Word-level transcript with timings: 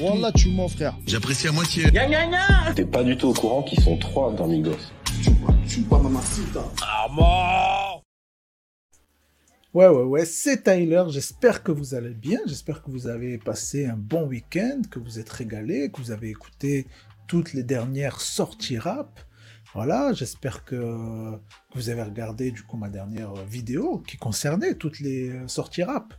Wallah, 0.00 0.32
tu 0.32 0.48
mens, 0.50 0.68
frère. 0.68 0.96
J'apprécie 1.06 1.48
à 1.48 1.52
moitié. 1.52 1.90
T'es 2.74 2.86
pas 2.86 3.04
du 3.04 3.16
tout 3.16 3.28
au 3.28 3.34
courant 3.34 3.62
qu'ils 3.62 3.82
sont 3.82 3.98
trois 3.98 4.32
dans 4.32 4.46
Migos. 4.46 4.76
Ouais, 9.74 9.88
ouais, 9.88 10.02
ouais, 10.04 10.24
c'est 10.24 10.62
Tyler. 10.62 11.04
J'espère 11.08 11.62
que 11.62 11.70
vous 11.70 11.94
allez 11.94 12.14
bien. 12.14 12.38
J'espère 12.46 12.82
que 12.82 12.90
vous 12.90 13.08
avez 13.08 13.36
passé 13.36 13.86
un 13.86 13.96
bon 13.96 14.26
week-end, 14.26 14.80
que 14.90 14.98
vous 14.98 15.18
êtes 15.18 15.30
régalés, 15.30 15.90
que 15.90 16.00
vous 16.00 16.10
avez 16.10 16.30
écouté 16.30 16.86
toutes 17.28 17.52
les 17.52 17.62
dernières 17.62 18.22
sorties 18.22 18.78
rap. 18.78 19.20
Voilà, 19.74 20.12
j'espère 20.14 20.64
que, 20.64 21.38
vous 21.74 21.90
avez 21.90 22.02
regardé 22.02 22.50
du 22.50 22.62
coup 22.62 22.76
ma 22.76 22.88
dernière 22.88 23.34
vidéo 23.44 23.98
qui 23.98 24.16
concernait 24.16 24.74
toutes 24.74 24.98
les 25.00 25.30
sorties 25.46 25.84
rap. 25.84 26.14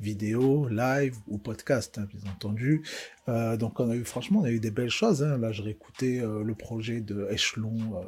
Vidéo, 0.00 0.68
live 0.68 1.16
ou 1.26 1.38
podcast, 1.38 1.98
hein, 1.98 2.06
bien 2.12 2.30
entendu. 2.30 2.82
Euh, 3.28 3.56
donc 3.56 3.80
on 3.80 3.90
a 3.90 3.96
eu, 3.96 4.04
franchement, 4.04 4.40
on 4.40 4.44
a 4.44 4.50
eu 4.50 4.60
des 4.60 4.70
belles 4.70 4.90
choses. 4.90 5.22
hein. 5.22 5.38
Là, 5.38 5.52
j'ai 5.52 5.62
réécouté 5.62 6.20
euh, 6.20 6.42
le 6.44 6.54
projet 6.54 7.00
de 7.00 7.26
Echelon, 7.30 7.96
euh, 7.96 8.02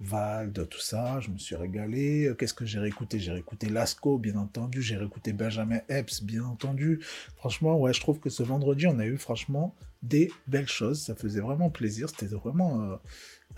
Vald, 0.00 0.68
tout 0.68 0.80
ça. 0.80 1.20
Je 1.20 1.30
me 1.30 1.38
suis 1.38 1.54
régalé. 1.56 2.26
Euh, 2.26 2.34
Qu'est-ce 2.34 2.54
que 2.54 2.66
j'ai 2.66 2.78
réécouté? 2.80 3.18
J'ai 3.18 3.32
réécouté 3.32 3.68
Lasco, 3.68 4.18
bien 4.18 4.36
entendu. 4.36 4.82
J'ai 4.82 4.96
réécouté 4.96 5.32
Benjamin 5.32 5.80
Epps, 5.88 6.22
bien 6.22 6.44
entendu. 6.44 7.00
Franchement, 7.36 7.78
ouais, 7.78 7.92
je 7.92 8.00
trouve 8.00 8.18
que 8.18 8.30
ce 8.30 8.42
vendredi, 8.42 8.86
on 8.86 8.98
a 8.98 9.06
eu 9.06 9.16
franchement 9.16 9.74
des 10.02 10.30
belles 10.48 10.68
choses. 10.68 11.00
Ça 11.02 11.14
faisait 11.14 11.40
vraiment 11.40 11.70
plaisir. 11.70 12.08
C'était 12.10 12.26
vraiment 12.26 12.98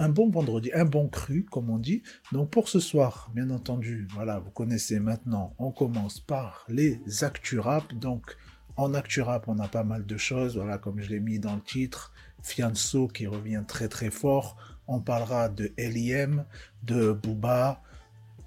un 0.00 0.08
bon 0.08 0.30
vendredi, 0.30 0.70
un 0.72 0.86
bon 0.86 1.08
cru, 1.08 1.44
comme 1.44 1.68
on 1.68 1.78
dit. 1.78 2.02
Donc 2.32 2.50
pour 2.50 2.68
ce 2.68 2.80
soir, 2.80 3.30
bien 3.34 3.50
entendu, 3.50 4.08
voilà, 4.14 4.38
vous 4.38 4.50
connaissez 4.50 4.98
maintenant, 4.98 5.54
on 5.58 5.70
commence 5.70 6.20
par 6.20 6.64
les 6.68 6.98
actu 7.22 7.58
rap. 7.58 7.92
Donc 7.94 8.36
en 8.76 8.94
actu 8.94 9.20
rap, 9.20 9.46
on 9.46 9.58
a 9.58 9.68
pas 9.68 9.84
mal 9.84 10.06
de 10.06 10.16
choses. 10.16 10.56
Voilà, 10.56 10.78
comme 10.78 11.00
je 11.00 11.10
l'ai 11.10 11.20
mis 11.20 11.38
dans 11.38 11.54
le 11.54 11.60
titre, 11.60 12.12
Fianso 12.42 13.08
qui 13.08 13.26
revient 13.26 13.62
très 13.68 13.88
très 13.88 14.10
fort. 14.10 14.56
On 14.88 15.00
parlera 15.00 15.50
de 15.50 15.70
L.I.M., 15.76 16.46
de 16.82 17.12
Booba, 17.12 17.82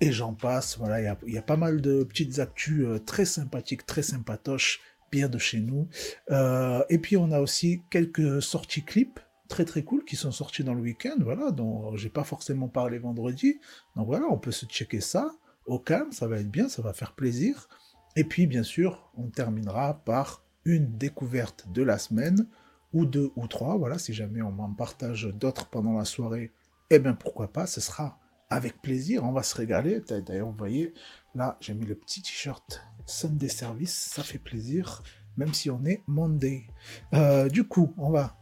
et 0.01 0.11
j'en 0.11 0.33
passe. 0.33 0.79
Voilà, 0.79 1.01
il 1.01 1.03
y 1.05 1.07
a, 1.07 1.17
il 1.27 1.33
y 1.33 1.37
a 1.37 1.43
pas 1.43 1.55
mal 1.55 1.81
de 1.81 2.03
petites 2.03 2.39
actus 2.39 2.83
euh, 2.83 2.99
très 2.99 3.25
sympathiques, 3.25 3.85
très 3.85 4.01
sympatoches, 4.01 4.81
bien 5.11 5.29
de 5.29 5.37
chez 5.37 5.59
nous. 5.59 5.87
Euh, 6.31 6.83
et 6.89 6.97
puis 6.97 7.15
on 7.15 7.31
a 7.31 7.39
aussi 7.39 7.83
quelques 7.91 8.41
sorties 8.41 8.83
clips 8.83 9.19
très 9.47 9.65
très 9.65 9.83
cool 9.83 10.03
qui 10.05 10.15
sont 10.15 10.31
sortis 10.31 10.63
dans 10.63 10.73
le 10.73 10.81
week-end, 10.81 11.15
voilà, 11.19 11.51
dont 11.51 11.95
j'ai 11.95 12.09
pas 12.09 12.23
forcément 12.23 12.67
parlé 12.67 12.99
vendredi. 12.99 13.59
Donc 13.95 14.07
voilà, 14.07 14.25
on 14.29 14.37
peut 14.37 14.51
se 14.51 14.65
checker 14.65 15.01
ça 15.01 15.31
au 15.65 15.79
calme, 15.79 16.11
ça 16.11 16.27
va 16.27 16.39
être 16.39 16.51
bien, 16.51 16.69
ça 16.69 16.81
va 16.81 16.93
faire 16.93 17.13
plaisir. 17.13 17.67
Et 18.15 18.23
puis 18.23 18.47
bien 18.47 18.63
sûr, 18.63 19.11
on 19.15 19.29
terminera 19.29 20.03
par 20.05 20.43
une 20.65 20.97
découverte 20.97 21.67
de 21.71 21.83
la 21.83 21.97
semaine, 21.97 22.47
ou 22.93 23.05
deux 23.05 23.31
ou 23.35 23.47
trois, 23.47 23.75
voilà, 23.75 23.97
si 23.97 24.13
jamais 24.13 24.41
on 24.41 24.51
m'en 24.51 24.71
partage 24.73 25.23
d'autres 25.33 25.67
pendant 25.67 25.93
la 25.93 26.05
soirée, 26.05 26.51
eh 26.89 26.99
bien 26.99 27.13
pourquoi 27.13 27.51
pas, 27.51 27.65
ce 27.65 27.81
sera 27.81 28.19
avec 28.49 28.81
plaisir, 28.81 29.23
on 29.23 29.31
va 29.31 29.41
se 29.41 29.55
régaler. 29.55 30.01
D'ailleurs, 30.01 30.51
vous 30.51 30.57
voyez, 30.57 30.93
là, 31.33 31.57
j'ai 31.59 31.73
mis 31.73 31.87
le 31.87 31.95
petit 31.95 32.21
t-shirt 32.21 32.81
Sunday 33.07 33.49
Service, 33.49 34.11
ça 34.13 34.21
fait 34.21 34.37
plaisir, 34.37 35.01
même 35.37 35.53
si 35.53 35.71
on 35.71 35.83
est 35.85 36.03
Monday. 36.05 36.67
Euh, 37.13 37.49
du 37.49 37.63
coup, 37.63 37.93
on 37.97 38.11
va 38.11 38.37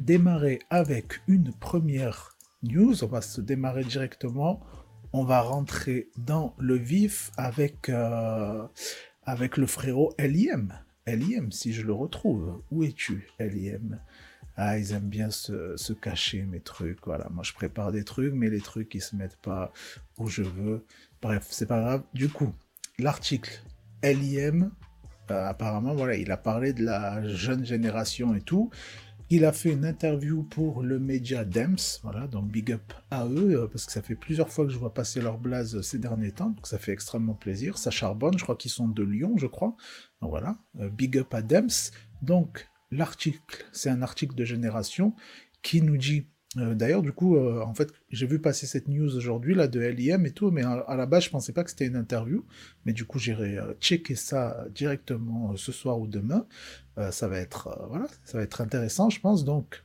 démarrer 0.00 0.60
avec 0.70 1.20
une 1.28 1.52
première 1.52 2.36
news. 2.62 3.04
On 3.04 3.06
va 3.06 3.20
se 3.20 3.40
démarrer 3.40 3.84
directement. 3.84 4.60
On 5.12 5.24
va 5.24 5.40
rentrer 5.42 6.08
dans 6.16 6.54
le 6.58 6.76
vif 6.76 7.30
avec, 7.36 7.88
euh, 7.88 8.66
avec 9.24 9.56
le 9.56 9.66
frérot 9.66 10.12
L.I.M. 10.18 10.72
L.I.M., 11.04 11.52
si 11.52 11.72
je 11.72 11.82
le 11.82 11.92
retrouve. 11.92 12.62
Où 12.70 12.82
es-tu, 12.82 13.28
L.I.M. 13.38 14.00
Ah, 14.56 14.78
ils 14.78 14.92
aiment 14.92 15.08
bien 15.08 15.30
se, 15.30 15.76
se 15.76 15.92
cacher, 15.92 16.42
mes 16.44 16.60
trucs. 16.60 17.04
Voilà, 17.04 17.28
moi 17.30 17.44
je 17.44 17.52
prépare 17.52 17.92
des 17.92 18.04
trucs, 18.04 18.32
mais 18.32 18.50
les 18.50 18.60
trucs, 18.60 18.94
ils 18.94 19.02
se 19.02 19.16
mettent 19.16 19.40
pas 19.40 19.72
où 20.18 20.28
je 20.28 20.42
veux. 20.42 20.84
Bref, 21.20 21.46
c'est 21.50 21.66
pas 21.66 21.80
grave. 21.80 22.02
Du 22.14 22.28
coup, 22.28 22.52
l'article 22.98 23.62
L.I.M., 24.02 24.70
euh, 25.30 25.46
apparemment, 25.46 25.94
voilà, 25.94 26.16
il 26.16 26.30
a 26.30 26.36
parlé 26.36 26.72
de 26.72 26.84
la 26.84 27.26
jeune 27.28 27.64
génération 27.64 28.34
et 28.34 28.40
tout. 28.40 28.70
Il 29.32 29.44
a 29.44 29.52
fait 29.52 29.72
une 29.72 29.84
interview 29.84 30.42
pour 30.42 30.82
le 30.82 30.98
média 30.98 31.44
Dems, 31.44 31.76
voilà, 32.02 32.26
donc 32.26 32.50
big 32.50 32.72
up 32.72 32.92
à 33.12 33.28
eux, 33.28 33.62
euh, 33.62 33.68
parce 33.68 33.86
que 33.86 33.92
ça 33.92 34.02
fait 34.02 34.16
plusieurs 34.16 34.48
fois 34.48 34.66
que 34.66 34.72
je 34.72 34.76
vois 34.76 34.92
passer 34.92 35.20
leur 35.20 35.38
blase 35.38 35.76
euh, 35.76 35.82
ces 35.82 36.00
derniers 36.00 36.32
temps, 36.32 36.50
donc 36.50 36.66
ça 36.66 36.78
fait 36.78 36.90
extrêmement 36.90 37.34
plaisir. 37.34 37.78
Ça 37.78 37.92
charbonne, 37.92 38.36
je 38.36 38.42
crois 38.42 38.56
qu'ils 38.56 38.72
sont 38.72 38.88
de 38.88 39.04
Lyon, 39.04 39.36
je 39.36 39.46
crois. 39.46 39.76
Voilà, 40.20 40.58
euh, 40.80 40.88
big 40.88 41.16
up 41.16 41.32
à 41.32 41.42
Dems. 41.42 41.92
Donc 42.22 42.68
l'article, 42.90 43.64
c'est 43.70 43.88
un 43.88 44.02
article 44.02 44.34
de 44.34 44.44
Génération 44.44 45.14
qui 45.62 45.80
nous 45.80 45.96
dit, 45.96 46.26
euh, 46.56 46.74
d'ailleurs 46.74 47.02
du 47.02 47.12
coup, 47.12 47.36
euh, 47.36 47.62
en 47.62 47.74
fait, 47.74 47.92
j'ai 48.10 48.26
vu 48.26 48.40
passer 48.40 48.66
cette 48.66 48.88
news 48.88 49.16
aujourd'hui 49.16 49.54
là 49.54 49.68
de 49.68 49.78
LIM 49.80 50.26
et 50.26 50.32
tout, 50.32 50.50
mais 50.50 50.62
à, 50.64 50.96
la 50.96 51.06
base 51.06 51.24
je 51.24 51.30
pensais 51.30 51.52
pas 51.52 51.62
que 51.62 51.70
c'était 51.70 51.86
une 51.86 51.96
interview, 51.96 52.44
mais 52.84 52.92
du 52.92 53.04
coup 53.04 53.20
j'irai 53.20 53.58
euh, 53.58 53.74
checker 53.80 54.16
ça 54.16 54.66
directement 54.74 55.56
ce 55.56 55.70
soir 55.72 55.98
ou 55.98 56.06
demain. 56.06 56.46
Ça 57.12 57.28
va 57.28 57.38
être 57.38 57.86
voilà, 57.88 58.06
ça 58.24 58.36
va 58.36 58.44
être 58.44 58.60
intéressant, 58.60 59.08
je 59.08 59.20
pense. 59.20 59.42
Donc 59.46 59.84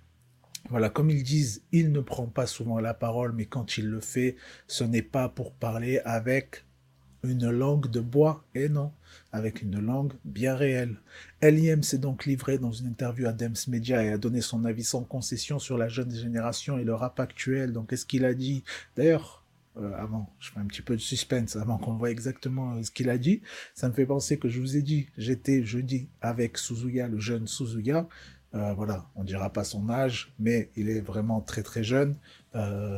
voilà, 0.70 0.90
comme 0.90 1.09
ils 1.09 1.24
disent, 1.24 1.64
il 1.72 1.94
ne 1.94 2.02
prend 2.02 2.26
pas 2.26 2.46
souvent 2.46 2.80
la 2.80 2.94
parole, 2.94 3.32
mais 3.32 3.46
quand 3.46 3.78
il 3.78 3.88
le 3.88 4.02
fait, 4.02 4.36
ce 4.68 4.84
n'est 4.84 5.02
pas 5.02 5.30
pour 5.30 5.53
parler 5.53 6.00
avec 6.00 6.65
une 7.30 7.50
langue 7.50 7.90
de 7.90 8.00
bois, 8.00 8.44
et 8.56 8.69
non, 8.69 8.91
avec 9.31 9.62
une 9.62 9.80
langue 9.80 10.13
bien 10.24 10.56
réelle. 10.56 10.96
L.I.M. 11.41 11.84
s'est 11.84 11.97
donc 11.97 12.25
livré 12.25 12.58
dans 12.58 12.72
une 12.72 12.88
interview 12.88 13.28
à 13.28 13.34
Dems 13.34 13.56
Media 13.68 14.03
et 14.03 14.09
a 14.09 14.18
donné 14.18 14.41
son 14.41 14.66
avis 14.66 14.84
sans 14.84 15.03
concession 15.03 15.59
sur 15.59 15.78
la 15.78 15.88
jeune 15.88 16.12
génération 16.12 16.78
et 16.78 16.84
le 16.84 16.94
rap 16.94 17.19
actuel. 17.19 17.74
Donc, 17.74 17.90
qu'est-ce 17.90 18.06
qu'il 18.06 18.25
a 18.25 18.34
dit 18.34 18.64
D'ailleurs, 18.96 19.46
euh, 19.78 19.91
avant, 19.97 20.30
je 20.40 20.52
fais 20.52 20.59
un 20.59 20.66
petit 20.66 20.81
peu 20.81 20.96
de 20.96 21.02
suspense 21.02 21.56
avant 21.58 21.78
qu'on 21.78 21.96
voit 21.96 22.09
exactement 22.09 22.75
euh, 22.75 22.84
ce 22.84 22.91
qu'il 22.91 23.09
a 23.09 23.18
dit. 23.18 23.41
Ça 23.74 23.90
me 23.90 23.94
fait 23.94 24.06
penser 24.06 24.38
que 24.38 24.47
je 24.47 24.59
vous 24.62 24.78
ai 24.78 24.81
dit, 24.81 25.08
j'étais 25.18 25.64
jeudi 25.64 26.08
avec 26.22 26.58
Suzuya, 26.58 27.08
le 27.08 27.19
jeune 27.19 27.47
Suzuya. 27.47 28.08
Euh, 28.53 28.74
voilà, 28.74 29.06
on 29.16 29.25
dira 29.25 29.52
pas 29.52 29.66
son 29.66 29.90
âge, 29.90 30.34
mais 30.40 30.69
il 30.78 30.90
est 30.90 31.02
vraiment 31.02 31.41
très 31.41 31.64
très 31.64 31.84
jeune. 31.84 32.16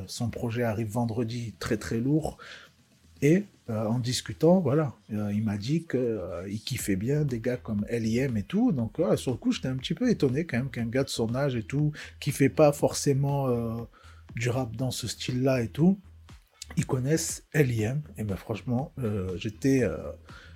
Son 0.05 0.29
projet 0.29 0.61
arrive 0.61 0.89
vendredi, 0.89 1.55
très 1.57 1.77
très 1.77 1.99
lourd. 1.99 2.37
Et 3.23 3.43
euh, 3.69 3.85
en 3.85 3.99
discutant, 3.99 4.61
voilà, 4.61 4.93
euh, 5.11 5.29
il 5.33 5.43
m'a 5.43 5.57
dit 5.57 5.85
qu'il 5.85 5.99
euh, 5.99 6.47
kiffait 6.65 6.95
bien 6.95 7.25
des 7.25 7.41
gars 7.41 7.57
comme 7.57 7.85
L.I.M. 7.89 8.37
et 8.37 8.43
tout. 8.43 8.71
Donc 8.71 8.97
sur 9.17 9.31
le 9.31 9.37
coup, 9.37 9.51
j'étais 9.51 9.67
un 9.67 9.75
petit 9.75 9.93
peu 9.93 10.09
étonné 10.09 10.45
quand 10.45 10.57
même 10.57 10.69
qu'un 10.69 10.85
gars 10.85 11.03
de 11.03 11.09
son 11.09 11.35
âge 11.35 11.55
et 11.55 11.63
tout, 11.63 11.91
qui 12.21 12.31
fait 12.31 12.47
pas 12.47 12.71
forcément 12.71 13.49
euh, 13.49 13.75
du 14.35 14.49
rap 14.49 14.73
dans 14.77 14.91
ce 14.91 15.07
style-là 15.07 15.61
et 15.61 15.67
tout, 15.67 15.99
ils 16.77 16.85
connaissent 16.85 17.43
L.I.M. 17.51 18.01
Et 18.17 18.23
ben 18.23 18.37
franchement, 18.37 18.93
j'étais 19.35 19.83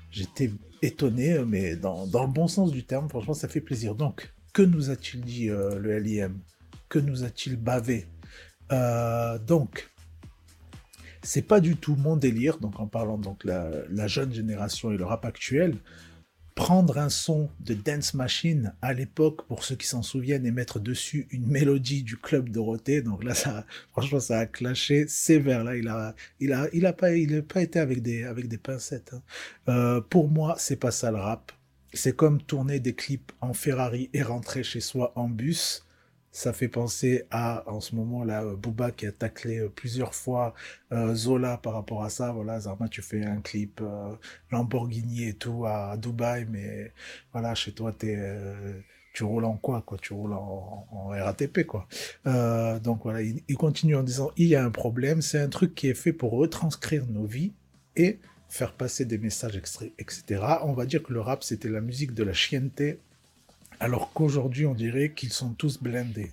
j'étais 0.09 0.51
étonné, 0.81 1.39
mais 1.45 1.75
dans, 1.75 2.07
dans 2.07 2.25
le 2.25 2.31
bon 2.31 2.47
sens 2.47 2.71
du 2.71 2.85
terme, 2.85 3.09
franchement, 3.09 3.33
ça 3.33 3.47
fait 3.47 3.61
plaisir. 3.61 3.95
Donc, 3.95 4.33
que 4.53 4.61
nous 4.61 4.89
a-t-il 4.89 5.21
dit 5.21 5.47
le 5.47 5.91
L.I.M. 5.91 6.37
Que 6.89 6.99
nous 6.99 7.23
a-t-il 7.23 7.57
bavé? 7.57 8.07
Donc, 9.47 9.90
c'est 11.23 11.41
pas 11.41 11.59
du 11.59 11.75
tout 11.75 11.95
mon 11.95 12.15
délire, 12.15 12.57
donc 12.57 12.79
en 12.79 12.87
parlant 12.87 13.17
donc 13.17 13.43
la, 13.43 14.07
jeune 14.07 14.33
génération 14.33 14.91
et 14.91 14.97
le 14.97 15.05
rap 15.05 15.25
actuel, 15.25 15.77
prendre 16.55 16.97
un 16.97 17.09
son 17.09 17.49
de 17.59 17.73
Dance 17.73 18.13
Machine 18.13 18.73
à 18.81 18.93
l'époque, 18.93 19.45
pour 19.47 19.63
ceux 19.63 19.75
qui 19.75 19.87
s'en 19.87 20.01
souviennent, 20.01 20.45
et 20.45 20.51
mettre 20.51 20.79
dessus 20.79 21.27
une 21.31 21.47
mélodie 21.47 22.03
du 22.03 22.17
Club 22.17 22.49
Dorothée, 22.49 23.01
donc 23.01 23.23
là, 23.23 23.33
ça, 23.33 23.65
franchement, 23.91 24.19
ça 24.19 24.39
a 24.39 24.45
clashé 24.45 25.07
sévère, 25.07 25.63
là, 25.63 25.77
il 25.77 25.87
a, 25.87 26.15
il 26.39 26.53
a, 26.53 26.67
il 26.73 26.85
a 26.85 26.93
pas, 26.93 27.13
il 27.15 27.35
a 27.35 27.41
pas 27.41 27.61
été 27.61 27.79
avec 27.79 28.01
des, 28.01 28.23
avec 28.23 28.47
des 28.47 28.57
pincettes. 28.57 29.13
hein. 29.13 29.21
Euh, 29.69 30.01
pour 30.01 30.29
moi, 30.29 30.55
c'est 30.57 30.75
pas 30.75 30.91
ça 30.91 31.11
le 31.11 31.17
rap. 31.17 31.51
C'est 31.93 32.15
comme 32.15 32.41
tourner 32.41 32.79
des 32.79 32.95
clips 32.95 33.31
en 33.41 33.53
Ferrari 33.53 34.09
et 34.13 34.23
rentrer 34.23 34.63
chez 34.63 34.79
soi 34.79 35.11
en 35.15 35.27
bus. 35.29 35.85
Ça 36.31 36.53
fait 36.53 36.69
penser 36.69 37.25
à, 37.29 37.69
en 37.69 37.81
ce 37.81 37.93
moment, 37.93 38.23
là, 38.23 38.43
euh, 38.43 38.55
Booba 38.55 38.91
qui 38.91 39.05
a 39.05 39.11
taclé 39.11 39.59
euh, 39.59 39.69
plusieurs 39.69 40.15
fois 40.15 40.53
euh, 40.93 41.13
Zola 41.13 41.57
par 41.57 41.73
rapport 41.73 42.03
à 42.03 42.09
ça. 42.09 42.31
Voilà, 42.31 42.59
Zarma, 42.61 42.87
tu 42.87 43.01
fais 43.01 43.25
un 43.25 43.41
clip 43.41 43.81
Lamborghini 44.49 45.27
et 45.27 45.33
tout 45.33 45.65
à 45.65 45.97
Dubaï, 45.97 46.47
mais 46.49 46.93
voilà, 47.33 47.53
chez 47.53 47.73
toi, 47.73 47.91
t'es, 47.91 48.17
tu 49.13 49.23
roules 49.25 49.45
en 49.45 49.57
quoi, 49.57 49.81
quoi? 49.81 49.97
Tu 50.01 50.13
roules 50.13 50.33
en, 50.33 50.87
RATP, 51.09 51.65
quoi. 51.65 51.87
Donc 52.79 53.03
voilà, 53.03 53.21
il, 53.21 53.41
il 53.47 53.57
continue 53.57 53.95
en 53.95 54.03
disant, 54.03 54.31
il 54.37 54.47
y 54.47 54.55
a 54.55 54.63
un 54.63 54.71
problème, 54.71 55.21
c'est 55.21 55.39
un 55.39 55.49
truc 55.49 55.75
qui 55.75 55.89
est 55.89 55.93
fait 55.93 56.13
pour 56.13 56.31
retranscrire 56.31 57.05
nos 57.07 57.25
vies 57.25 57.51
et 57.97 58.19
faire 58.47 58.73
passer 58.73 59.05
des 59.05 59.17
messages, 59.17 59.55
etc. 59.55 60.43
On 60.63 60.73
va 60.73 60.85
dire 60.85 61.03
que 61.03 61.13
le 61.13 61.21
rap, 61.21 61.43
c'était 61.43 61.69
la 61.69 61.81
musique 61.81 62.13
de 62.13 62.23
la 62.23 62.33
chienneté 62.33 62.99
alors 63.81 64.13
qu'aujourd'hui, 64.13 64.67
on 64.67 64.75
dirait 64.75 65.11
qu'ils 65.11 65.33
sont 65.33 65.53
tous 65.53 65.81
blindés. 65.81 66.31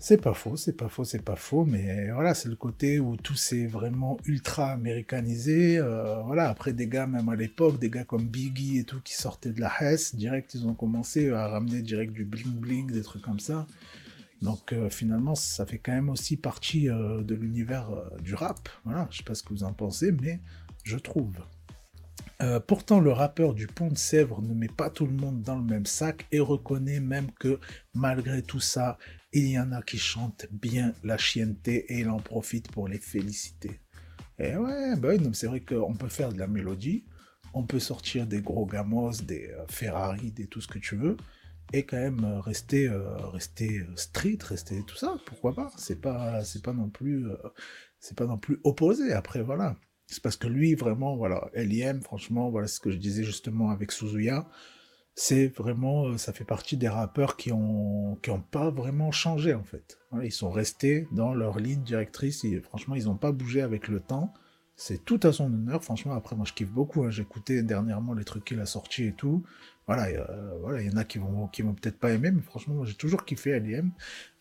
C'est 0.00 0.20
pas 0.20 0.34
faux, 0.34 0.56
c'est 0.56 0.76
pas 0.76 0.88
faux, 0.88 1.04
c'est 1.04 1.24
pas 1.24 1.36
faux, 1.36 1.64
mais 1.64 2.10
voilà, 2.10 2.34
c'est 2.34 2.48
le 2.48 2.56
côté 2.56 2.98
où 2.98 3.16
tout 3.16 3.36
s'est 3.36 3.66
vraiment 3.66 4.18
ultra 4.26 4.72
américanisé. 4.72 5.78
Euh, 5.78 6.20
voilà, 6.22 6.50
après 6.50 6.72
des 6.72 6.88
gars, 6.88 7.06
même 7.06 7.28
à 7.28 7.36
l'époque, 7.36 7.78
des 7.78 7.90
gars 7.90 8.04
comme 8.04 8.26
Biggie 8.26 8.78
et 8.78 8.84
tout 8.84 9.00
qui 9.02 9.14
sortaient 9.14 9.52
de 9.52 9.60
la 9.60 9.72
Hesse, 9.80 10.16
direct, 10.16 10.52
ils 10.54 10.66
ont 10.66 10.74
commencé 10.74 11.30
à 11.30 11.46
ramener 11.46 11.80
direct 11.80 12.12
du 12.12 12.24
bling 12.24 12.56
bling, 12.56 12.90
des 12.90 13.02
trucs 13.02 13.22
comme 13.22 13.40
ça. 13.40 13.66
Donc 14.42 14.72
euh, 14.72 14.90
finalement, 14.90 15.36
ça 15.36 15.64
fait 15.64 15.78
quand 15.78 15.92
même 15.92 16.10
aussi 16.10 16.36
partie 16.36 16.90
euh, 16.90 17.22
de 17.22 17.36
l'univers 17.36 17.88
du 18.20 18.34
rap. 18.34 18.68
Voilà, 18.84 19.06
je 19.10 19.18
sais 19.18 19.24
pas 19.24 19.36
ce 19.36 19.44
que 19.44 19.50
vous 19.54 19.64
en 19.64 19.72
pensez, 19.72 20.10
mais 20.10 20.40
je 20.82 20.98
trouve. 20.98 21.36
Euh, 22.42 22.60
pourtant, 22.60 23.00
le 23.00 23.12
rappeur 23.12 23.54
du 23.54 23.66
Pont 23.66 23.88
de 23.88 23.96
Sèvres 23.96 24.42
ne 24.42 24.52
met 24.52 24.68
pas 24.68 24.90
tout 24.90 25.06
le 25.06 25.12
monde 25.12 25.40
dans 25.40 25.56
le 25.56 25.64
même 25.64 25.86
sac 25.86 26.26
et 26.32 26.38
reconnaît 26.38 27.00
même 27.00 27.30
que 27.32 27.58
malgré 27.94 28.42
tout 28.42 28.60
ça, 28.60 28.98
il 29.32 29.48
y 29.48 29.58
en 29.58 29.72
a 29.72 29.80
qui 29.80 29.96
chantent 29.96 30.46
bien 30.50 30.92
la 31.02 31.16
chienneté 31.16 31.86
et 31.88 32.00
il 32.00 32.10
en 32.10 32.20
profite 32.20 32.70
pour 32.70 32.88
les 32.88 32.98
féliciter. 32.98 33.80
Et 34.38 34.54
ouais, 34.54 34.96
bah 34.96 35.12
c'est 35.32 35.46
vrai 35.46 35.60
qu'on 35.60 35.94
peut 35.94 36.10
faire 36.10 36.30
de 36.30 36.38
la 36.38 36.46
mélodie, 36.46 37.06
on 37.54 37.64
peut 37.64 37.80
sortir 37.80 38.26
des 38.26 38.42
gros 38.42 38.66
gamos, 38.66 39.12
des 39.22 39.48
euh, 39.48 39.64
Ferrari, 39.68 40.30
des 40.30 40.46
tout 40.46 40.60
ce 40.60 40.68
que 40.68 40.78
tu 40.78 40.94
veux, 40.96 41.16
et 41.72 41.84
quand 41.86 41.96
même 41.96 42.22
euh, 42.22 42.40
rester, 42.40 42.90
rester 43.32 43.82
street, 43.96 44.38
rester 44.42 44.82
tout 44.86 44.96
ça, 44.96 45.16
pourquoi 45.24 45.54
pas? 45.54 45.70
C'est 45.78 46.02
pas, 46.02 46.44
c'est 46.44 46.62
pas 46.62 46.74
non 46.74 46.90
plus, 46.90 47.26
c'est 47.98 48.16
pas 48.16 48.26
non 48.26 48.36
plus 48.36 48.60
opposé. 48.62 49.14
Après 49.14 49.42
voilà, 49.42 49.74
c'est 50.06 50.22
parce 50.22 50.36
que 50.36 50.46
lui, 50.46 50.74
vraiment, 50.74 51.16
voilà, 51.16 51.50
L.I.M., 51.54 52.00
franchement, 52.00 52.50
voilà 52.50 52.68
ce 52.68 52.80
que 52.80 52.90
je 52.90 52.96
disais 52.96 53.24
justement 53.24 53.70
avec 53.70 53.92
Suzuya. 53.92 54.46
C'est 55.14 55.48
vraiment, 55.48 56.06
euh, 56.08 56.18
ça 56.18 56.32
fait 56.32 56.44
partie 56.44 56.76
des 56.76 56.88
rappeurs 56.88 57.36
qui 57.36 57.50
ont, 57.52 58.18
qui 58.22 58.30
ont 58.30 58.40
pas 58.40 58.70
vraiment 58.70 59.10
changé, 59.12 59.54
en 59.54 59.64
fait. 59.64 59.98
ils 60.22 60.32
sont 60.32 60.50
restés 60.50 61.08
dans 61.12 61.34
leur 61.34 61.58
ligne 61.58 61.82
directrice. 61.82 62.44
Et, 62.44 62.60
franchement, 62.60 62.94
ils 62.94 63.06
n'ont 63.06 63.16
pas 63.16 63.32
bougé 63.32 63.62
avec 63.62 63.88
le 63.88 64.00
temps. 64.00 64.32
C'est 64.76 65.04
tout 65.04 65.18
à 65.22 65.32
son 65.32 65.46
honneur. 65.46 65.82
Franchement, 65.82 66.14
après, 66.14 66.36
moi, 66.36 66.44
je 66.46 66.52
kiffe 66.52 66.70
beaucoup. 66.70 67.04
Hein. 67.04 67.10
Écouté 67.10 67.62
dernièrement 67.62 68.12
les 68.12 68.24
trucs 68.24 68.44
qu'il 68.44 68.60
a 68.60 68.66
sortis 68.66 69.04
et 69.06 69.12
tout. 69.12 69.42
Voilà, 69.86 70.08
voilà, 70.62 70.82
il 70.82 70.90
y 70.90 70.92
en 70.92 70.96
a 70.96 71.04
qui 71.04 71.18
vont, 71.18 71.46
qui 71.46 71.62
vont 71.62 71.72
peut-être 71.72 71.98
pas 71.98 72.10
aimer, 72.10 72.32
mais 72.32 72.42
franchement, 72.42 72.74
moi, 72.74 72.86
j'ai 72.86 72.94
toujours 72.94 73.24
kiffé 73.24 73.50
L.I.M. 73.50 73.92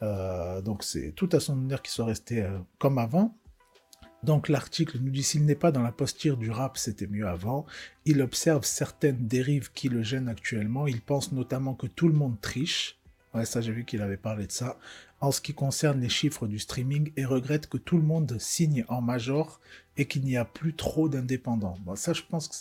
Euh, 0.02 0.62
donc, 0.62 0.84
c'est 0.84 1.12
tout 1.12 1.30
à 1.34 1.40
son 1.40 1.54
honneur 1.54 1.84
qu'ils 1.84 1.92
soient 1.94 2.06
restés 2.06 2.42
euh, 2.42 2.58
comme 2.80 2.98
avant. 2.98 3.38
Donc 4.26 4.50
l'article 4.50 4.98
nous 5.00 5.12
dit 5.12 5.22
s'il 5.22 5.46
n'est 5.46 5.54
pas 5.54 5.72
dans 5.72 5.84
la 5.84 5.92
posture 5.92 6.36
du 6.36 6.50
rap, 6.50 6.78
c'était 6.80 7.06
mieux 7.06 7.28
avant. 7.28 7.68
Il 8.06 8.24
observe 8.24 8.66
certaines 8.66 9.28
dérives 9.28 9.72
qui 9.72 9.88
le 9.88 10.02
gênent 10.02 10.30
actuellement. 10.30 10.88
Il 10.88 11.00
pense 11.00 11.32
notamment 11.32 11.76
que 11.76 11.86
tout 11.86 12.08
le 12.08 12.16
monde 12.16 12.42
triche. 12.42 12.98
Ouais, 13.36 13.46
ça 13.46 13.62
j'ai 13.62 13.72
vu 13.72 13.86
qu'il 13.86 14.02
avait 14.02 14.18
parlé 14.18 14.48
de 14.48 14.52
ça. 14.52 14.80
En 15.22 15.32
ce 15.32 15.42
qui 15.42 15.54
concerne 15.54 16.02
les 16.02 16.10
chiffres 16.10 16.48
du 16.48 16.58
streaming 16.58 17.12
et 17.18 17.26
regrette 17.26 17.68
que 17.68 17.78
tout 17.78 17.98
le 17.98 18.04
monde 18.04 18.36
signe 18.40 18.84
en 18.88 19.00
major 19.00 19.62
et 19.96 20.08
qu'il 20.08 20.24
n'y 20.24 20.38
a 20.38 20.46
plus 20.46 20.74
trop 20.74 21.08
d'indépendants. 21.08 21.78
Bon, 21.86 21.96
ça 21.96 22.14
je 22.14 22.24
pense 22.28 22.48
que 22.48 22.56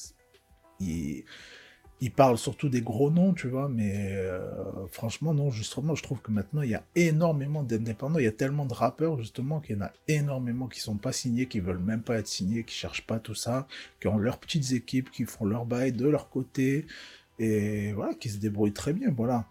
parle 2.14 2.38
surtout 2.38 2.68
des 2.68 2.82
gros 2.82 3.10
noms, 3.10 3.32
tu 3.32 3.48
vois, 3.48 3.68
mais 3.68 4.12
euh, 4.12 4.86
franchement, 4.88 5.32
non, 5.32 5.50
justement, 5.50 5.94
je 5.94 6.02
trouve 6.02 6.20
que 6.20 6.30
maintenant, 6.30 6.62
il 6.62 6.70
y 6.70 6.74
a 6.74 6.84
énormément 6.94 7.62
d'indépendants, 7.62 8.18
il 8.18 8.24
y 8.24 8.28
a 8.28 8.32
tellement 8.32 8.66
de 8.66 8.74
rappeurs, 8.74 9.18
justement, 9.18 9.60
qu'il 9.60 9.76
y 9.76 9.78
en 9.78 9.86
a 9.86 9.92
énormément 10.08 10.66
qui 10.68 10.80
sont 10.80 10.96
pas 10.96 11.12
signés, 11.12 11.46
qui 11.46 11.60
veulent 11.60 11.78
même 11.78 12.02
pas 12.02 12.18
être 12.18 12.26
signés, 12.26 12.64
qui 12.64 12.74
cherchent 12.74 13.06
pas 13.06 13.18
tout 13.18 13.34
ça, 13.34 13.66
qui 14.00 14.08
ont 14.08 14.18
leurs 14.18 14.38
petites 14.38 14.72
équipes, 14.72 15.10
qui 15.10 15.24
font 15.24 15.44
leur 15.46 15.66
bail 15.66 15.92
de 15.92 16.08
leur 16.08 16.28
côté, 16.28 16.86
et 17.38 17.92
voilà, 17.92 18.14
qui 18.14 18.28
se 18.28 18.38
débrouillent 18.38 18.72
très 18.72 18.92
bien, 18.92 19.10
voilà. 19.10 19.46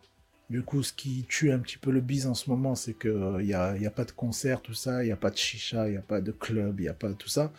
Du 0.50 0.62
coup, 0.62 0.84
ce 0.84 0.94
qui 0.94 1.26
tue 1.28 1.52
un 1.52 1.60
petit 1.60 1.78
peu 1.78 1.92
le 1.92 2.02
bise 2.02 2.28
en 2.28 2.34
ce 2.36 2.50
moment, 2.50 2.76
c'est 2.76 2.94
qu'il 2.94 3.38
n'y 3.42 3.54
a, 3.54 3.76
y 3.78 3.86
a 3.88 3.92
pas 3.92 4.06
de 4.06 4.12
concert, 4.12 4.62
tout 4.62 4.74
ça, 4.74 5.04
il 5.04 5.08
n'y 5.08 5.12
a 5.12 5.18
pas 5.18 5.32
de 5.32 5.38
chicha, 5.38 5.88
il 5.88 5.92
n'y 5.92 5.98
a 5.98 6.02
pas 6.02 6.22
de 6.22 6.32
club, 6.32 6.80
il 6.80 6.84
n'y 6.84 6.90
a 6.90 6.94
pas 6.94 7.14
tout 7.14 7.30
ça. 7.30 7.52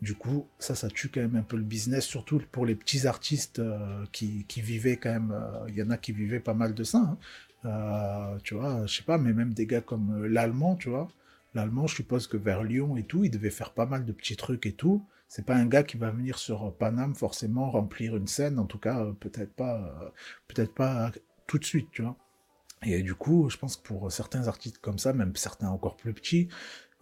Du 0.00 0.14
coup, 0.14 0.46
ça, 0.60 0.76
ça 0.76 0.88
tue 0.88 1.08
quand 1.08 1.20
même 1.20 1.36
un 1.36 1.42
peu 1.42 1.56
le 1.56 1.64
business, 1.64 2.04
surtout 2.04 2.40
pour 2.52 2.64
les 2.64 2.76
petits 2.76 3.06
artistes 3.06 3.58
euh, 3.58 4.04
qui, 4.12 4.44
vivaient 4.56 4.96
quand 4.96 5.10
même. 5.10 5.34
Il 5.68 5.74
euh, 5.74 5.84
y 5.84 5.86
en 5.86 5.90
a 5.90 5.96
qui 5.96 6.12
vivaient 6.12 6.40
pas 6.40 6.54
mal 6.54 6.74
de 6.74 6.84
ça. 6.84 6.98
Hein. 6.98 7.18
Euh, 7.64 8.38
tu 8.44 8.54
vois, 8.54 8.86
je 8.86 8.96
sais 8.96 9.02
pas, 9.02 9.18
mais 9.18 9.32
même 9.32 9.52
des 9.54 9.66
gars 9.66 9.80
comme 9.80 10.24
l'allemand, 10.24 10.76
tu 10.76 10.88
vois. 10.88 11.08
L'allemand, 11.54 11.88
je 11.88 11.96
suppose 11.96 12.28
que 12.28 12.36
vers 12.36 12.62
Lyon 12.62 12.96
et 12.96 13.02
tout, 13.02 13.24
il 13.24 13.30
devait 13.30 13.50
faire 13.50 13.72
pas 13.72 13.86
mal 13.86 14.04
de 14.04 14.12
petits 14.12 14.36
trucs 14.36 14.66
et 14.66 14.72
tout. 14.72 15.04
C'est 15.28 15.44
pas 15.44 15.56
un 15.56 15.66
gars 15.66 15.82
qui 15.82 15.96
va 15.96 16.10
venir 16.10 16.38
sur 16.38 16.72
Paname 16.74 17.14
forcément 17.14 17.70
remplir 17.70 18.16
une 18.16 18.28
scène, 18.28 18.58
en 18.58 18.66
tout 18.66 18.78
cas, 18.78 19.04
peut-être 19.20 19.52
pas, 19.52 20.12
peut-être 20.46 20.74
pas 20.74 21.10
tout 21.46 21.58
de 21.58 21.64
suite, 21.64 21.88
tu 21.92 22.02
vois. 22.02 22.16
Et 22.84 23.02
du 23.02 23.14
coup, 23.14 23.48
je 23.50 23.56
pense 23.56 23.76
que 23.76 23.82
pour 23.82 24.10
certains 24.12 24.46
artistes 24.46 24.78
comme 24.78 24.98
ça, 24.98 25.12
même 25.12 25.34
certains 25.34 25.68
encore 25.68 25.96
plus 25.96 26.14
petits, 26.14 26.48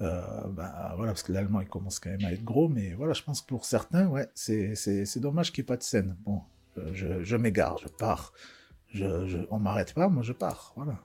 bah, 0.01 0.93
voilà, 0.97 1.13
parce 1.13 1.23
que 1.23 1.33
l'allemand 1.33 1.61
il 1.61 1.69
commence 1.69 1.99
quand 1.99 2.11
même 2.11 2.25
à 2.25 2.33
être 2.33 2.45
gros, 2.45 2.69
mais 2.69 2.95
voilà, 2.95 3.13
je 3.13 3.23
pense 3.23 3.43
que 3.43 3.47
pour 3.47 3.65
certains, 3.65 4.07
ouais, 4.09 4.29
c'est, 4.35 4.75
dommage 5.17 5.53
qu'il 5.53 5.63
n'y 5.63 5.67
ait 5.67 5.69
pas 5.69 5.77
de 5.77 5.83
scène. 5.83 6.17
Bon, 6.25 6.41
euh, 6.79 7.23
je, 7.23 7.37
m'égare, 7.37 7.79
je 7.79 7.89
pars. 7.89 8.33
Je, 8.89 9.27
je, 9.27 9.39
on 9.51 9.59
m'arrête 9.59 9.95
pas, 9.95 10.09
moi 10.09 10.23
je 10.23 10.33
pars, 10.33 10.73
voilà. 10.77 11.01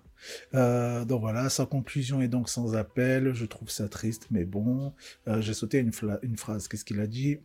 Euh, 0.53 1.03
donc 1.05 1.21
voilà, 1.21 1.49
sa 1.49 1.65
conclusion 1.65 2.21
est 2.21 2.27
donc 2.27 2.49
sans 2.49 2.75
appel, 2.75 3.33
je 3.33 3.45
trouve 3.45 3.69
ça 3.69 3.87
triste, 3.89 4.27
mais 4.31 4.45
bon, 4.45 4.93
euh, 5.27 5.41
j'ai 5.41 5.53
sauté 5.53 5.79
une, 5.79 5.91
phrase, 5.91 6.67
qu'est-ce 6.67 6.85
qu'il 6.85 6.99
a 6.99 7.07
dit? 7.07 7.39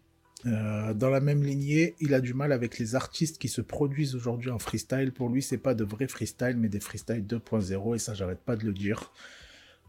Euh, 0.44 0.92
dans 0.92 1.08
la 1.08 1.20
même 1.20 1.42
lignée, 1.42 1.94
il 2.00 2.12
a 2.14 2.20
du 2.20 2.34
mal 2.34 2.52
avec 2.52 2.78
les 2.78 2.94
artistes 2.94 3.38
qui 3.38 3.48
se 3.48 3.62
produisent 3.62 4.14
aujourd'hui 4.14 4.50
en 4.50 4.58
freestyle. 4.58 5.12
Pour 5.12 5.30
lui, 5.30 5.42
c'est 5.42 5.58
pas 5.58 5.74
de 5.74 5.84
vrais 5.84 6.06
freestyle, 6.06 6.56
mais 6.58 6.68
des 6.68 6.80
freestyle 6.80 7.24
2.0, 7.26 7.94
et 7.94 7.98
ça, 7.98 8.14
j'arrête 8.14 8.40
pas 8.40 8.56
de 8.56 8.64
le 8.64 8.72
dire. 8.72 9.12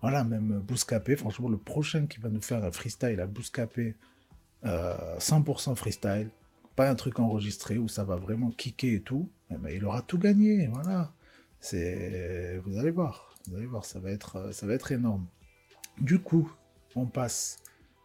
Voilà, 0.01 0.23
même 0.23 0.59
Bouscapé, 0.59 1.15
franchement, 1.15 1.49
le 1.49 1.57
prochain 1.57 2.05
qui 2.05 2.19
va 2.19 2.29
nous 2.29 2.41
faire 2.41 2.63
un 2.63 2.71
freestyle 2.71 3.19
à 3.19 3.25
Bouscapé, 3.25 3.95
euh, 4.65 5.17
100% 5.17 5.75
freestyle, 5.75 6.29
pas 6.75 6.89
un 6.89 6.95
truc 6.95 7.19
enregistré 7.19 7.77
où 7.77 7.87
ça 7.87 8.03
va 8.03 8.15
vraiment 8.15 8.51
kicker 8.51 8.93
et 8.93 9.01
tout, 9.01 9.29
eh 9.49 9.55
ben, 9.55 9.69
il 9.69 9.83
aura 9.85 10.01
tout 10.01 10.19
gagné, 10.19 10.67
voilà. 10.67 11.11
C'est, 11.59 12.61
vous 12.63 12.77
allez 12.77 12.91
voir, 12.91 13.35
vous 13.47 13.55
allez 13.55 13.65
voir, 13.65 13.85
ça 13.85 13.99
va 13.99 14.11
être, 14.11 14.53
ça 14.53 14.67
va 14.67 14.73
être 14.73 14.91
énorme. 14.91 15.25
Du 15.99 16.19
coup, 16.19 16.51
on 16.95 17.07
passe 17.07 17.57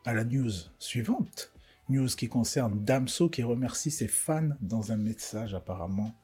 à 0.07 0.15
la 0.15 0.25
news 0.25 0.51
suivante. 0.79 1.53
News 1.91 2.09
qui 2.09 2.29
concerne 2.29 2.83
Damso 2.83 3.29
qui 3.29 3.43
remercie 3.43 3.91
ses 3.91 4.09
fans 4.09 4.51
dans 4.61 4.93
un 4.93 4.97
message 4.97 5.55
apparemment. 5.55 6.15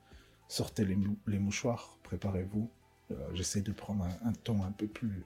Sortez 0.48 0.86
les 0.86 1.38
mouchoirs, 1.38 1.98
préparez-vous. 2.02 2.70
Euh, 3.10 3.28
j'essaie 3.32 3.62
de 3.62 3.72
prendre 3.72 4.04
un, 4.04 4.32
ton 4.32 4.62
un 4.62 4.72
peu 4.72 4.86
plus, 4.86 5.24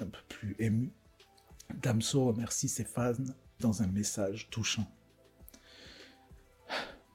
un 0.00 0.06
peu 0.06 0.20
plus 0.28 0.56
ému. 0.58 0.92
Damso 1.74 2.26
remercie 2.26 2.68
ses 2.68 2.84
fans 2.84 3.12
dans 3.60 3.82
un 3.82 3.86
message 3.88 4.48
touchant. 4.50 4.86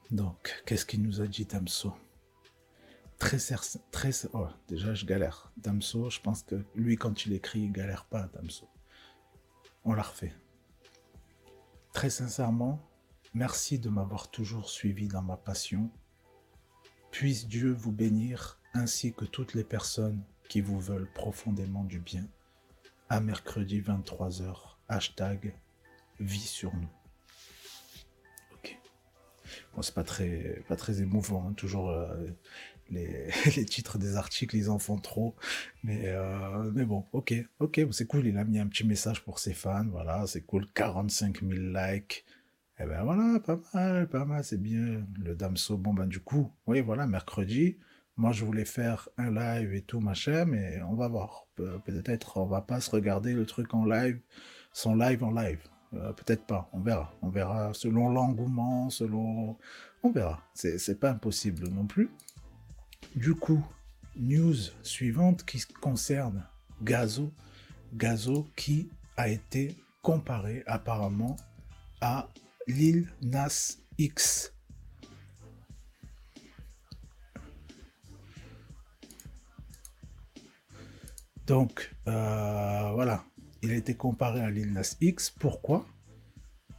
Donc, 0.09 0.61
qu'est-ce 0.65 0.85
qu'il 0.85 1.01
nous 1.01 1.21
a 1.21 1.27
dit 1.27 1.45
Damso? 1.45 1.93
Très, 3.17 3.37
très, 3.91 4.11
oh, 4.33 4.47
déjà 4.67 4.93
je 4.93 5.05
galère. 5.05 5.53
Damso, 5.57 6.09
je 6.09 6.19
pense 6.19 6.43
que 6.43 6.65
lui 6.75 6.97
quand 6.97 7.25
il 7.25 7.33
écrit, 7.33 7.61
il 7.61 7.71
galère 7.71 8.05
pas. 8.05 8.27
Damso. 8.33 8.67
On 9.85 9.93
la 9.93 10.03
refait. 10.03 10.33
Très 11.93 12.09
sincèrement, 12.09 12.89
merci 13.33 13.79
de 13.79 13.89
m'avoir 13.89 14.31
toujours 14.31 14.69
suivi 14.69 15.07
dans 15.07 15.21
ma 15.21 15.37
passion. 15.37 15.91
Puisse 17.11 17.47
Dieu 17.47 17.71
vous 17.71 17.91
bénir 17.91 18.60
ainsi 18.73 19.13
que 19.13 19.25
toutes 19.25 19.53
les 19.53 19.63
personnes 19.63 20.21
qui 20.49 20.61
vous 20.61 20.79
veulent 20.79 21.09
profondément 21.13 21.83
du 21.83 21.99
bien. 21.99 22.25
À 23.09 23.19
mercredi 23.19 23.81
23h, 23.81 24.55
hashtag 24.87 25.53
vie 26.19 26.39
sur 26.39 26.73
nous. 26.75 26.89
Ok. 28.53 28.77
Bon, 29.73 29.81
c'est 29.81 29.95
pas 29.95 30.03
très, 30.03 30.61
pas 30.67 30.75
très 30.75 31.01
émouvant, 31.01 31.47
hein. 31.49 31.53
toujours 31.53 31.89
euh, 31.89 32.27
les, 32.89 33.29
les, 33.55 33.65
titres 33.65 33.97
des 33.97 34.15
articles, 34.15 34.55
ils 34.55 34.69
en 34.69 34.79
font 34.79 34.97
trop. 34.97 35.35
Mais, 35.83 36.03
euh, 36.05 36.71
mais 36.73 36.85
bon, 36.85 37.05
ok, 37.11 37.33
ok, 37.59 37.81
c'est 37.91 38.07
cool, 38.07 38.27
il 38.27 38.37
a 38.37 38.45
mis 38.45 38.59
un 38.59 38.67
petit 38.67 38.85
message 38.85 39.23
pour 39.23 39.39
ses 39.39 39.53
fans, 39.53 39.87
voilà, 39.89 40.25
c'est 40.27 40.41
cool, 40.41 40.65
45 40.73 41.41
000 41.41 41.51
likes. 41.73 42.25
Et 42.79 42.83
eh 42.83 42.87
ben 42.87 43.03
voilà, 43.03 43.39
pas 43.39 43.59
mal, 43.73 44.09
pas 44.09 44.25
mal, 44.25 44.43
c'est 44.43 44.59
bien. 44.59 45.05
Le 45.19 45.35
Damso, 45.35 45.77
bon 45.77 45.93
ben 45.93 46.07
du 46.07 46.19
coup, 46.19 46.51
oui, 46.65 46.81
voilà, 46.81 47.05
mercredi, 47.05 47.77
moi, 48.17 48.31
je 48.31 48.45
voulais 48.45 48.65
faire 48.65 49.09
un 49.17 49.31
live 49.31 49.73
et 49.73 49.81
tout, 49.81 49.99
machin, 49.99 50.45
mais 50.45 50.81
on 50.83 50.95
va 50.95 51.07
voir. 51.07 51.47
Peut-être 51.55 52.37
on 52.37 52.45
va 52.45 52.61
pas 52.61 52.81
se 52.81 52.89
regarder 52.91 53.33
le 53.33 53.45
truc 53.45 53.73
en 53.73 53.85
live, 53.85 54.19
son 54.73 54.95
live 54.95 55.23
en 55.23 55.31
live. 55.31 55.59
Euh, 55.93 56.13
peut-être 56.13 56.45
pas, 56.45 56.69
on 56.71 56.79
verra. 56.79 57.13
On 57.21 57.29
verra 57.29 57.73
selon 57.73 58.09
l'engouement, 58.09 58.89
selon... 58.89 59.57
On 60.03 60.11
verra. 60.11 60.41
C'est 60.53 60.99
pas 60.99 61.11
impossible 61.11 61.67
non 61.69 61.85
plus. 61.85 62.09
Du 63.15 63.35
coup, 63.35 63.63
news 64.15 64.55
suivante 64.83 65.43
qui 65.45 65.61
concerne 65.81 66.45
Gazo. 66.81 67.31
Gazo 67.93 68.47
qui 68.55 68.89
a 69.17 69.27
été 69.29 69.75
comparé 70.01 70.63
apparemment 70.65 71.35
à 71.99 72.29
Lil 72.67 73.07
Nas 73.21 73.77
X. 73.97 74.53
Donc, 81.51 81.93
euh, 82.07 82.91
voilà. 82.93 83.25
Il 83.61 83.71
a 83.71 83.75
été 83.75 83.93
comparé 83.93 84.39
à 84.39 84.49
Lil 84.49 84.71
Nas 84.71 84.95
X. 85.01 85.29
Pourquoi? 85.29 85.85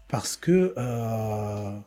Parce 0.09 0.35
que 0.35 0.73
euh, 0.79 1.79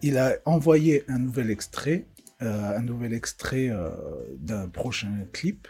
il 0.00 0.16
a 0.16 0.38
envoyé 0.46 1.04
un 1.10 1.18
nouvel 1.18 1.50
extrait, 1.50 2.06
euh, 2.40 2.78
un 2.78 2.80
nouvel 2.80 3.12
extrait 3.12 3.68
d'un 4.38 4.70
prochain 4.70 5.26
clip 5.34 5.68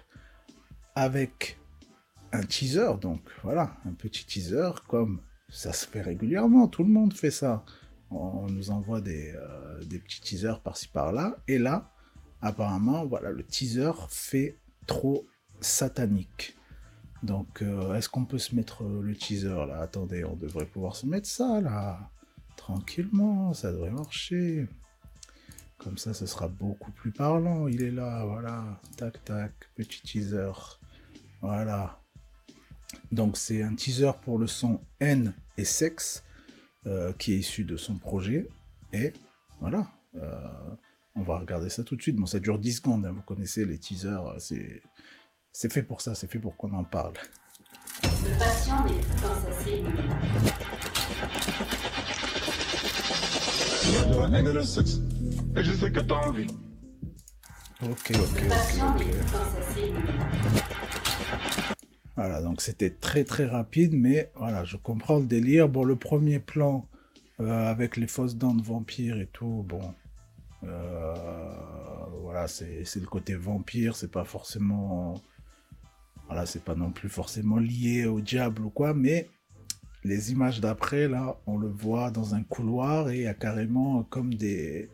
avec 0.94 1.58
un 2.30 2.42
teaser. 2.42 3.00
Donc, 3.00 3.22
voilà, 3.42 3.78
un 3.84 3.94
petit 3.94 4.24
teaser 4.24 4.70
comme 4.86 5.22
ça 5.48 5.72
se 5.72 5.88
fait 5.88 6.02
régulièrement. 6.02 6.68
Tout 6.68 6.84
le 6.84 6.90
monde 6.90 7.14
fait 7.14 7.32
ça. 7.32 7.64
On 8.12 8.46
nous 8.46 8.70
envoie 8.70 9.00
des 9.00 9.34
petits 9.88 10.20
teasers 10.20 10.60
par-ci 10.62 10.86
par-là. 10.86 11.36
Et 11.48 11.58
là, 11.58 11.90
apparemment, 12.42 13.06
voilà, 13.06 13.30
le 13.30 13.44
teaser 13.44 13.92
fait 14.08 14.58
trop 14.86 15.26
satanique. 15.60 16.56
Donc, 17.22 17.62
euh, 17.62 17.94
est-ce 17.94 18.08
qu'on 18.08 18.24
peut 18.24 18.38
se 18.38 18.54
mettre 18.54 18.82
euh, 18.82 19.02
le 19.02 19.14
teaser 19.14 19.66
là? 19.68 19.80
Attendez, 19.80 20.24
on 20.24 20.36
devrait 20.36 20.64
pouvoir 20.66 20.96
se 20.96 21.06
mettre 21.06 21.28
ça 21.28 21.60
là. 21.60 22.10
Tranquillement, 22.56 23.52
ça 23.52 23.72
devrait 23.72 23.90
marcher. 23.90 24.66
Comme 25.78 25.98
ça, 25.98 26.14
ce 26.14 26.26
sera 26.26 26.48
beaucoup 26.48 26.92
plus 26.92 27.10
parlant. 27.10 27.68
Il 27.68 27.82
est 27.82 27.90
là, 27.90 28.24
voilà. 28.24 28.80
Tac, 28.96 29.22
tac, 29.24 29.52
petit 29.74 30.02
teaser. 30.02 30.52
Voilà. 31.42 32.00
Donc, 33.12 33.36
c'est 33.36 33.62
un 33.62 33.74
teaser 33.74 34.12
pour 34.22 34.38
le 34.38 34.46
son 34.46 34.80
N 35.00 35.34
et 35.56 35.64
sexe 35.64 36.24
euh, 36.86 37.12
qui 37.14 37.32
est 37.32 37.38
issu 37.38 37.64
de 37.64 37.76
son 37.76 37.96
projet. 37.96 38.48
Et 38.92 39.12
voilà. 39.60 39.86
On 41.20 41.22
va 41.22 41.38
regarder 41.38 41.68
ça 41.68 41.84
tout 41.84 41.96
de 41.96 42.02
suite. 42.02 42.16
Bon, 42.16 42.24
ça 42.24 42.40
dure 42.40 42.58
10 42.58 42.76
secondes, 42.76 43.04
hein. 43.04 43.12
vous 43.14 43.20
connaissez 43.20 43.66
les 43.66 43.76
teasers, 43.76 44.26
euh, 44.26 44.38
c'est... 44.38 44.80
c'est 45.52 45.70
fait 45.70 45.82
pour 45.82 46.00
ça, 46.00 46.14
c'est 46.14 46.30
fait 46.30 46.38
pour 46.38 46.56
qu'on 46.56 46.72
en 46.72 46.82
parle. 46.82 47.12
Le 48.02 48.38
patient 48.38 48.82
plus 48.84 48.94
dans 49.20 49.38
sa 49.38 49.52
cellule. 49.62 49.86
Ok, 57.82 58.12
ok, 58.14 58.42
ok, 58.48 58.78
ok. 58.96 59.06
Voilà, 62.16 62.40
donc 62.40 62.62
c'était 62.62 62.90
très 62.90 63.24
très 63.24 63.44
rapide, 63.44 63.92
mais 63.92 64.32
voilà, 64.36 64.64
je 64.64 64.78
comprends 64.78 65.18
le 65.18 65.26
délire. 65.26 65.68
Bon, 65.68 65.84
le 65.84 65.96
premier 65.96 66.38
plan 66.38 66.88
euh, 67.40 67.70
avec 67.70 67.98
les 67.98 68.06
fausses 68.06 68.36
dents 68.36 68.54
de 68.54 68.62
vampire 68.62 69.18
et 69.20 69.26
tout, 69.26 69.66
bon, 69.68 69.82
voilà, 70.62 72.46
c'est 72.48 73.00
le 73.00 73.06
côté 73.06 73.34
vampire, 73.34 73.96
c'est 73.96 74.10
pas 74.10 74.24
forcément. 74.24 75.20
Voilà, 76.26 76.46
c'est 76.46 76.62
pas 76.62 76.76
non 76.76 76.92
plus 76.92 77.08
forcément 77.08 77.58
lié 77.58 78.06
au 78.06 78.20
diable 78.20 78.62
ou 78.62 78.70
quoi, 78.70 78.94
mais 78.94 79.28
les 80.04 80.32
images 80.32 80.60
d'après, 80.60 81.08
là, 81.08 81.40
on 81.46 81.58
le 81.58 81.68
voit 81.68 82.10
dans 82.10 82.34
un 82.34 82.42
couloir 82.42 83.10
et 83.10 83.16
il 83.16 83.22
y 83.22 83.26
a 83.26 83.34
carrément 83.34 84.04
comme 84.04 84.34
des, 84.34 84.88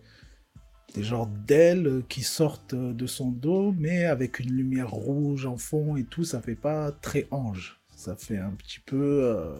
des 0.94 1.02
genres 1.02 1.26
d'ailes 1.26 2.02
qui 2.08 2.22
sortent 2.22 2.74
de 2.74 3.06
son 3.06 3.30
dos, 3.30 3.72
mais 3.78 4.04
avec 4.04 4.40
une 4.40 4.50
lumière 4.50 4.90
rouge 4.90 5.46
en 5.46 5.56
fond 5.56 5.96
et 5.96 6.04
tout, 6.04 6.24
ça 6.24 6.40
fait 6.40 6.56
pas 6.56 6.90
très 6.90 7.28
ange. 7.30 7.80
Ça 7.94 8.16
fait 8.16 8.38
un 8.38 8.50
petit 8.50 8.80
peu, 8.80 9.20
euh, 9.24 9.54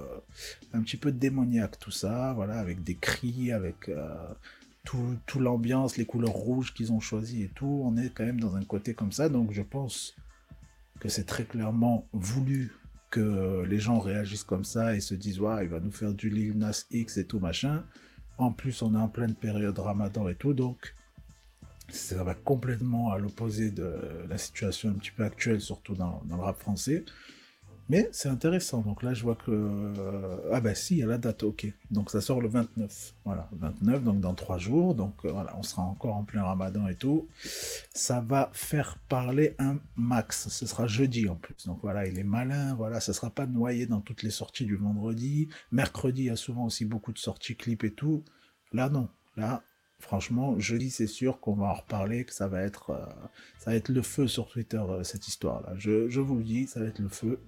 un 0.73 0.83
petit 0.83 0.97
peu 0.97 1.13
démoniaque 1.13 1.79
tout 1.79 1.91
ça, 1.91 2.33
voilà, 2.35 2.59
avec 2.59 2.83
des 2.83 2.97
cris, 2.97 3.53
avec 3.53 3.89
euh, 3.89 4.15
tout, 4.87 5.41
l'ambiance, 5.41 5.97
les 5.97 6.07
couleurs 6.07 6.31
rouges 6.31 6.73
qu'ils 6.73 6.93
ont 6.93 7.01
choisies 7.01 7.43
et 7.43 7.51
tout, 7.55 7.83
on 7.85 7.97
est 7.97 8.11
quand 8.11 8.25
même 8.25 8.41
dans 8.41 8.57
un 8.57 8.65
côté 8.65 8.95
comme 8.95 9.13
ça. 9.13 9.29
Donc 9.29 9.53
je 9.53 9.63
pense 9.63 10.15
que 11.01 11.09
c'est 11.09 11.25
très 11.25 11.45
clairement 11.45 12.07
voulu 12.13 12.73
que 13.11 13.65
les 13.69 13.79
gens 13.79 13.99
réagissent 13.99 14.45
comme 14.45 14.65
ça 14.65 14.95
et 14.95 15.01
se 15.01 15.15
disent 15.15 15.41
ouais, 15.41 15.65
il 15.65 15.69
va 15.69 15.81
nous 15.81 15.91
faire 15.91 16.15
du 16.15 16.31
Lil 16.31 16.57
Nas 16.57 16.85
X 16.91 17.19
et 17.19 17.27
tout 17.27 17.41
machin. 17.41 17.85
En 18.39 18.53
plus, 18.53 18.83
on 18.83 18.95
est 18.95 18.99
en 18.99 19.09
pleine 19.09 19.35
période 19.35 19.79
Ramadan 19.79 20.29
et 20.29 20.35
tout, 20.35 20.55
donc 20.55 20.95
ça 21.89 22.23
va 22.25 22.35
complètement 22.35 23.13
à 23.13 23.19
l'opposé 23.19 23.71
de 23.71 23.93
la 24.29 24.39
situation 24.39 24.91
un 24.91 24.95
petit 24.95 25.11
peu 25.11 25.25
actuelle, 25.25 25.61
surtout 25.61 25.95
dans, 25.95 26.23
dans 26.27 26.37
le 26.37 26.43
rap 26.43 26.59
français. 26.59 27.05
Mais 27.89 28.09
c'est 28.11 28.29
intéressant. 28.29 28.81
Donc 28.81 29.03
là, 29.03 29.15
je 29.15 29.23
vois 29.23 29.37
que. 29.37 29.51
Euh, 29.51 30.51
ah 30.53 30.61
ben 30.61 30.75
si, 30.75 30.95
il 30.95 30.99
y 30.99 31.03
a 31.05 31.07
la 31.07 31.19
date, 31.19 31.45
ok. 31.45 31.73
Donc 31.91 32.11
ça 32.11 32.21
sort 32.21 32.41
le 32.41 32.49
29. 32.49 33.15
Voilà, 33.25 33.49
29, 33.53 34.03
donc 34.03 34.21
dans 34.21 34.35
trois 34.35 34.59
jours. 34.59 34.95
Donc 34.95 35.15
euh, 35.25 35.31
voilà, 35.31 35.57
on 35.57 35.63
sera 35.63 35.83
encore 35.83 36.17
en 36.17 36.25
plein 36.25 36.43
ramadan 36.43 36.89
et 36.89 36.97
tout. 36.97 37.29
Ça 37.95 38.21
va 38.21 38.51
faire 38.53 38.99
parler 39.09 39.55
un 39.59 39.79
max. 39.95 40.49
Ce 40.49 40.67
sera 40.67 40.89
jeudi 40.89 41.29
en 41.29 41.37
plus. 41.37 41.55
Donc 41.67 41.79
voilà, 41.83 42.07
il 42.07 42.19
est 42.19 42.25
malin. 42.25 42.75
Voilà, 42.75 42.99
ça 42.99 43.13
sera 43.13 43.31
pas 43.31 43.47
noyé 43.47 43.87
dans 43.87 44.01
toutes 44.01 44.25
les 44.25 44.31
sorties 44.31 44.67
du 44.67 44.77
vendredi. 44.77 45.49
Mercredi, 45.71 46.23
il 46.23 46.27
y 46.27 46.31
a 46.31 46.37
souvent 46.37 46.65
aussi 46.65 46.85
beaucoup 46.85 47.13
de 47.13 47.19
sorties 47.19 47.57
clips 47.57 47.85
et 47.85 47.93
tout. 47.93 48.25
Là, 48.73 48.89
non. 48.89 49.09
Là, 49.37 49.63
franchement, 50.01 50.59
jeudi, 50.59 50.91
c'est 50.91 51.07
sûr 51.07 51.39
qu'on 51.39 51.55
va 51.55 51.67
en 51.67 51.75
reparler, 51.75 52.25
que 52.25 52.35
ça 52.35 52.49
va 52.49 52.63
être, 52.63 52.91
euh, 52.91 53.07
ça 53.59 53.71
va 53.71 53.77
être 53.77 53.91
le 53.91 54.03
feu 54.03 54.27
sur 54.27 54.49
Twitter, 54.49 54.83
cette 55.05 55.29
histoire-là. 55.29 55.75
Je 55.77 56.21
vous 56.21 56.39
le 56.39 56.45
dis, 56.45 56.67
ça 56.67 56.81
va 56.81 56.87
être 56.87 56.99
le 56.99 57.09
feu. 57.09 57.39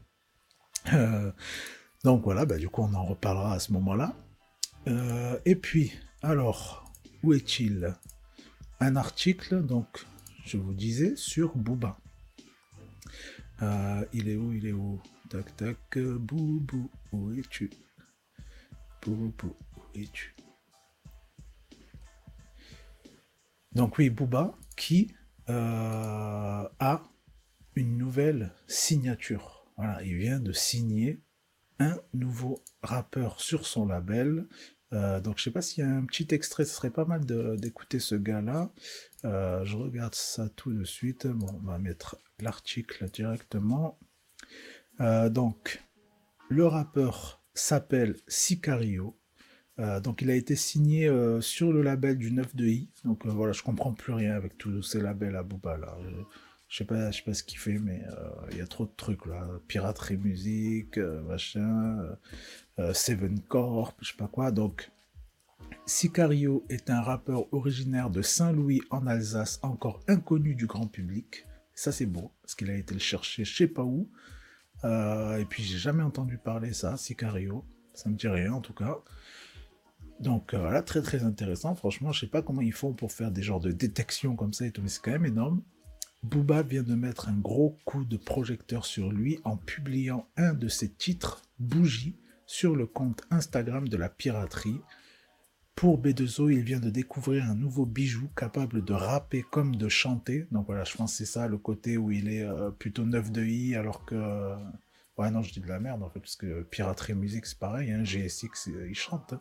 Euh, 0.93 1.33
donc 2.05 2.23
voilà, 2.25 2.47
bah, 2.47 2.57
du 2.57 2.69
coup 2.69 2.83
on 2.83 2.95
en 2.95 3.05
reparlera 3.05 3.55
à 3.55 3.59
ce 3.59 3.73
moment-là. 3.73 4.15
Euh, 4.87 5.39
et 5.45 5.57
puis, 5.57 5.93
alors, 6.23 6.93
où 7.23 7.35
est-il? 7.35 7.97
Un 8.81 8.97
article, 8.97 9.63
donc, 9.63 10.07
je 10.45 10.57
vous 10.57 10.73
disais, 10.73 11.17
sur 11.17 11.57
Booba. 11.57 11.99
Euh, 13.61 14.05
il 14.13 14.29
est 14.29 14.37
où 14.37 14.53
Il 14.53 14.67
est 14.67 14.73
où? 14.73 15.01
Tac 15.29 15.57
tac, 15.57 15.99
Boubou, 15.99 16.91
où 17.13 17.33
es-tu? 17.33 17.71
Boubou, 19.03 19.55
où 19.77 19.83
es-tu? 19.95 20.35
Donc 23.73 23.99
oui, 23.99 24.09
Booba, 24.09 24.55
qui 24.77 25.13
a 25.49 27.03
une 27.75 27.99
nouvelle 27.99 28.53
signature 28.67 29.58
voilà, 29.79 30.03
il 30.03 30.17
vient 30.17 30.41
de 30.41 30.53
signer 30.53 31.21
un 31.79 31.97
nouveau 32.13 32.63
rappeur 32.83 33.41
sur 33.41 33.65
son 33.65 33.87
label. 33.87 34.49
Euh, 34.93 35.21
donc 35.21 35.39
je 35.39 35.45
sais 35.45 35.51
pas 35.53 35.63
s'il 35.63 35.85
y 35.85 35.87
a 35.87 35.91
un 35.91 36.05
petit 36.05 36.27
extrait, 36.33 36.65
ce 36.65 36.75
serait 36.75 36.91
pas 36.91 37.05
mal 37.05 37.25
d'écouter 37.25 38.01
ce 38.01 38.17
gars-là. 38.17 38.73
Euh, 39.25 39.65
je 39.65 39.77
regarde 39.77 40.17
ça 40.17 40.49
tout 40.49 40.73
de 40.73 40.83
suite. 40.83 41.29
Bon, 41.29 41.47
on 41.63 41.67
va 41.67 41.79
mettre 41.79 42.19
l'article 42.41 43.09
directement. 43.11 44.01
Euh, 45.01 45.29
donc, 45.29 45.81
le 46.49 46.67
rappeur 46.67 47.41
s'appelle 47.55 48.17
Sicario. 48.27 49.17
donc 50.03 50.23
il 50.23 50.31
a 50.31 50.35
été 50.35 50.57
signé 50.57 51.09
sur 51.41 51.73
le 51.73 51.83
label 51.83 52.19
du 52.19 52.33
9 52.33 52.57
de 52.57 52.67
I. 52.67 52.91
Donc 53.05 53.27
voilà, 53.27 53.53
je 53.53 53.63
comprends 53.63 53.93
plus 53.93 54.13
rien 54.13 54.35
avec 54.35 54.59
tous 54.59 54.83
ces 54.83 55.01
labels 55.01 55.37
à 55.37 55.45
Booba 55.45 55.77
là. 55.77 55.97
Je 56.69 56.77
sais 56.77 56.85
pas, 56.85 57.11
je 57.11 57.17
sais 57.17 57.23
pas 57.23 57.33
ce 57.33 57.43
qu'il 57.43 57.59
fait, 57.59 57.79
mais 57.79 58.03
euh, 58.07 58.31
il 58.53 58.59
y 58.59 58.61
a 58.61 58.67
trop 58.67 58.85
de 58.85 58.93
trucs 58.95 59.25
là. 59.25 59.49
Piraterie 59.69 60.19
musique, 60.19 60.99
euh, 60.99 61.23
machin, 61.23 61.99
euh, 62.79 62.93
Seven 62.93 63.41
Corp, 63.41 63.97
je 64.03 64.11
sais 64.11 64.17
pas 64.17 64.29
quoi. 64.29 64.53
Donc, 64.53 64.91
Sicario 65.87 66.67
est 66.69 66.91
un 66.91 67.01
rappeur 67.01 67.53
originaire 67.55 68.11
de 68.11 68.21
Saint-Louis 68.21 68.83
en 68.91 69.07
Alsace, 69.07 69.59
encore 69.63 70.01
inconnu 70.09 70.55
du 70.55 70.67
grand 70.67 70.87
public. 70.87 71.47
Ça 71.75 71.91
c'est 71.91 72.07
beau, 72.07 72.33
parce 72.43 72.55
qu'il 72.55 72.71
a 72.71 72.75
été 72.75 72.93
le 72.93 73.01
chercher 73.01 73.45
je 73.45 73.57
sais 73.57 73.69
pas 73.69 73.85
où. 73.85 74.11
et 74.85 75.47
puis 75.49 75.63
j'ai 75.63 75.79
jamais 75.79 76.03
entendu 76.03 76.37
parler 76.37 76.75
ça, 76.75 76.97
Sicario. 76.97 77.65
Ça 77.95 78.11
me 78.11 78.17
dit 78.17 78.29
rien 78.29 78.53
en 78.53 78.61
tout 78.61 78.75
cas. 78.75 78.99
Donc 80.21 80.55
voilà, 80.55 80.83
très 80.83 81.01
très 81.01 81.23
intéressant. 81.25 81.75
Franchement, 81.75 82.13
je 82.13 82.21
sais 82.21 82.27
pas 82.27 82.43
comment 82.43 82.61
ils 82.61 82.73
font 82.73 82.93
pour 82.93 83.13
faire 83.13 83.31
des 83.31 83.43
genres 83.43 83.61
de 83.61 83.73
détection 83.73 84.37
comme 84.37 84.53
ça 84.53 84.67
et 84.67 84.73
tout, 84.73 84.83
mais 84.83 84.89
c'est 84.89 85.01
quand 85.01 85.13
même 85.13 85.27
énorme. 85.27 85.63
Booba 86.23 86.63
vient 86.63 86.83
de 86.83 86.95
mettre 86.95 87.29
un 87.29 87.37
gros 87.39 87.79
coup 87.85 88.05
de 88.05 88.17
projecteur 88.17 88.85
sur 88.85 89.13
lui 89.13 89.39
en 89.45 89.57
publiant 89.57 90.27
un 90.37 90.53
de 90.53 90.69
ses 90.69 90.91
titres, 90.91 91.43
Bougie, 91.59 92.17
sur 92.47 92.75
le 92.75 92.87
compte 92.87 93.23
Instagram 93.31 93.89
de 93.89 93.97
la 93.97 94.09
piraterie. 94.09 94.81
Pour 95.75 96.01
B2O, 96.03 96.53
il 96.53 96.63
vient 96.63 96.81
de 96.81 96.91
découvrir 96.91 97.45
un 97.45 97.55
nouveau 97.55 97.87
bijou 97.87 98.29
capable 98.35 98.85
de 98.85 98.93
rapper 98.93 99.45
comme 99.49 99.77
de 99.77 99.89
chanter. 99.89 100.49
Donc 100.51 100.67
voilà, 100.67 100.83
je 100.83 100.97
pense 100.97 101.13
que 101.13 101.19
c'est 101.19 101.33
ça 101.33 101.47
le 101.47 101.57
côté 101.59 101.97
où 101.97 102.11
il 102.11 102.29
est 102.29 102.43
euh, 102.43 102.71
plutôt 102.71 103.05
neuf 103.05 103.31
de 103.31 103.45
i, 103.45 103.77
alors 103.77 104.05
que. 104.05 104.57
Ouais, 105.19 105.31
non, 105.31 105.43
je 105.43 105.53
dis 105.53 105.61
de 105.61 105.69
la 105.69 105.79
merde 105.79 106.03
en 106.03 106.11
fait, 106.11 106.21
parce 106.21 106.37
que 106.37 106.63
piraterie 106.63 107.15
musique 107.15 107.47
c'est 107.47 107.59
pareil, 107.59 107.91
hein, 107.93 108.03
GSX 108.03 108.71
il 108.89 108.95
chante. 108.95 109.35
Hein. 109.35 109.41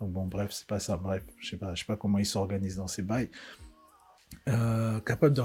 Donc 0.00 0.12
bon, 0.12 0.26
bref, 0.26 0.50
c'est 0.52 0.66
pas 0.66 0.78
ça. 0.78 0.96
Bref, 0.96 1.24
je 1.38 1.50
sais 1.50 1.56
pas, 1.56 1.74
sais 1.76 1.84
pas 1.84 1.96
comment 1.96 2.18
il 2.18 2.26
s'organise 2.26 2.76
dans 2.76 2.88
ses 2.88 3.02
bails. 3.02 3.30
Euh, 4.48 5.00
capable 5.00 5.34
de, 5.34 5.42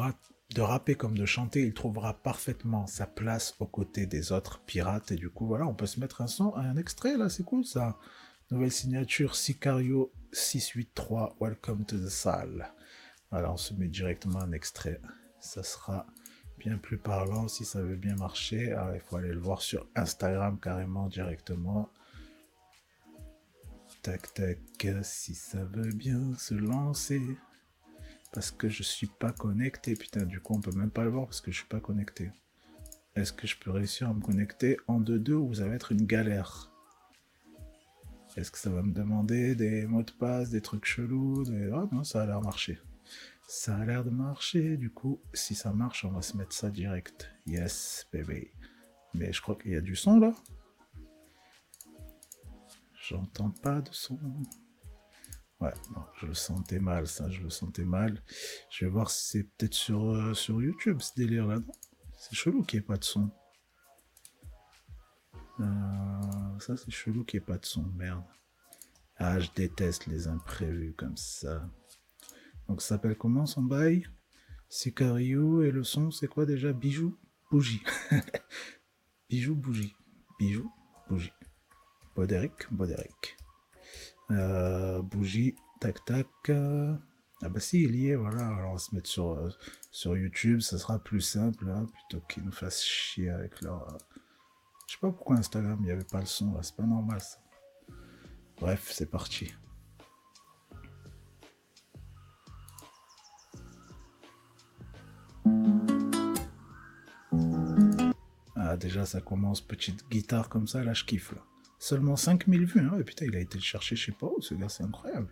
de 0.53 0.61
rapper 0.61 0.95
comme 0.95 1.17
de 1.17 1.25
chanter, 1.25 1.61
il 1.61 1.73
trouvera 1.73 2.13
parfaitement 2.13 2.85
sa 2.85 3.07
place 3.07 3.55
aux 3.59 3.65
côtés 3.65 4.05
des 4.05 4.31
autres 4.31 4.59
pirates. 4.59 5.11
Et 5.11 5.15
du 5.15 5.29
coup, 5.29 5.45
voilà, 5.47 5.65
on 5.65 5.73
peut 5.73 5.85
se 5.85 5.99
mettre 5.99 6.21
un 6.21 6.27
son, 6.27 6.55
un 6.55 6.75
extrait 6.77 7.17
là, 7.17 7.29
c'est 7.29 7.43
cool 7.43 7.65
ça. 7.65 7.97
Nouvelle 8.49 8.71
signature 8.71 9.35
Sicario 9.35 10.11
683, 10.33 11.37
Welcome 11.39 11.85
to 11.85 11.97
the 11.97 12.09
Salle. 12.09 12.73
Voilà, 13.31 13.53
on 13.53 13.57
se 13.57 13.73
met 13.73 13.87
directement 13.87 14.41
un 14.41 14.51
extrait. 14.51 14.99
Ça 15.39 15.63
sera 15.63 16.05
bien 16.57 16.77
plus 16.77 16.97
parlant, 16.97 17.47
si 17.47 17.63
ça 17.63 17.81
veut 17.81 17.95
bien 17.95 18.15
marcher, 18.15 18.73
ah, 18.73 18.91
il 18.93 18.99
faut 18.99 19.15
aller 19.15 19.31
le 19.31 19.39
voir 19.39 19.61
sur 19.61 19.87
Instagram 19.95 20.59
carrément 20.59 21.07
directement. 21.07 21.89
Tac 24.01 24.33
tac, 24.33 24.59
si 25.03 25.33
ça 25.33 25.63
veut 25.63 25.93
bien 25.93 26.33
se 26.37 26.55
lancer. 26.55 27.21
Parce 28.31 28.51
que 28.51 28.69
je 28.69 28.83
suis 28.83 29.07
pas 29.07 29.31
connecté, 29.31 29.95
putain, 29.95 30.25
du 30.25 30.39
coup 30.39 30.55
on 30.55 30.61
peut 30.61 30.71
même 30.71 30.91
pas 30.91 31.03
le 31.03 31.09
voir 31.09 31.25
parce 31.25 31.41
que 31.41 31.51
je 31.51 31.57
suis 31.57 31.67
pas 31.67 31.79
connecté. 31.79 32.31
Est-ce 33.15 33.33
que 33.33 33.45
je 33.45 33.57
peux 33.57 33.71
réussir 33.71 34.09
à 34.09 34.13
me 34.13 34.21
connecter 34.21 34.77
en 34.87 35.01
2-2 35.01 35.33
ou 35.33 35.53
ça 35.55 35.67
va 35.67 35.75
être 35.75 35.91
une 35.91 36.05
galère? 36.05 36.71
Est-ce 38.37 38.49
que 38.51 38.57
ça 38.57 38.69
va 38.69 38.81
me 38.81 38.93
demander 38.93 39.55
des 39.55 39.85
mots 39.85 40.03
de 40.03 40.11
passe, 40.11 40.49
des 40.49 40.61
trucs 40.61 40.85
chelous 40.85 41.43
Ah 41.73 41.89
non, 41.91 42.05
ça 42.05 42.21
a 42.21 42.25
l'air 42.25 42.39
de 42.39 42.45
marcher. 42.45 42.79
Ça 43.45 43.75
a 43.75 43.85
l'air 43.85 44.05
de 44.05 44.09
marcher, 44.09 44.77
du 44.77 44.89
coup, 44.89 45.19
si 45.33 45.55
ça 45.55 45.73
marche, 45.73 46.05
on 46.05 46.11
va 46.11 46.21
se 46.21 46.37
mettre 46.37 46.53
ça 46.53 46.69
direct. 46.69 47.29
Yes, 47.45 48.07
bébé. 48.13 48.53
Mais 49.13 49.33
je 49.33 49.41
crois 49.41 49.55
qu'il 49.55 49.71
y 49.71 49.75
a 49.75 49.81
du 49.81 49.97
son 49.97 50.21
là. 50.21 50.33
J'entends 53.09 53.49
pas 53.49 53.81
de 53.81 53.89
son. 53.91 54.17
Ouais, 55.61 55.73
je 56.19 56.25
le 56.25 56.33
sentais 56.33 56.79
mal, 56.79 57.05
ça, 57.05 57.29
je 57.29 57.41
le 57.41 57.51
sentais 57.51 57.85
mal. 57.85 58.19
Je 58.71 58.85
vais 58.85 58.91
voir 58.91 59.11
si 59.11 59.27
c'est 59.29 59.43
peut-être 59.43 59.75
sur, 59.75 60.09
euh, 60.09 60.33
sur 60.33 60.59
YouTube, 60.59 60.99
ce 61.01 61.13
délire-là, 61.15 61.59
non? 61.59 61.71
C'est 62.17 62.35
chelou 62.35 62.63
qu'il 62.63 62.79
n'y 62.79 62.83
ait 62.83 62.87
pas 62.87 62.97
de 62.97 63.03
son. 63.03 63.29
Euh, 65.59 66.59
ça, 66.59 66.75
c'est 66.77 66.89
chelou 66.89 67.23
qu'il 67.23 67.39
n'y 67.39 67.43
ait 67.43 67.45
pas 67.45 67.59
de 67.59 67.65
son, 67.65 67.83
merde. 67.95 68.23
Ah, 69.17 69.39
je 69.39 69.49
déteste 69.55 70.07
les 70.07 70.27
imprévus 70.27 70.95
comme 70.95 71.15
ça. 71.15 71.69
Donc, 72.67 72.81
ça 72.81 72.89
s'appelle 72.89 73.15
comment 73.15 73.45
son 73.45 73.61
bail? 73.61 74.07
Sicario 74.67 75.61
et 75.61 75.69
le 75.69 75.83
son, 75.83 76.09
c'est 76.09 76.27
quoi 76.27 76.47
déjà? 76.47 76.73
Bijou 76.73 77.19
Bougie. 77.51 77.83
Bijou, 79.29 79.55
bougie. 79.55 79.95
Bijou, 80.39 80.71
bougie. 81.07 81.33
Boderic, 82.15 82.71
Boderic. 82.71 83.37
Euh, 84.31 85.01
bougie, 85.01 85.55
tac 85.79 86.05
tac. 86.05 86.27
ah 86.49 87.49
bah 87.49 87.59
si, 87.59 87.83
il 87.83 87.95
y 87.95 88.09
est, 88.09 88.15
voilà. 88.15 88.47
Alors 88.47 88.69
on 88.69 88.73
va 88.73 88.79
se 88.79 88.95
mettre 88.95 89.09
sur, 89.09 89.31
euh, 89.31 89.49
YouTube, 90.17 90.61
ça 90.61 90.77
sera 90.77 90.99
plus 90.99 91.21
simple, 91.21 91.69
hein, 91.69 91.85
plutôt 91.85 92.25
qu'ils 92.27 92.43
nous 92.43 92.51
fassent 92.51 92.83
chier 92.83 93.29
avec 93.29 93.61
leur... 93.61 93.93
Euh, 93.93 93.97
je 94.87 94.93
sais 94.93 94.99
pas 95.01 95.11
pourquoi 95.11 95.37
Instagram, 95.37 95.77
il 95.81 95.85
n'y 95.85 95.91
avait 95.91 96.03
pas 96.03 96.19
le 96.19 96.25
son, 96.25 96.61
c'est 96.61 96.75
pas 96.75 96.83
normal 96.83 97.19
ça. 97.19 97.37
Bref, 98.59 98.89
c'est 98.91 99.09
parti. 99.09 99.53
Ah, 108.55 108.77
déjà, 108.77 109.05
ça 109.05 109.19
commence 109.19 109.61
petite 109.61 110.07
guitare 110.09 110.47
comme 110.47 110.67
ça, 110.67 110.83
là, 110.83 110.93
je 110.93 111.03
kiffe, 111.03 111.33
là. 111.33 111.41
Seulement 111.83 112.15
5000 112.15 112.65
vues, 112.65 112.79
hein. 112.81 112.95
Et 112.99 113.03
putain, 113.03 113.25
il 113.25 113.35
a 113.35 113.39
été 113.39 113.57
le 113.57 113.63
chercher 113.63 113.95
je 113.95 114.05
sais 114.05 114.11
pas 114.11 114.27
où, 114.27 114.39
ce 114.39 114.53
gars, 114.53 114.69
c'est 114.69 114.83
incroyable. 114.83 115.29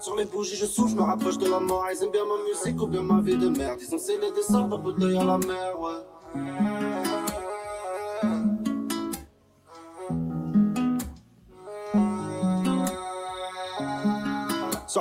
Sur 0.00 0.16
les 0.16 0.24
bougies, 0.24 0.56
je 0.56 0.66
souffle, 0.66 0.90
je 0.90 0.96
me 0.96 1.02
rapproche 1.02 1.38
de 1.38 1.48
la 1.48 1.60
mort. 1.60 1.86
Ils 1.94 2.02
aiment 2.02 2.10
bien 2.10 2.24
ma 2.24 2.42
musique 2.42 2.82
ou 2.82 2.88
bien 2.88 3.02
ma 3.02 3.20
vie 3.20 3.38
de 3.38 3.48
merde. 3.48 3.78
Ils 3.80 3.94
ont 3.94 3.98
scellé 3.98 4.32
des 4.34 4.42
sorts, 4.42 4.74
un 4.74 4.80
peu 4.80 4.92
d'œil 4.94 5.16
à 5.16 5.22
la 5.22 5.38
mer, 5.38 5.80
ouais. 5.80 6.69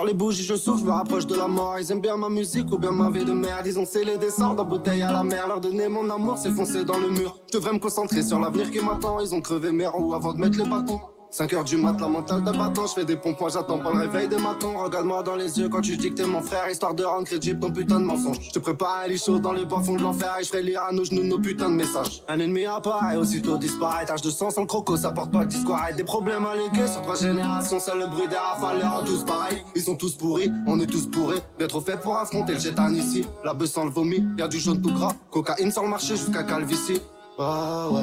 Les 0.10 0.16
bougies, 0.16 0.44
je 0.44 0.56
souffle, 0.56 0.80
je 0.80 0.86
me 0.86 0.92
rapproche 0.92 1.28
de 1.28 1.36
la 1.36 1.48
mort. 1.48 1.78
Ils 1.80 1.92
aiment 1.92 2.02
bien 2.02 2.18
ma 2.18 2.30
musique 2.30 2.72
ou 2.72 2.80
bien 2.80 2.92
ma 2.92 3.12
vie 3.12 3.24
de 3.24 3.32
merde. 3.32 3.68
Ils 3.68 3.78
ont 3.78 3.86
scellé 3.86 4.18
des 4.18 4.32
sorts 4.32 4.56
dans 4.56 4.66
bouteille 4.66 5.04
à 5.04 5.12
la 5.12 5.24
mer. 5.24 5.48
Leur 5.48 5.62
donner 5.62 5.88
mon 5.88 6.10
amour, 6.10 6.38
c'est 6.38 6.50
foncer 6.50 6.84
dans 6.84 6.98
le 6.98 7.10
mur. 7.10 7.38
Je 7.48 7.58
devrais 7.58 7.74
me 7.74 7.80
concentrer 7.80 8.24
sur 8.24 8.40
l'avenir 8.40 8.72
qui 8.72 8.80
m'attend. 8.80 9.20
Ils 9.20 9.36
ont 9.36 9.42
crevé 9.42 9.72
mes 9.72 9.86
roues 9.86 10.16
avant 10.16 10.34
de 10.34 10.40
mettre 10.40 10.58
les 10.58 10.68
bâtons. 10.68 11.00
5 11.32 11.54
heures 11.54 11.64
du 11.64 11.78
mat, 11.78 11.96
la 12.02 12.08
mentale 12.08 12.44
de 12.44 12.52
bâton, 12.52 12.88
je 12.88 12.94
fais 12.94 13.06
des 13.06 13.16
pompes, 13.16 13.38
j'attends 13.54 13.78
pas 13.78 13.94
le 13.94 14.00
réveil 14.00 14.28
des 14.28 14.40
matons. 14.40 14.76
Regarde-moi 14.80 15.22
dans 15.22 15.36
les 15.36 15.60
yeux 15.60 15.70
quand 15.70 15.82
tu 15.82 15.96
dis 15.96 16.10
que 16.10 16.16
t'es 16.16 16.26
mon 16.26 16.42
frère, 16.42 16.68
histoire 16.70 16.96
de 16.96 17.04
rendre 17.04 17.26
crédible 17.26 17.60
ton 17.60 17.72
putain 17.72 18.00
de 18.00 18.06
mensonge. 18.06 18.40
Je 18.42 18.50
te 18.50 18.58
prépare 18.58 19.08
lit 19.08 19.20
chaud 19.20 19.38
dans 19.38 19.54
les 19.54 19.66
bas 19.66 19.80
fonds 19.80 19.96
de 19.96 20.02
l'enfer 20.02 20.36
et 20.40 20.44
je 20.44 20.50
ferai 20.50 20.64
lire 20.64 20.82
à 20.82 20.92
nos 20.92 21.06
genoux 21.06 21.24
nos 21.24 21.38
putains 21.38 21.70
de 21.70 21.76
messages. 21.76 22.24
Un 22.28 22.40
ennemi 22.40 22.66
apparaît, 22.66 23.16
aussitôt 23.16 23.58
disparaît, 23.58 24.06
tâche 24.06 24.24
de 24.24 24.32
sang 24.32 24.50
sans 24.50 24.62
le 24.62 24.68
croco, 24.68 24.98
ça 24.98 25.12
porte 25.12 25.32
pas 25.32 25.42
le 25.42 25.46
discours. 25.46 25.78
Des 25.96 26.04
problèmes 26.04 26.48
à 26.48 26.56
léguer 26.56 26.88
sur 26.88 27.04
trois 27.04 27.16
générations, 27.16 27.80
seul 27.80 28.00
le 28.00 28.08
bruit 28.08 28.28
des 28.28 28.36
rafales 28.36 28.78
les 28.78 29.08
tous 29.08 29.24
pareil. 29.24 29.64
Ils 29.76 29.84
sont 29.84 29.96
tous 29.96 30.16
pourris, 30.16 30.52
on 30.66 30.80
est 30.80 30.88
tous 30.88 31.06
pourris, 31.08 31.42
bien 31.60 31.68
trop 31.68 31.82
fait 31.82 32.00
pour 32.02 32.18
affronter 32.18 32.54
le 32.54 32.60
chétan 32.60 32.92
ici. 32.92 33.24
La 33.46 33.54
bœuf 33.54 33.70
sans 33.70 33.86
le 33.86 33.92
vomi, 33.92 34.26
y'a 34.38 34.48
du 34.48 34.58
jaune 34.60 34.82
tout 34.82 34.94
gras, 34.94 35.14
cocaïne 35.30 35.72
sur 35.72 35.84
le 35.84 35.90
marché 35.90 36.16
jusqu'à 36.16 36.42
calvitie. 36.42 37.02
Ah 37.38 37.88
ouais. 37.92 38.02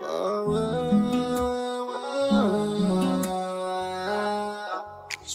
Ah 0.00 0.44
ouais. 0.46 0.87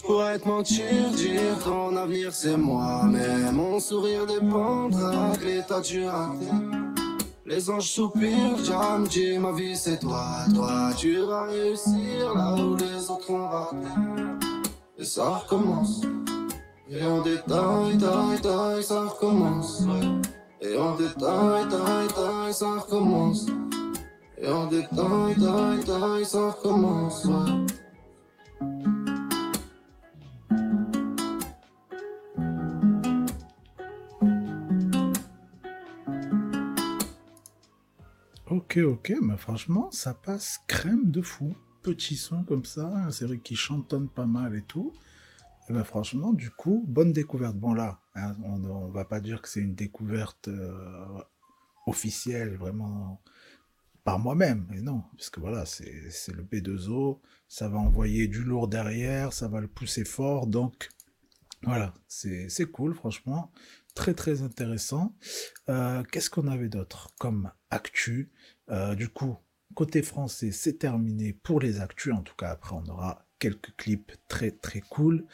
Pourrais 0.06 0.38
te 0.38 0.48
mentir, 0.48 1.10
dire 1.16 1.58
ton 1.64 1.96
avenir 1.96 2.32
c'est 2.32 2.56
moi 2.56 3.02
Mais 3.04 3.52
mon 3.52 3.80
sourire 3.80 4.26
dépendra 4.26 5.32
de 5.36 5.44
l'état 5.44 5.80
du 5.80 6.04
raté 6.06 6.46
Les 7.46 7.70
anges 7.70 7.90
soupirent, 7.90 8.64
Jam 8.64 9.06
dit 9.06 9.38
ma 9.38 9.52
vie 9.52 9.76
c'est 9.76 9.98
toi 9.98 10.44
Toi. 10.54 10.90
Tu 10.96 11.18
vas 11.18 11.44
réussir 11.44 12.34
là 12.34 12.54
où 12.54 12.76
les 12.76 13.10
autres 13.10 13.30
ont 13.30 13.48
raté. 13.48 13.76
Et 14.98 15.04
ça 15.04 15.36
recommence. 15.36 16.02
Et 16.90 17.02
en 17.04 17.22
détail, 17.22 17.98
taille, 17.98 18.40
taille, 18.42 18.82
ça 18.82 19.00
recommence 19.02 19.82
Et 20.60 20.76
en 20.76 20.94
détail, 20.94 21.68
taille, 21.68 22.08
taille, 22.08 22.52
ça 22.52 22.72
recommence. 22.80 23.46
Et 24.38 24.48
en 24.48 24.66
détail, 24.66 25.34
taille, 25.36 25.84
taille, 25.84 26.24
ça 26.24 26.50
recommence 26.50 27.26
Ok, 38.74 38.82
ok, 38.82 39.12
mais 39.22 39.36
franchement, 39.36 39.88
ça 39.92 40.14
passe 40.14 40.58
crème 40.66 41.12
de 41.12 41.22
fou. 41.22 41.54
Petit 41.84 42.16
son 42.16 42.42
comme 42.42 42.64
ça, 42.64 43.06
c'est 43.12 43.24
vrai 43.24 43.38
qu'il 43.38 43.56
chantonne 43.56 44.08
pas 44.08 44.26
mal 44.26 44.56
et 44.56 44.62
tout. 44.62 44.92
Et 45.68 45.72
ben 45.72 45.84
franchement, 45.84 46.32
du 46.32 46.50
coup, 46.50 46.84
bonne 46.88 47.12
découverte. 47.12 47.54
Bon 47.54 47.72
là, 47.72 48.00
hein, 48.16 48.34
on, 48.42 48.88
va 48.88 49.04
pas 49.04 49.20
dire 49.20 49.42
que 49.42 49.48
c'est 49.48 49.60
une 49.60 49.76
découverte 49.76 50.48
euh, 50.48 51.06
officielle, 51.86 52.56
vraiment 52.56 53.22
par 54.02 54.18
moi-même, 54.18 54.66
mais 54.68 54.80
non, 54.80 55.04
parce 55.16 55.30
que 55.30 55.38
voilà, 55.38 55.66
c'est 55.66 56.32
le 56.32 56.42
B2O, 56.42 57.20
ça 57.46 57.68
va 57.68 57.78
envoyer 57.78 58.26
du 58.26 58.42
lourd 58.42 58.66
derrière, 58.66 59.32
ça 59.32 59.46
va 59.46 59.60
le 59.60 59.68
pousser 59.68 60.04
fort, 60.04 60.48
donc 60.48 60.88
voilà, 61.62 61.94
c'est 62.08 62.72
cool, 62.72 62.92
franchement 62.92 63.52
très 63.94 64.14
très 64.14 64.42
intéressant. 64.42 65.14
Euh, 65.68 66.02
qu'est-ce 66.10 66.28
qu'on 66.28 66.48
avait 66.48 66.68
d'autre 66.68 67.10
comme 67.18 67.50
actu? 67.70 68.30
Euh, 68.70 68.94
Du 68.94 69.08
coup, 69.08 69.36
côté 69.74 70.02
français, 70.02 70.52
c'est 70.52 70.78
terminé 70.78 71.32
pour 71.32 71.60
les 71.60 71.80
actus. 71.80 72.12
En 72.12 72.22
tout 72.22 72.34
cas, 72.34 72.50
après, 72.50 72.74
on 72.74 72.84
aura 72.90 73.26
quelques 73.38 73.74
clips 73.76 74.12
très 74.28 74.50
très 74.50 74.80
cool. 74.80 75.26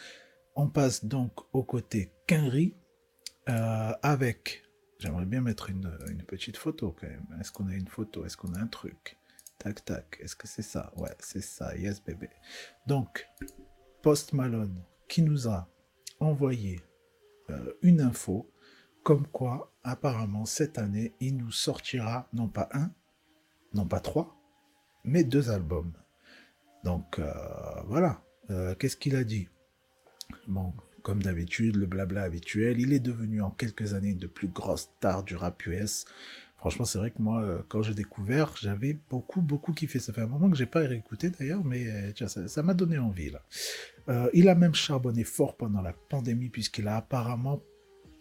On 0.56 0.68
passe 0.68 1.04
donc 1.04 1.32
au 1.52 1.62
côté 1.62 2.12
Quinry 2.26 2.74
euh, 3.48 3.92
avec. 4.02 4.62
J'aimerais 4.98 5.24
bien 5.24 5.40
mettre 5.40 5.70
une, 5.70 5.90
petite 6.26 6.56
photo 6.56 6.94
quand 6.98 7.06
même. 7.06 7.26
Est-ce 7.40 7.52
qu'on 7.52 7.68
a 7.68 7.74
une 7.74 7.88
photo? 7.88 8.24
Est-ce 8.26 8.36
qu'on 8.36 8.52
a 8.54 8.60
un 8.60 8.66
truc? 8.66 9.16
Tac 9.58 9.84
tac. 9.84 10.18
Est-ce 10.20 10.36
que 10.36 10.46
c'est 10.46 10.62
ça? 10.62 10.92
Ouais, 10.96 11.14
c'est 11.20 11.42
ça. 11.42 11.74
Yes 11.76 12.02
bébé. 12.02 12.28
Donc, 12.86 13.26
Post 14.02 14.32
Malone 14.32 14.82
qui 15.08 15.22
nous 15.22 15.48
a 15.48 15.68
envoyé 16.20 16.80
euh, 17.48 17.72
une 17.82 18.00
info 18.00 18.50
comme 19.02 19.26
quoi, 19.26 19.72
apparemment, 19.82 20.44
cette 20.44 20.78
année, 20.78 21.14
il 21.20 21.36
nous 21.38 21.50
sortira 21.50 22.28
non 22.32 22.48
pas 22.48 22.68
un, 22.72 22.92
non 23.74 23.86
pas 23.86 24.00
trois, 24.00 24.36
mais 25.04 25.24
deux 25.24 25.50
albums. 25.50 25.92
Donc 26.84 27.18
euh, 27.18 27.32
voilà, 27.86 28.22
euh, 28.50 28.74
qu'est-ce 28.74 28.96
qu'il 28.96 29.16
a 29.16 29.24
dit? 29.24 29.48
Bon, 30.46 30.72
comme 31.02 31.22
d'habitude, 31.22 31.76
le 31.76 31.86
blabla 31.86 32.22
habituel, 32.22 32.80
il 32.80 32.92
est 32.92 33.00
devenu 33.00 33.42
en 33.42 33.50
quelques 33.50 33.94
années 33.94 34.14
de 34.14 34.26
plus 34.26 34.48
grosse 34.48 34.90
star 34.98 35.22
du 35.22 35.36
rap 35.36 35.66
US. 35.66 36.04
Franchement, 36.56 36.84
c'est 36.84 36.98
vrai 36.98 37.10
que 37.10 37.22
moi, 37.22 37.64
quand 37.68 37.80
j'ai 37.80 37.94
découvert, 37.94 38.54
j'avais 38.60 38.98
beaucoup, 39.08 39.40
beaucoup 39.40 39.72
kiffé. 39.72 39.98
Ça 39.98 40.12
fait 40.12 40.20
un 40.20 40.26
moment 40.26 40.50
que 40.50 40.58
j'ai 40.58 40.66
pas 40.66 40.80
réécouté 40.80 41.30
d'ailleurs, 41.30 41.64
mais 41.64 42.12
ça 42.14 42.62
m'a 42.62 42.74
donné 42.74 42.98
envie 42.98 43.32
il 44.34 44.48
a 44.48 44.54
même 44.54 44.74
charbonné 44.74 45.24
fort 45.24 45.56
pendant 45.56 45.80
la 45.80 45.94
pandémie 45.94 46.50
puisqu'il 46.50 46.86
a 46.86 46.96
apparemment 46.96 47.62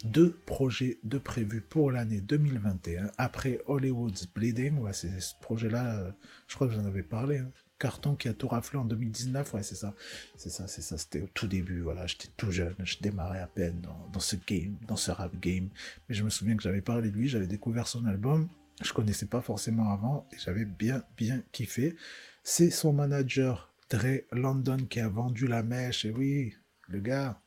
deux 0.03 0.31
projets 0.45 0.99
de 1.03 1.17
prévus 1.17 1.61
pour 1.61 1.91
l'année 1.91 2.21
2021 2.21 3.11
après 3.17 3.59
Hollywood's 3.67 4.27
Bleeding. 4.27 4.77
Ouais, 4.79 4.93
c'est 4.93 5.19
ce 5.19 5.33
projet-là, 5.41 5.99
euh, 5.99 6.11
je 6.47 6.55
crois 6.55 6.67
que 6.67 6.73
j'en 6.73 6.85
avais 6.85 7.03
parlé. 7.03 7.39
Hein. 7.39 7.51
Carton 7.79 8.15
qui 8.15 8.27
a 8.27 8.33
tout 8.33 8.49
raflé 8.49 8.77
en 8.77 8.85
2019, 8.85 9.53
ouais, 9.53 9.63
c'est 9.63 9.75
ça. 9.75 9.95
C'est 10.35 10.49
ça, 10.49 10.67
c'est 10.67 10.81
ça. 10.81 10.97
C'était 10.97 11.21
au 11.21 11.27
tout 11.33 11.47
début, 11.47 11.81
voilà. 11.81 12.05
J'étais 12.07 12.27
tout 12.35 12.51
jeune, 12.51 12.75
je 12.83 12.97
démarrais 12.99 13.39
à 13.39 13.47
peine 13.47 13.81
dans, 14.11 14.19
ce 14.19 14.35
game, 14.35 14.75
dans 14.87 14.97
ce 14.97 15.11
rap 15.11 15.37
game. 15.39 15.69
Mais 16.07 16.15
je 16.15 16.23
me 16.23 16.29
souviens 16.29 16.57
que 16.57 16.63
j'avais 16.63 16.81
parlé 16.81 17.09
de 17.09 17.15
lui, 17.15 17.29
j'avais 17.29 17.47
découvert 17.47 17.87
son 17.87 18.05
album. 18.05 18.49
Je 18.81 18.93
connaissais 18.93 19.25
pas 19.25 19.41
forcément 19.41 19.91
avant 19.91 20.27
et 20.31 20.37
j'avais 20.37 20.65
bien, 20.65 21.03
bien 21.17 21.41
kiffé. 21.51 21.95
C'est 22.43 22.69
son 22.69 22.93
manager, 22.93 23.73
Dre 23.89 24.21
London, 24.31 24.85
qui 24.89 24.99
a 24.99 25.07
vendu 25.07 25.47
la 25.47 25.63
mèche. 25.63 26.05
Et 26.05 26.11
oui, 26.11 26.53
le 26.87 26.99
gars, 26.99 27.41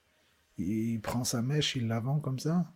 il 0.58 1.00
prend 1.00 1.24
sa 1.24 1.42
mèche, 1.42 1.76
il 1.76 1.88
la 1.88 2.00
vend 2.00 2.20
comme 2.20 2.38
ça. 2.38 2.72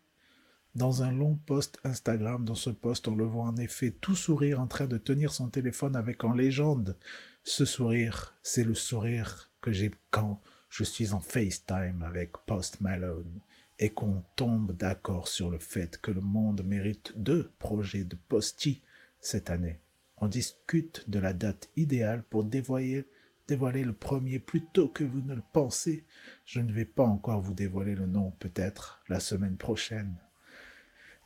Dans 0.75 1.03
un 1.03 1.11
long 1.11 1.37
post 1.47 1.79
Instagram, 1.85 2.45
dans 2.45 2.55
ce 2.55 2.71
post, 2.71 3.09
on 3.09 3.15
le 3.15 3.25
voit 3.25 3.45
en 3.45 3.57
effet 3.57 3.91
tout 3.91 4.15
sourire 4.15 4.61
en 4.61 4.67
train 4.67 4.87
de 4.87 4.99
tenir 4.99 5.33
son 5.33 5.49
téléphone 5.49 5.97
avec 5.97 6.23
en 6.25 6.33
légende. 6.33 6.99
Ce 7.45 7.65
sourire, 7.65 8.35
c'est 8.43 8.65
le 8.65 8.75
sourire 8.75 9.51
que 9.61 9.73
j'ai 9.73 9.91
quand 10.11 10.43
je 10.69 10.85
suis 10.85 11.13
en 11.13 11.21
FaceTime 11.21 12.03
avec 12.03 12.33
Post 12.47 12.81
Malone 12.81 13.41
et 13.79 13.91
qu'on 13.91 14.23
tombe 14.37 14.77
d'accord 14.77 15.29
sur 15.29 15.51
le 15.51 15.59
fait 15.59 15.99
que 16.01 16.11
le 16.11 16.21
monde 16.21 16.63
mérite 16.65 17.13
deux 17.17 17.51
projets 17.59 18.05
de 18.05 18.17
Posty 18.29 18.83
cette 19.21 19.51
année. 19.51 19.81
On 20.19 20.29
discute 20.29 21.09
de 21.09 21.19
la 21.19 21.33
date 21.33 21.71
idéale 21.77 22.23
pour 22.23 22.45
dévoiler 22.45 23.07
dévoiler 23.49 23.85
le 23.85 23.93
premier 23.93 24.39
plus 24.39 24.65
tôt 24.65 24.89
que 24.89 25.05
vous 25.05 25.21
ne 25.23 25.35
le 25.35 25.43
pensez. 25.53 26.05
Je 26.45 26.61
ne 26.61 26.73
vais 26.73 26.85
pas 26.85 27.05
encore 27.05 27.41
vous 27.41 27.55
dévoiler 27.55 27.95
le 27.95 28.07
nom, 28.07 28.33
peut-être 28.33 29.03
la 29.09 29.21
semaine 29.21 29.57
prochaine. 29.57 30.17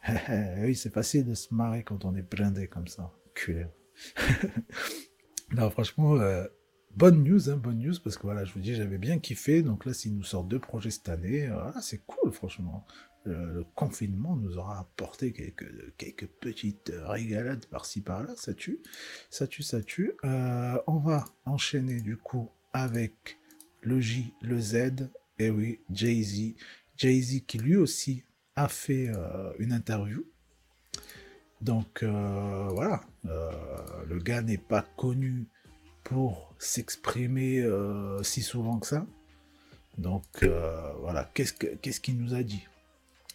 oui, 0.59 0.75
c'est 0.75 0.93
facile 0.93 1.27
de 1.27 1.35
se 1.35 1.55
marrer 1.55 1.83
quand 1.83 2.05
on 2.05 2.15
est 2.15 2.23
blindé 2.23 2.69
comme 2.69 2.89
ça. 2.89 3.13
Culé. 3.35 3.67
non, 5.53 5.71
franchement, 5.71 6.17
euh, 6.17 6.47
bonne 6.97 7.23
news, 7.23 7.51
hein, 7.51 7.57
bonne 7.57 7.79
news, 7.79 7.95
parce 8.03 8.17
que 8.17 8.23
voilà, 8.23 8.45
je 8.45 8.53
vous 8.53 8.61
dis, 8.61 8.75
j'avais 8.75 8.99
bien 8.99 9.19
kiffé. 9.19 9.63
Donc 9.63 9.85
là, 9.85 9.93
s'il 9.93 10.17
nous 10.17 10.25
sort 10.25 10.45
deux 10.45 10.59
projets 10.59 10.91
cette 10.91 11.09
année, 11.09 11.49
euh, 11.49 11.71
c'est 11.81 12.05
cool, 12.07 12.33
franchement. 12.33 12.87
Euh, 13.27 13.53
le 13.53 13.65
confinement 13.75 14.35
nous 14.35 14.57
aura 14.57 14.79
apporté 14.79 15.33
quelques, 15.33 15.95
quelques 15.99 16.27
petites 16.27 16.91
régalades 17.05 17.67
par-ci 17.67 18.01
par-là, 18.01 18.33
ça 18.37 18.55
tue, 18.55 18.81
ça 19.29 19.47
tue, 19.47 19.63
ça 19.63 19.83
tue. 19.83 20.15
Euh, 20.25 20.81
on 20.87 20.97
va 20.99 21.27
enchaîner 21.45 22.01
du 22.01 22.17
coup 22.17 22.49
avec 22.73 23.39
le 23.83 24.01
J, 24.01 24.33
le 24.41 24.59
Z, 24.59 25.11
et 25.39 25.51
oui, 25.51 25.81
Jay-Z. 25.91 26.55
Jay-Z 26.97 27.43
qui 27.47 27.59
lui 27.59 27.77
aussi 27.77 28.25
a 28.57 28.69
fait 28.69 29.09
euh, 29.09 29.53
une 29.59 29.73
interview. 29.73 30.25
Donc 31.61 32.03
voilà, 32.03 33.03
le 33.23 34.19
gars 34.21 34.41
n'est 34.41 34.57
pas 34.57 34.81
connu 34.97 35.47
pour 36.05 36.55
s'exprimer 36.59 37.63
si 38.23 38.41
souvent 38.41 38.79
que 38.79 38.87
ça. 38.87 39.07
Donc 39.99 40.25
voilà, 41.01 41.31
qu'est-ce 41.35 42.01
qu'il 42.01 42.17
nous 42.17 42.33
a 42.33 42.43
dit? 42.43 42.67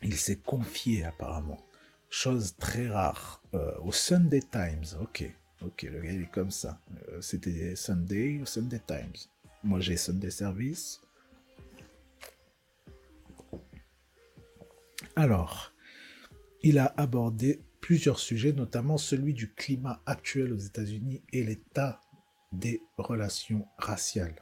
Il 0.04 0.18
s'est 0.18 0.38
confié 0.38 1.04
apparemment, 1.04 1.66
chose 2.10 2.56
très 2.58 2.88
rare, 2.88 3.42
euh, 3.54 3.78
au 3.80 3.92
Sunday 3.92 4.42
Times. 4.42 4.86
Ok, 5.02 5.30
ok, 5.62 5.84
le 5.84 6.02
gars 6.02 6.12
il 6.12 6.24
est 6.24 6.32
comme 6.32 6.52
ça. 6.52 6.80
Euh, 7.10 7.22
c'était 7.22 7.76
Sunday 7.76 8.40
au 8.42 8.46
Sunday 8.46 8.82
Times. 8.86 9.16
Moi 9.64 9.80
j'ai 9.80 9.98
Sunday 9.98 10.32
Service. 10.32 11.02
Alors, 15.16 15.72
il 16.62 16.78
a 16.78 16.94
abordé 16.98 17.62
plusieurs 17.80 18.20
sujets, 18.20 18.52
notamment 18.52 18.98
celui 18.98 19.34
du 19.34 19.54
climat 19.54 20.02
actuel 20.06 20.52
aux 20.52 20.58
États-Unis 20.58 21.22
et 21.32 21.44
l'état 21.44 22.02
des 22.52 22.82
relations 22.98 23.68
raciales. 23.78 24.36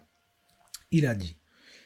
Il 0.91 1.05
a 1.05 1.15
dit, 1.15 1.37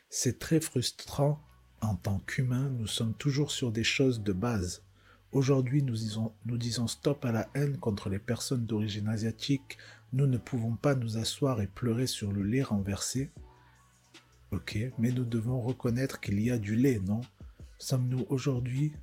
c'est 0.10 0.40
très 0.40 0.62
frustrant 0.62 1.47
en 1.82 1.96
tant 1.96 2.20
qu'humains, 2.20 2.70
nous 2.70 2.88
sommes 2.88 3.14
toujours 3.14 3.52
sur 3.52 3.72
des 3.72 3.84
choses 3.84 4.22
de 4.22 4.34
base. 4.34 4.82
Aujourd'hui, 5.32 5.84
nous 5.84 5.96
disons, 6.58 6.88
stop 6.88 7.26
à 7.26 7.32
la 7.32 7.50
haine 7.54 7.78
contre 7.78 8.10
les 8.10 8.20
personnes 8.20 8.66
d'origine 8.66 9.08
asiatique. 9.10 9.78
Nous 10.14 10.26
ne 10.26 10.38
pouvons 10.38 10.76
pas 10.76 10.96
nous 10.96 11.18
asseoir 11.18 11.62
et 11.62 11.68
pleurer 11.68 12.08
sur 12.08 12.32
le 12.32 12.44
lait 12.44 12.64
renversé. 12.64 13.30
Ok, 14.52 14.78
mais 14.98 15.12
nous 15.12 15.26
devons 15.26 15.62
reconnaître 15.62 16.22
qu'il 16.22 16.40
y 16.42 16.50
a 16.50 16.58
du 16.58 16.76
lait, 16.76 17.00
non? 17.06 17.22
Sommes-nous 17.78 18.26
aujourd'hui? 18.30 18.94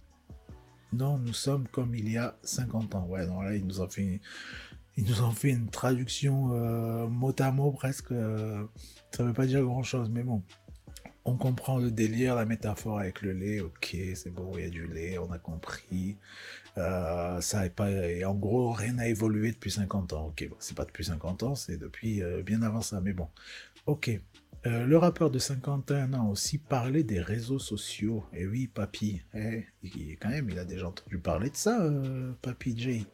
Non, 0.92 1.18
nous 1.18 1.34
sommes 1.34 1.68
comme 1.68 1.94
il 1.94 2.10
y 2.10 2.16
a 2.16 2.36
50 2.42 2.94
ans. 2.94 3.06
Ouais, 3.06 3.26
non, 3.26 3.42
là, 3.42 3.54
ils 3.54 3.66
nous 3.66 3.82
ont 3.82 3.88
fait, 3.88 4.20
ils 4.96 5.04
nous 5.04 5.22
ont 5.22 5.32
fait 5.32 5.50
une 5.50 5.68
traduction 5.68 6.54
euh, 6.54 7.06
mot 7.06 7.34
à 7.38 7.52
mot 7.52 7.70
presque. 7.72 8.12
Euh, 8.12 8.64
ça 9.10 9.22
ne 9.22 9.28
veut 9.28 9.34
pas 9.34 9.46
dire 9.46 9.62
grand-chose, 9.62 10.08
mais 10.08 10.22
bon 10.22 10.42
on 11.24 11.36
comprend 11.36 11.78
le 11.78 11.90
délire, 11.90 12.34
la 12.34 12.44
métaphore 12.44 12.98
avec 12.98 13.22
le 13.22 13.32
lait, 13.32 13.60
ok, 13.60 13.96
c'est 14.14 14.32
bon, 14.32 14.52
il 14.56 14.64
y 14.64 14.66
a 14.66 14.70
du 14.70 14.86
lait, 14.86 15.18
on 15.18 15.32
a 15.32 15.38
compris. 15.38 16.16
Euh, 16.76 17.40
ça 17.40 17.64
est 17.64 17.70
pas, 17.70 17.90
et 17.90 18.24
en 18.24 18.34
gros, 18.34 18.72
rien 18.72 18.94
n'a 18.94 19.08
évolué 19.08 19.52
depuis 19.52 19.70
50 19.70 20.12
ans. 20.12 20.26
Ok, 20.26 20.46
bon, 20.48 20.56
c'est 20.58 20.76
pas 20.76 20.84
depuis 20.84 21.04
50 21.04 21.42
ans, 21.44 21.54
c'est 21.54 21.76
depuis 21.78 22.22
euh, 22.22 22.42
bien 22.42 22.62
avant 22.62 22.82
ça, 22.82 23.00
mais 23.00 23.12
bon. 23.12 23.28
Ok. 23.86 24.10
Euh, 24.66 24.86
le 24.86 24.96
rappeur 24.96 25.30
de 25.30 25.38
51 25.38 26.14
ans 26.14 26.28
a 26.28 26.30
aussi 26.30 26.56
parlé 26.56 27.04
des 27.04 27.20
réseaux 27.20 27.58
sociaux. 27.58 28.24
Et 28.32 28.46
oui, 28.46 28.66
Papy, 28.66 29.20
eh, 29.34 29.66
quand 30.18 30.30
même, 30.30 30.48
il 30.48 30.58
a 30.58 30.64
déjà 30.64 30.88
entendu 30.88 31.18
parler 31.18 31.50
de 31.50 31.56
ça, 31.56 31.86
Papy 32.40 32.74
J. 32.78 33.06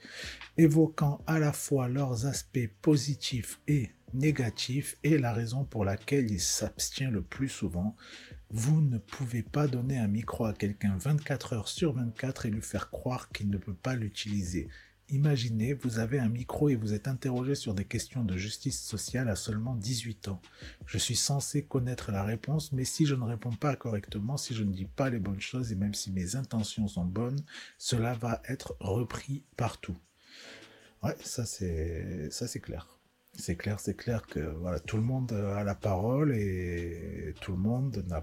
Évoquant 0.56 1.20
à 1.26 1.40
la 1.40 1.52
fois 1.52 1.88
leurs 1.88 2.26
aspects 2.26 2.70
positifs 2.80 3.60
et 3.66 3.90
négatif 4.14 4.96
et 5.04 5.18
la 5.18 5.32
raison 5.32 5.64
pour 5.64 5.84
laquelle 5.84 6.30
il 6.30 6.40
s'abstient 6.40 7.10
le 7.10 7.22
plus 7.22 7.48
souvent. 7.48 7.96
Vous 8.50 8.80
ne 8.80 8.98
pouvez 8.98 9.42
pas 9.42 9.66
donner 9.66 9.98
un 9.98 10.08
micro 10.08 10.44
à 10.44 10.52
quelqu'un 10.52 10.96
24 10.98 11.52
heures 11.52 11.68
sur 11.68 11.92
24 11.92 12.46
et 12.46 12.50
lui 12.50 12.62
faire 12.62 12.90
croire 12.90 13.28
qu'il 13.30 13.50
ne 13.50 13.58
peut 13.58 13.74
pas 13.74 13.94
l'utiliser. 13.94 14.68
Imaginez, 15.12 15.74
vous 15.74 15.98
avez 15.98 16.20
un 16.20 16.28
micro 16.28 16.68
et 16.68 16.76
vous 16.76 16.94
êtes 16.94 17.08
interrogé 17.08 17.56
sur 17.56 17.74
des 17.74 17.84
questions 17.84 18.22
de 18.22 18.36
justice 18.36 18.80
sociale 18.80 19.28
à 19.28 19.34
seulement 19.34 19.74
18 19.74 20.28
ans. 20.28 20.40
Je 20.86 20.98
suis 20.98 21.16
censé 21.16 21.64
connaître 21.64 22.12
la 22.12 22.22
réponse, 22.22 22.70
mais 22.70 22.84
si 22.84 23.06
je 23.06 23.16
ne 23.16 23.24
réponds 23.24 23.50
pas 23.50 23.74
correctement, 23.74 24.36
si 24.36 24.54
je 24.54 24.62
ne 24.62 24.72
dis 24.72 24.84
pas 24.84 25.10
les 25.10 25.18
bonnes 25.18 25.40
choses 25.40 25.72
et 25.72 25.74
même 25.74 25.94
si 25.94 26.12
mes 26.12 26.36
intentions 26.36 26.86
sont 26.86 27.04
bonnes, 27.04 27.40
cela 27.76 28.14
va 28.14 28.40
être 28.48 28.76
repris 28.78 29.42
partout. 29.56 29.96
Ouais, 31.02 31.16
ça 31.24 31.44
c'est 31.44 32.30
ça 32.30 32.46
c'est 32.46 32.60
clair. 32.60 32.99
C'est 33.40 33.56
clair, 33.56 33.80
c'est 33.80 33.94
clair 33.94 34.26
que 34.26 34.40
voilà, 34.60 34.78
tout 34.80 34.96
le 34.96 35.02
monde 35.02 35.32
a 35.32 35.64
la 35.64 35.74
parole 35.74 36.34
et 36.36 37.34
tout 37.40 37.52
le 37.52 37.58
monde 37.58 38.04
n'a 38.06 38.22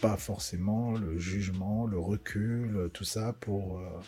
pas 0.00 0.16
forcément 0.16 0.92
le 0.92 1.18
jugement, 1.18 1.86
le 1.86 1.98
recul, 1.98 2.90
tout 2.92 3.04
ça 3.04 3.32
pour, 3.34 3.78
euh, 3.78 4.00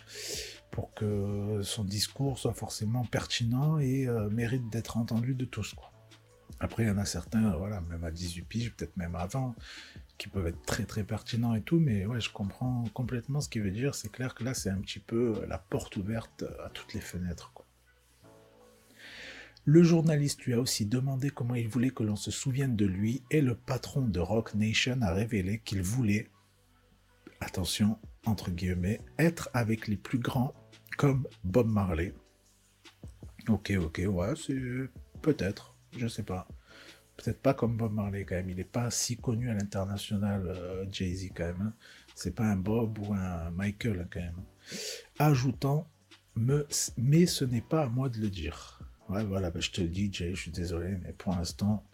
pour 0.72 0.92
que 0.94 1.61
son 1.62 1.85
discours 1.85 2.38
soit 2.38 2.55
forcément 2.55 3.05
pertinent 3.05 3.78
et 3.78 4.09
euh, 4.09 4.28
mérite 4.31 4.68
d'être 4.68 4.96
entendu 4.96 5.35
de 5.35 5.44
tous. 5.44 5.76
Après, 6.59 6.85
il 6.85 6.88
y 6.88 6.90
en 6.90 6.98
a 6.98 7.05
certains, 7.05 7.57
voilà, 7.57 7.81
même 7.83 8.02
à 8.02 8.11
18 8.11 8.42
piges, 8.42 8.72
peut-être 8.72 8.96
même 8.96 9.14
avant, 9.14 9.55
qui 10.18 10.28
peuvent 10.28 10.46
être 10.48 10.62
très 10.64 10.85
très 10.85 11.05
pertinents 11.05 11.55
et 11.55 11.62
tout, 11.62 11.78
mais 11.78 12.05
ouais, 12.05 12.20
je 12.20 12.31
comprends 12.31 12.85
complètement 12.94 13.40
ce 13.40 13.48
qu'il 13.48 13.62
veut 13.62 13.70
dire. 13.70 13.94
C'est 13.94 14.11
clair 14.11 14.35
que 14.35 14.42
là, 14.42 14.55
c'est 14.55 14.70
un 14.70 14.81
petit 14.81 15.00
peu 15.00 15.44
la 15.46 15.59
porte 15.59 15.96
ouverte 15.96 16.44
à 16.64 16.68
toutes 16.70 16.94
les 16.94 17.00
fenêtres. 17.00 17.52
Le 19.64 19.85
journaliste 19.85 20.42
lui 20.42 20.55
a 20.55 20.61
aussi 20.61 20.87
demandé 20.87 21.31
comment 21.31 21.55
il 21.55 21.68
voulait 21.68 21.90
que 21.90 22.03
l'on 22.03 22.16
se 22.16 22.33
souvienne 22.33 22.75
de 22.75 22.85
lui 22.85 23.22
et 23.31 23.40
le 23.40 23.55
patron 23.55 24.03
de 24.03 24.18
Rock 24.18 24.55
Nation 24.55 25.01
a 25.03 25.14
révélé 25.14 25.61
qu'il 25.61 25.83
voulait, 25.83 26.29
attention, 27.40 27.96
entre 28.27 28.51
guillemets, 28.51 29.01
être 29.20 29.51
avec 29.55 29.87
les 29.87 29.96
plus 29.96 30.18
grands 30.18 30.53
comme 30.98 31.29
Bob 31.44 31.68
Marley. 31.68 32.12
Ok, 33.48 33.72
ok, 33.81 34.03
ouais, 34.09 34.35
c'est 34.37 34.59
peut-être, 35.20 35.77
je 35.96 36.09
sais 36.09 36.25
pas. 36.25 36.48
Peut-être 37.16 37.40
pas 37.40 37.55
comme 37.55 37.77
Bob 37.77 37.92
Marley 37.92 38.25
quand 38.25 38.35
même, 38.35 38.51
il 38.51 38.57
n'est 38.57 38.64
pas 38.64 38.90
si 38.90 39.16
connu 39.16 39.48
à 39.48 39.55
l'international, 39.55 40.44
euh, 40.48 40.87
Jay-Z 40.90 41.31
quand 41.37 41.44
même. 41.44 41.62
Hein. 41.62 41.72
C'est 42.16 42.35
pas 42.35 42.46
un 42.46 42.57
Bob 42.57 42.98
ou 42.98 43.14
un 43.14 43.51
Michael 43.53 44.09
quand 44.12 44.20
même. 44.20 44.42
Ajoutant, 45.20 45.88
mais 46.35 47.27
ce 47.27 47.44
n'est 47.44 47.61
pas 47.61 47.85
à 47.85 47.88
moi 47.88 48.09
de 48.09 48.18
le 48.18 48.29
dire. 48.29 48.81
Ouais, 49.08 49.24
voilà, 49.24 49.50
bah, 49.50 49.60
je 49.60 49.70
te 49.70 49.80
le 49.80 49.88
dis, 49.88 50.12
Jay, 50.12 50.34
je 50.34 50.40
suis 50.40 50.50
désolé, 50.50 50.96
mais 51.02 51.12
pour 51.12 51.34
l'instant, 51.34 51.84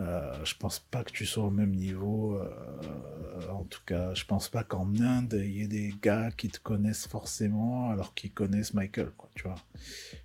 euh, 0.00 0.44
je 0.44 0.54
pense 0.56 0.78
pas 0.78 1.04
que 1.04 1.12
tu 1.12 1.26
sois 1.26 1.44
au 1.44 1.50
même 1.50 1.72
niveau. 1.74 2.36
Euh, 2.36 3.50
en 3.50 3.64
tout 3.64 3.82
cas, 3.84 4.14
je 4.14 4.24
pense 4.24 4.48
pas 4.48 4.64
qu'en 4.64 4.94
Inde, 5.00 5.34
il 5.38 5.50
y 5.50 5.62
ait 5.62 5.68
des 5.68 5.94
gars 6.02 6.30
qui 6.30 6.48
te 6.48 6.58
connaissent 6.58 7.06
forcément 7.06 7.90
alors 7.90 8.14
qu'ils 8.14 8.32
connaissent 8.32 8.74
Michael, 8.74 9.10
quoi, 9.16 9.30
tu 9.34 9.42
vois. 9.44 9.56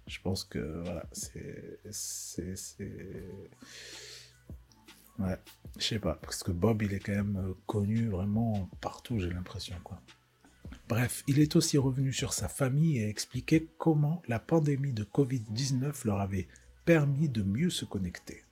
Je 0.07 0.19
pense 0.21 0.43
que, 0.45 0.81
voilà, 0.83 1.05
c'est. 1.11 1.79
Ouais, 5.17 5.37
je 5.77 5.83
sais 5.83 5.99
pas, 5.99 6.15
parce 6.21 6.43
que 6.43 6.51
Bob, 6.51 6.81
il 6.81 6.93
est 6.93 6.99
quand 6.99 7.13
même 7.13 7.53
connu 7.65 8.07
vraiment 8.09 8.69
partout, 8.81 9.19
j'ai 9.19 9.29
l'impression, 9.29 9.75
quoi. 9.83 10.01
Bref, 10.87 11.23
il 11.27 11.39
est 11.39 11.55
aussi 11.55 11.79
revenu 11.79 12.13
sur 12.13 12.31
sa 12.31 12.47
famille 12.47 12.99
et 12.99 13.05
a 13.05 13.09
expliqué 13.09 13.67
comment 13.79 14.21
la 14.27 14.39
pandémie 14.39 14.93
de 14.93 15.03
Covid-19 15.03 16.05
leur 16.05 16.19
avait 16.19 16.47
permis 16.85 17.27
de 17.27 17.41
mieux 17.41 17.71
se 17.71 17.85
connecter. 17.85 18.43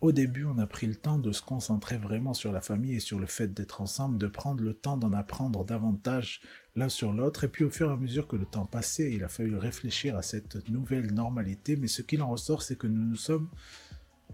Au 0.00 0.12
début, 0.12 0.44
on 0.44 0.58
a 0.58 0.66
pris 0.66 0.86
le 0.86 0.94
temps 0.94 1.18
de 1.18 1.32
se 1.32 1.42
concentrer 1.42 1.96
vraiment 1.96 2.34
sur 2.34 2.52
la 2.52 2.60
famille 2.60 2.94
et 2.94 3.00
sur 3.00 3.18
le 3.18 3.26
fait 3.26 3.52
d'être 3.52 3.80
ensemble, 3.80 4.18
de 4.18 4.26
prendre 4.28 4.62
le 4.62 4.74
temps 4.74 4.96
d'en 4.96 5.12
apprendre 5.12 5.64
davantage 5.64 6.42
l'un 6.76 6.88
sur 6.88 7.12
l'autre. 7.12 7.44
Et 7.44 7.48
puis 7.48 7.64
au 7.64 7.70
fur 7.70 7.90
et 7.90 7.92
à 7.92 7.96
mesure 7.96 8.28
que 8.28 8.36
le 8.36 8.44
temps 8.44 8.66
passait, 8.66 9.12
il 9.12 9.22
a 9.24 9.28
fallu 9.28 9.56
réfléchir 9.56 10.16
à 10.16 10.22
cette 10.22 10.68
nouvelle 10.68 11.12
normalité. 11.12 11.76
Mais 11.76 11.88
ce 11.88 12.02
qu'il 12.02 12.22
en 12.22 12.30
ressort, 12.30 12.62
c'est 12.62 12.76
que 12.76 12.88
nous 12.88 13.04
nous 13.04 13.16
sommes 13.16 13.48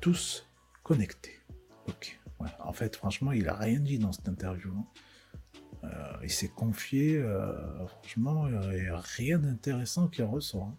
tous 0.00 0.46
connectés. 0.82 1.38
Ok. 1.86 2.18
En 2.60 2.72
fait, 2.72 2.96
franchement, 2.96 3.32
il 3.32 3.48
a 3.48 3.54
rien 3.54 3.80
dit 3.80 3.98
dans 3.98 4.12
cette 4.12 4.28
interview. 4.28 4.70
Hein. 4.74 4.86
Euh, 5.84 5.88
il 6.22 6.30
s'est 6.30 6.48
confié. 6.48 7.16
Euh, 7.16 7.86
franchement, 7.86 8.48
il 8.48 8.82
n'y 8.82 8.88
a 8.88 9.00
rien 9.00 9.38
d'intéressant 9.38 10.08
qui 10.08 10.22
ressort. 10.22 10.64
Hein. 10.64 10.76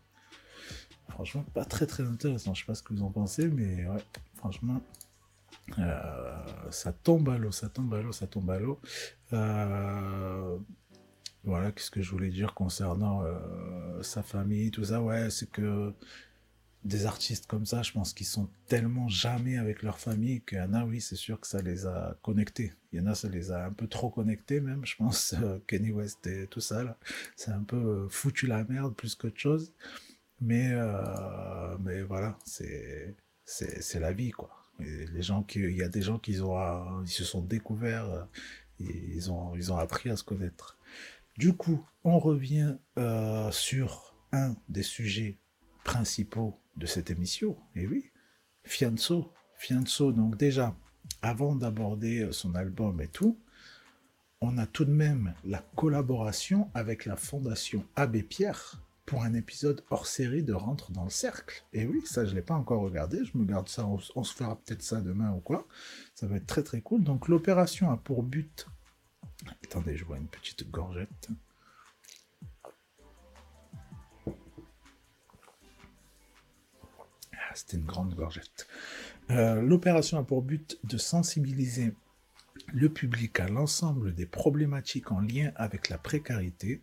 Franchement, 1.09 1.43
pas 1.53 1.65
très 1.65 1.85
très 1.85 2.03
intéressant. 2.03 2.53
Je 2.53 2.61
sais 2.61 2.65
pas 2.65 2.75
ce 2.75 2.83
que 2.83 2.93
vous 2.93 3.03
en 3.03 3.11
pensez, 3.11 3.47
mais 3.47 3.87
ouais, 3.87 4.03
franchement, 4.35 4.81
euh, 5.79 6.45
ça 6.69 6.93
tombe 6.93 7.29
à 7.29 7.37
l'eau, 7.37 7.51
ça 7.51 7.69
tombe 7.69 7.93
à 7.93 8.01
l'eau, 8.01 8.11
ça 8.11 8.27
tombe 8.27 8.49
à 8.51 8.59
l'eau. 8.59 8.79
Voilà, 11.45 11.71
qu'est-ce 11.71 11.89
que 11.89 12.01
je 12.01 12.11
voulais 12.11 12.29
dire 12.29 12.53
concernant 12.53 13.23
sa 14.01 14.21
famille, 14.21 14.71
tout 14.71 14.83
ça? 14.83 15.01
Ouais, 15.01 15.29
c'est 15.29 15.49
que 15.49 15.93
des 16.83 17.05
artistes 17.05 17.47
comme 17.47 17.65
ça, 17.65 17.81
je 17.81 17.91
pense 17.91 18.13
qu'ils 18.13 18.27
sont 18.27 18.49
tellement 18.67 19.07
jamais 19.07 19.57
avec 19.57 19.81
leur 19.81 19.99
famille 19.99 20.41
qu'il 20.41 20.57
y 20.57 20.61
en 20.61 20.73
a, 20.73 20.85
oui, 20.85 21.01
c'est 21.01 21.15
sûr 21.15 21.39
que 21.39 21.47
ça 21.47 21.61
les 21.61 21.85
a 21.85 22.17
connectés. 22.21 22.73
Il 22.91 22.99
y 22.99 23.01
en 23.01 23.07
a, 23.07 23.15
ça 23.15 23.29
les 23.29 23.51
a 23.51 23.65
un 23.65 23.71
peu 23.71 23.87
trop 23.87 24.09
connectés 24.09 24.61
même, 24.61 24.85
je 24.85 24.95
pense. 24.95 25.35
Kenny 25.67 25.91
West 25.91 26.25
et 26.27 26.47
tout 26.47 26.61
ça. 26.61 26.97
C'est 27.35 27.51
un 27.51 27.63
peu 27.63 28.07
foutu 28.09 28.47
la 28.47 28.63
merde 28.63 28.95
plus 28.95 29.15
qu'autre 29.15 29.37
chose. 29.39 29.73
Mais, 30.41 30.69
euh, 30.71 31.77
mais 31.79 32.01
voilà, 32.01 32.37
c'est, 32.45 33.15
la 33.95 34.13
vie, 34.13 34.31
quoi. 34.31 34.49
les 34.79 35.21
gens 35.21 35.43
qui, 35.43 35.59
il 35.59 35.75
y 35.75 35.83
a 35.83 35.89
des 35.89 36.01
gens 36.01 36.17
qui 36.17 36.33
se 36.35 37.23
sont 37.23 37.41
découverts, 37.41 38.09
euh, 38.09 38.23
ils 38.79 39.31
ont, 39.31 39.55
ils 39.55 39.71
ont 39.73 39.77
appris 39.77 40.09
à 40.09 40.15
se 40.15 40.23
connaître. 40.23 40.77
Du 41.37 41.53
coup, 41.53 41.85
on 42.03 42.19
revient 42.19 42.77
euh, 42.97 43.51
sur 43.51 44.15
un 44.31 44.55
des 44.69 44.83
sujets 44.83 45.37
principaux 45.83 46.59
de 46.77 46.85
cette 46.85 47.11
émission. 47.11 47.57
Et 47.75 47.87
oui, 47.87 48.11
Fianso. 48.63 49.33
Fianso, 49.57 50.13
donc 50.13 50.37
déjà, 50.37 50.75
avant 51.21 51.55
d'aborder 51.55 52.29
son 52.31 52.55
album 52.55 53.01
et 53.01 53.07
tout, 53.07 53.37
on 54.41 54.57
a 54.57 54.65
tout 54.65 54.85
de 54.85 54.91
même 54.91 55.33
la 55.43 55.63
collaboration 55.75 56.69
avec 56.73 57.05
la 57.05 57.15
Fondation 57.15 57.85
Abbé 57.95 58.23
Pierre 58.23 58.81
pour 59.05 59.23
un 59.23 59.33
épisode 59.33 59.83
hors 59.89 60.05
série 60.05 60.43
de 60.43 60.53
Rentre 60.53 60.91
dans 60.91 61.03
le 61.03 61.09
cercle. 61.09 61.65
Et 61.73 61.87
oui, 61.87 62.01
ça 62.05 62.25
je 62.25 62.35
l'ai 62.35 62.43
pas 62.43 62.53
encore 62.53 62.81
regardé, 62.81 63.25
je 63.25 63.37
me 63.37 63.43
garde 63.43 63.67
ça, 63.67 63.85
on, 63.87 64.23
se 64.23 64.33
fera 64.33 64.55
peut-être 64.55 64.83
ça 64.83 65.01
demain 65.01 65.31
ou 65.31 65.39
quoi. 65.39 65.67
Ça 66.13 66.27
va 66.27 66.35
être 66.37 66.45
très 66.45 66.63
très 66.63 66.81
cool. 66.81 67.03
Donc 67.03 67.27
l'opération 67.27 67.89
a 67.89 67.97
pour 67.97 68.23
but... 68.23 68.67
Attendez, 69.63 69.97
je 69.97 70.05
vois 70.05 70.17
une 70.17 70.27
petite 70.27 70.69
gorgette. 70.69 71.29
Ah, 77.33 77.55
c'était 77.55 77.77
une 77.77 77.85
grande 77.85 78.13
gorgette. 78.13 78.67
Euh, 79.31 79.61
l'opération 79.61 80.17
a 80.17 80.23
pour 80.23 80.41
but 80.41 80.79
de 80.83 80.97
sensibiliser 80.97 81.93
le 82.73 82.89
public 82.89 83.39
à 83.39 83.47
l'ensemble 83.47 84.13
des 84.13 84.25
problématiques 84.25 85.11
en 85.11 85.21
lien 85.21 85.51
avec 85.55 85.89
la 85.89 85.97
précarité, 85.97 86.81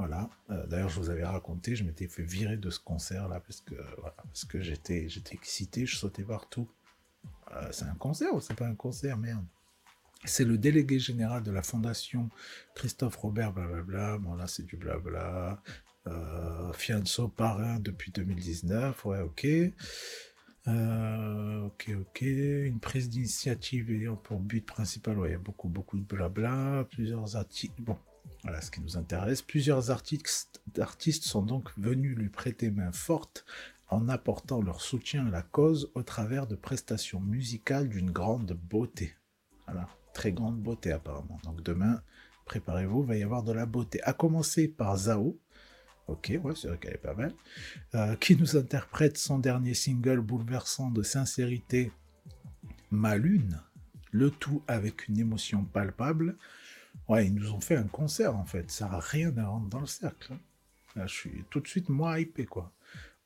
voilà. 0.00 0.30
Euh, 0.48 0.66
d'ailleurs, 0.66 0.88
je 0.88 0.98
vous 0.98 1.10
avais 1.10 1.26
raconté, 1.26 1.76
je 1.76 1.84
m'étais 1.84 2.08
fait 2.08 2.22
virer 2.22 2.56
de 2.56 2.70
ce 2.70 2.80
concert-là 2.80 3.38
parce 3.40 3.60
que, 3.60 3.74
que 4.48 4.62
j'étais, 4.62 5.06
excité, 5.30 5.84
je 5.84 5.94
sautais 5.94 6.22
partout. 6.22 6.66
Euh, 7.52 7.68
c'est 7.70 7.84
un 7.84 7.94
concert 7.96 8.34
ou 8.34 8.40
c'est 8.40 8.54
pas 8.54 8.66
un 8.66 8.74
concert, 8.74 9.18
merde 9.18 9.44
C'est 10.24 10.44
le 10.44 10.56
délégué 10.56 10.98
général 10.98 11.42
de 11.42 11.50
la 11.50 11.62
fondation 11.62 12.30
Christophe 12.74 13.16
Robert, 13.16 13.52
blablabla. 13.52 14.16
Bon, 14.16 14.36
là, 14.36 14.46
c'est 14.46 14.62
du 14.62 14.76
blabla. 14.76 15.62
Euh, 16.06 16.72
parrain 17.36 17.78
depuis 17.78 18.10
2019, 18.10 19.04
ouais, 19.04 19.20
ok. 19.20 19.46
Euh, 20.68 21.66
ok, 21.66 21.90
ok. 22.00 22.20
Une 22.22 22.80
prise 22.80 23.08
d'initiative 23.08 23.90
ayant 23.90 24.16
pour 24.16 24.40
but 24.40 24.64
principal, 24.64 25.16
il 25.24 25.30
y 25.30 25.34
a 25.34 25.38
beaucoup, 25.38 25.68
beaucoup 25.68 25.98
de 25.98 26.04
blabla. 26.04 26.86
Plusieurs 26.90 27.36
articles. 27.36 27.80
Bon, 27.80 27.96
voilà 28.42 28.60
ce 28.60 28.70
qui 28.70 28.80
nous 28.80 28.96
intéresse. 28.96 29.42
Plusieurs 29.42 29.90
artistes, 29.90 30.60
sont 31.24 31.42
donc 31.42 31.70
venus 31.78 32.16
lui 32.16 32.28
prêter 32.28 32.70
main 32.70 32.92
forte 32.92 33.44
en 33.88 34.08
apportant 34.08 34.62
leur 34.62 34.80
soutien 34.80 35.26
à 35.26 35.30
la 35.30 35.42
cause 35.42 35.90
au 35.94 36.02
travers 36.02 36.46
de 36.46 36.54
prestations 36.54 37.20
musicales 37.20 37.88
d'une 37.88 38.10
grande 38.10 38.52
beauté. 38.52 39.16
Voilà, 39.66 39.88
très 40.14 40.32
grande 40.32 40.60
beauté 40.60 40.92
apparemment. 40.92 41.40
Donc 41.44 41.62
demain, 41.62 42.00
préparez-vous, 42.44 43.02
il 43.02 43.08
va 43.08 43.16
y 43.16 43.22
avoir 43.22 43.42
de 43.42 43.52
la 43.52 43.66
beauté. 43.66 44.02
À 44.04 44.12
commencer 44.12 44.68
par 44.68 44.96
Zao, 44.96 45.38
ok, 46.10 46.32
ouais, 46.42 46.54
c'est 46.54 46.68
vrai 46.68 46.78
qu'elle 46.78 46.94
est 46.94 46.98
pas 46.98 47.14
mal, 47.14 47.32
euh, 47.94 48.16
qui 48.16 48.36
nous 48.36 48.56
interprète 48.56 49.18
son 49.18 49.38
dernier 49.38 49.74
single 49.74 50.20
bouleversant 50.20 50.90
de 50.90 51.02
sincérité, 51.02 51.92
Ma 52.90 53.16
Lune, 53.16 53.60
le 54.10 54.30
tout 54.30 54.62
avec 54.66 55.08
une 55.08 55.18
émotion 55.18 55.64
palpable. 55.64 56.36
Ouais, 57.08 57.26
ils 57.26 57.34
nous 57.34 57.52
ont 57.52 57.60
fait 57.60 57.76
un 57.76 57.84
concert 57.84 58.36
en 58.36 58.44
fait. 58.44 58.70
Ça 58.70 58.88
n'a 58.88 58.98
rien 58.98 59.36
à 59.38 59.46
rentrer 59.46 59.70
dans 59.70 59.80
le 59.80 59.86
cercle. 59.86 60.32
Là, 60.96 61.06
je 61.06 61.14
suis 61.14 61.44
tout 61.50 61.60
de 61.60 61.68
suite 61.68 61.88
moi 61.88 62.18
hypé 62.18 62.46
quoi. 62.46 62.72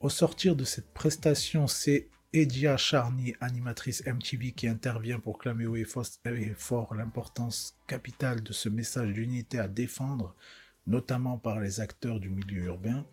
Au 0.01 0.11
sortir 0.11 0.55
de 0.55 0.64
cette 0.64 0.92
prestation, 0.92 1.66
c'est 1.66 2.09
Edia 2.35 2.77
Charny, 2.77 3.35
animatrice 3.40 4.05
MTV, 4.07 4.53
qui 4.53 4.68
intervient 4.68 5.20
pour 5.20 5.38
clamer 5.38 5.66
haut 5.66 5.77
et 5.77 5.87
fort 5.87 6.94
l'importance 6.94 7.79
capitale 7.87 8.42
de 8.42 8.53
ce 8.53 8.68
message 8.68 9.12
d'unité 9.12 9.59
à 9.59 9.68
défendre, 9.68 10.35
notamment 10.87 11.38
par 11.38 11.61
les 11.61 11.81
acteurs 11.81 12.20
du 12.20 12.31
milieu 12.31 12.64
urbain. 12.64 13.05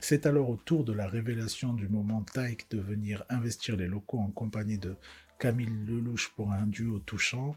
C'est 0.00 0.26
alors 0.26 0.48
au 0.48 0.56
tour 0.56 0.84
de 0.84 0.92
la 0.92 1.06
révélation 1.06 1.74
du 1.74 1.88
moment 1.88 2.22
taïk 2.22 2.70
de 2.70 2.80
venir 2.80 3.24
investir 3.28 3.76
les 3.76 3.86
locaux 3.86 4.18
en 4.18 4.30
compagnie 4.30 4.78
de 4.78 4.96
Camille 5.38 5.84
Lelouch 5.86 6.32
pour 6.36 6.52
un 6.52 6.66
duo 6.66 6.98
touchant. 7.00 7.54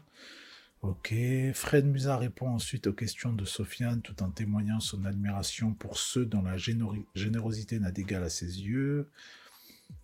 Ok, 0.82 1.14
Fred 1.54 1.86
Musa 1.86 2.18
répond 2.18 2.48
ensuite 2.48 2.86
aux 2.86 2.92
questions 2.92 3.32
de 3.32 3.46
Sofiane 3.46 4.02
tout 4.02 4.22
en 4.22 4.30
témoignant 4.30 4.80
son 4.80 5.06
admiration 5.06 5.72
pour 5.72 5.96
ceux 5.96 6.26
dont 6.26 6.42
la 6.42 6.58
générosité 6.58 7.78
n'a 7.78 7.90
d'égal 7.90 8.22
à 8.22 8.28
ses 8.28 8.60
yeux. 8.60 9.08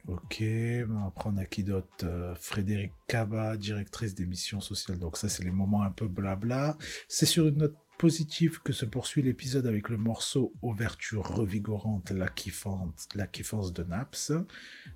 Ok, 0.08 0.42
on 0.42 1.04
va 1.04 1.10
prendre 1.14 1.38
à 1.38 1.44
qui 1.44 1.62
d'autre 1.62 2.04
euh, 2.04 2.34
Frédéric 2.34 2.92
Kaba, 3.06 3.58
directrice 3.58 4.14
des 4.14 4.24
missions 4.24 4.60
sociales. 4.60 4.98
Donc 4.98 5.18
ça, 5.18 5.28
c'est 5.28 5.44
les 5.44 5.50
moments 5.50 5.82
un 5.82 5.90
peu 5.90 6.08
blabla. 6.08 6.78
C'est 7.08 7.26
sur 7.26 7.46
une 7.46 7.58
note 7.58 7.76
positive 8.00 8.62
que 8.62 8.72
se 8.72 8.86
poursuit 8.86 9.20
l'épisode 9.20 9.66
avec 9.66 9.90
le 9.90 9.98
morceau 9.98 10.54
aux 10.62 10.72
vertus 10.72 11.18
revigorantes, 11.18 12.10
la 12.12 12.28
kiffante, 12.28 13.06
la 13.14 13.26
kiffance 13.26 13.74
de 13.74 13.84
Naps. 13.84 14.32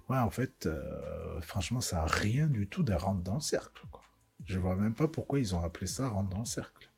En 0.09 0.31
fait, 0.31 0.65
euh, 0.65 1.39
franchement, 1.43 1.83
ça 1.83 2.05
a 2.05 2.07
rien 2.07 2.47
du 2.47 2.67
tout 2.67 2.83
d'un 2.83 2.97
rentre 2.97 3.23
dans 3.23 3.35
le 3.35 3.41
cercle. 3.41 3.83
Je 4.47 4.59
vois 4.59 4.75
même 4.75 4.95
pas 4.95 5.07
pourquoi 5.07 5.39
ils 5.39 5.55
ont 5.55 5.63
appelé 5.63 5.87
ça 5.87 6.09
rendre 6.09 6.31
dans 6.31 6.39
le 6.39 6.45
cercle. 6.47 6.89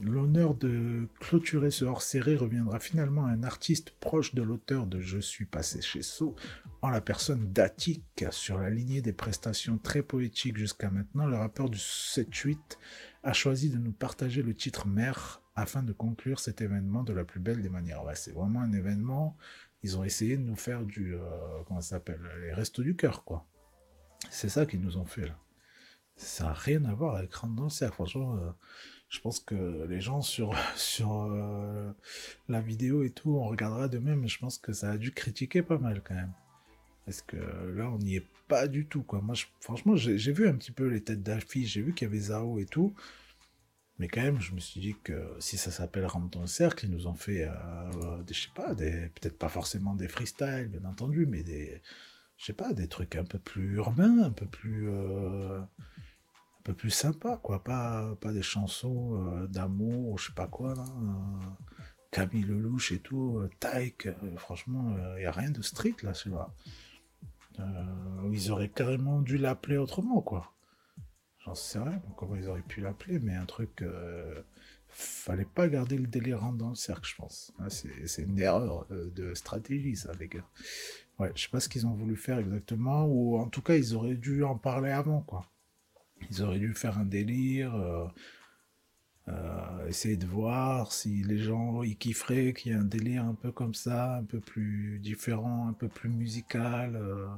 L'honneur 0.00 0.54
de 0.54 1.06
clôturer 1.20 1.70
ce 1.70 1.84
hors-série 1.84 2.34
reviendra 2.34 2.80
finalement 2.80 3.26
à 3.26 3.30
un 3.30 3.44
artiste 3.44 3.90
proche 4.00 4.34
de 4.34 4.42
l'auteur 4.42 4.86
de 4.86 4.98
Je 4.98 5.18
suis 5.18 5.44
passé 5.44 5.80
chez 5.82 6.02
So, 6.02 6.34
en 6.80 6.88
la 6.88 7.00
personne 7.00 7.52
d'Attic. 7.52 8.02
Sur 8.30 8.58
la 8.58 8.70
lignée 8.70 9.02
des 9.02 9.12
prestations 9.12 9.78
très 9.78 10.02
poétiques 10.02 10.56
jusqu'à 10.56 10.90
maintenant, 10.90 11.26
le 11.26 11.36
rappeur 11.36 11.68
du 11.68 11.78
7-8 11.78 12.56
a 13.22 13.32
choisi 13.32 13.70
de 13.70 13.78
nous 13.78 13.92
partager 13.92 14.42
le 14.42 14.54
titre 14.54 14.86
Mère 14.86 15.42
afin 15.54 15.82
de 15.82 15.92
conclure 15.92 16.40
cet 16.40 16.60
événement 16.60 17.04
de 17.04 17.12
la 17.12 17.24
plus 17.24 17.40
belle 17.40 17.62
des 17.62 17.68
manières. 17.68 18.02
C'est 18.14 18.32
vraiment 18.32 18.60
un 18.60 18.72
événement. 18.72 19.36
Ils 19.82 19.98
ont 19.98 20.04
essayé 20.04 20.36
de 20.36 20.42
nous 20.42 20.56
faire 20.56 20.84
du. 20.84 21.14
Euh, 21.14 21.20
comment 21.66 21.80
ça 21.80 21.96
s'appelle 21.96 22.20
Les 22.40 22.52
restos 22.52 22.82
du 22.82 22.96
cœur, 22.96 23.24
quoi. 23.24 23.46
C'est 24.30 24.48
ça 24.48 24.66
qu'ils 24.66 24.80
nous 24.80 24.96
ont 24.96 25.04
fait, 25.04 25.26
là 25.26 25.38
ça 26.16 26.44
n'a 26.44 26.52
rien 26.52 26.84
à 26.84 26.94
voir 26.94 27.16
avec 27.16 27.34
Random 27.34 27.68
Franchement, 27.70 28.36
euh, 28.36 28.50
je 29.08 29.20
pense 29.20 29.40
que 29.40 29.86
les 29.88 30.00
gens 30.00 30.22
sur, 30.22 30.54
sur 30.76 31.22
euh, 31.22 31.92
la 32.48 32.60
vidéo 32.60 33.02
et 33.02 33.10
tout, 33.10 33.36
on 33.36 33.44
regardera 33.44 33.88
de 33.88 33.98
même. 33.98 34.28
Je 34.28 34.38
pense 34.38 34.58
que 34.58 34.72
ça 34.72 34.92
a 34.92 34.98
dû 34.98 35.12
critiquer 35.12 35.62
pas 35.62 35.78
mal 35.78 36.02
quand 36.02 36.14
même. 36.14 36.32
Parce 37.04 37.22
que 37.22 37.36
là, 37.36 37.90
on 37.90 37.98
n'y 37.98 38.16
est 38.16 38.26
pas 38.48 38.68
du 38.68 38.86
tout. 38.86 39.02
Quoi. 39.02 39.20
Moi, 39.20 39.34
franchement, 39.60 39.96
j'ai 39.96 40.32
vu 40.32 40.48
un 40.48 40.54
petit 40.54 40.72
peu 40.72 40.86
les 40.86 41.02
têtes 41.02 41.22
d'affiche, 41.22 41.72
j'ai 41.72 41.82
vu 41.82 41.94
qu'il 41.94 42.06
y 42.06 42.10
avait 42.10 42.20
Zao 42.20 42.58
et 42.58 42.66
tout. 42.66 42.94
Mais 43.98 44.08
quand 44.08 44.22
même, 44.22 44.40
je 44.40 44.52
me 44.54 44.60
suis 44.60 44.80
dit 44.80 44.96
que 45.04 45.36
si 45.38 45.56
ça 45.56 45.70
s'appelle 45.70 46.06
Rentre 46.06 46.40
le 46.40 46.46
cercle, 46.46 46.86
ils 46.86 46.90
nous 46.90 47.06
ont 47.06 47.14
fait, 47.14 47.44
euh, 47.44 48.22
des, 48.22 48.34
je 48.34 48.42
sais 48.42 48.54
pas, 48.54 48.74
peut-être 48.74 49.38
pas 49.38 49.48
forcément 49.48 49.94
des 49.94 50.08
freestyles, 50.08 50.68
bien 50.68 50.88
entendu, 50.88 51.26
mais 51.26 51.42
des, 51.42 51.82
je 52.36 52.46
sais 52.46 52.52
pas, 52.52 52.72
des 52.72 52.88
trucs 52.88 53.16
un 53.16 53.24
peu 53.24 53.38
plus 53.38 53.74
urbains, 53.76 54.22
un 54.22 54.30
peu 54.30 54.46
plus, 54.46 54.88
un 54.90 55.68
peu 56.64 56.74
plus 56.74 56.90
sympa, 56.90 57.38
quoi. 57.42 57.62
Pas, 57.62 58.16
pas 58.20 58.32
des 58.32 58.42
chansons 58.42 59.14
euh, 59.14 59.46
d'amour, 59.46 60.18
je 60.18 60.28
sais 60.28 60.34
pas 60.34 60.48
quoi, 60.48 60.74
là. 60.74 60.84
euh, 60.84 61.46
Camille 62.10 62.42
Lelouch 62.42 62.92
et 62.92 62.98
tout, 62.98 63.38
euh, 63.38 63.50
Taïk, 63.58 64.06
euh, 64.06 64.14
franchement, 64.36 64.94
il 65.16 65.20
n'y 65.20 65.24
a 65.26 65.32
rien 65.32 65.50
de 65.50 65.62
strict, 65.62 66.02
là. 66.02 66.12
Euh, 66.26 66.44
ils 68.32 68.50
auraient 68.50 68.68
carrément 68.68 69.20
dû 69.20 69.38
l'appeler 69.38 69.76
autrement, 69.76 70.20
quoi. 70.20 70.52
J'en 71.44 71.54
sais 71.54 71.78
rien 71.78 72.00
comment 72.16 72.36
ils 72.36 72.48
auraient 72.48 72.62
pu 72.62 72.80
l'appeler, 72.80 73.18
mais 73.18 73.34
un 73.34 73.46
truc. 73.46 73.82
euh, 73.82 74.42
fallait 74.92 75.46
pas 75.46 75.68
garder 75.68 75.96
le 75.96 76.06
délire 76.06 76.40
rentre 76.40 76.58
dans 76.58 76.68
le 76.68 76.74
cercle, 76.74 77.08
je 77.08 77.16
pense. 77.16 77.52
Là, 77.58 77.68
c'est 77.70 78.22
une 78.22 78.38
erreur 78.38 78.86
euh, 78.90 79.10
de 79.10 79.34
stratégie, 79.34 79.96
ça, 79.96 80.12
les 80.20 80.28
gars. 80.28 80.44
Ouais, 81.18 81.32
je 81.34 81.42
sais 81.42 81.48
pas 81.48 81.60
ce 81.60 81.68
qu'ils 81.68 81.86
ont 81.86 81.94
voulu 81.94 82.16
faire 82.16 82.38
exactement, 82.38 83.04
ou 83.06 83.38
en 83.38 83.48
tout 83.48 83.62
cas, 83.62 83.74
ils 83.76 83.94
auraient 83.94 84.16
dû 84.16 84.44
en 84.44 84.56
parler 84.56 84.90
avant, 84.90 85.20
quoi. 85.20 85.46
Ils 86.30 86.42
auraient 86.42 86.58
dû 86.58 86.74
faire 86.74 86.98
un 86.98 87.04
délire, 87.04 87.74
euh, 87.74 88.06
euh, 89.28 89.86
essayer 89.86 90.16
de 90.16 90.26
voir 90.26 90.92
si 90.92 91.22
les 91.22 91.38
gens 91.38 91.84
y 91.84 91.94
kifferaient 91.94 92.52
qu'il 92.52 92.72
y 92.72 92.74
ait 92.74 92.78
un 92.78 92.84
délire 92.84 93.24
un 93.24 93.34
peu 93.34 93.52
comme 93.52 93.74
ça, 93.74 94.16
un 94.16 94.24
peu 94.24 94.40
plus 94.40 94.98
différent, 94.98 95.68
un 95.68 95.72
peu 95.72 95.88
plus 95.88 96.08
musical, 96.08 96.96
euh, 96.96 97.28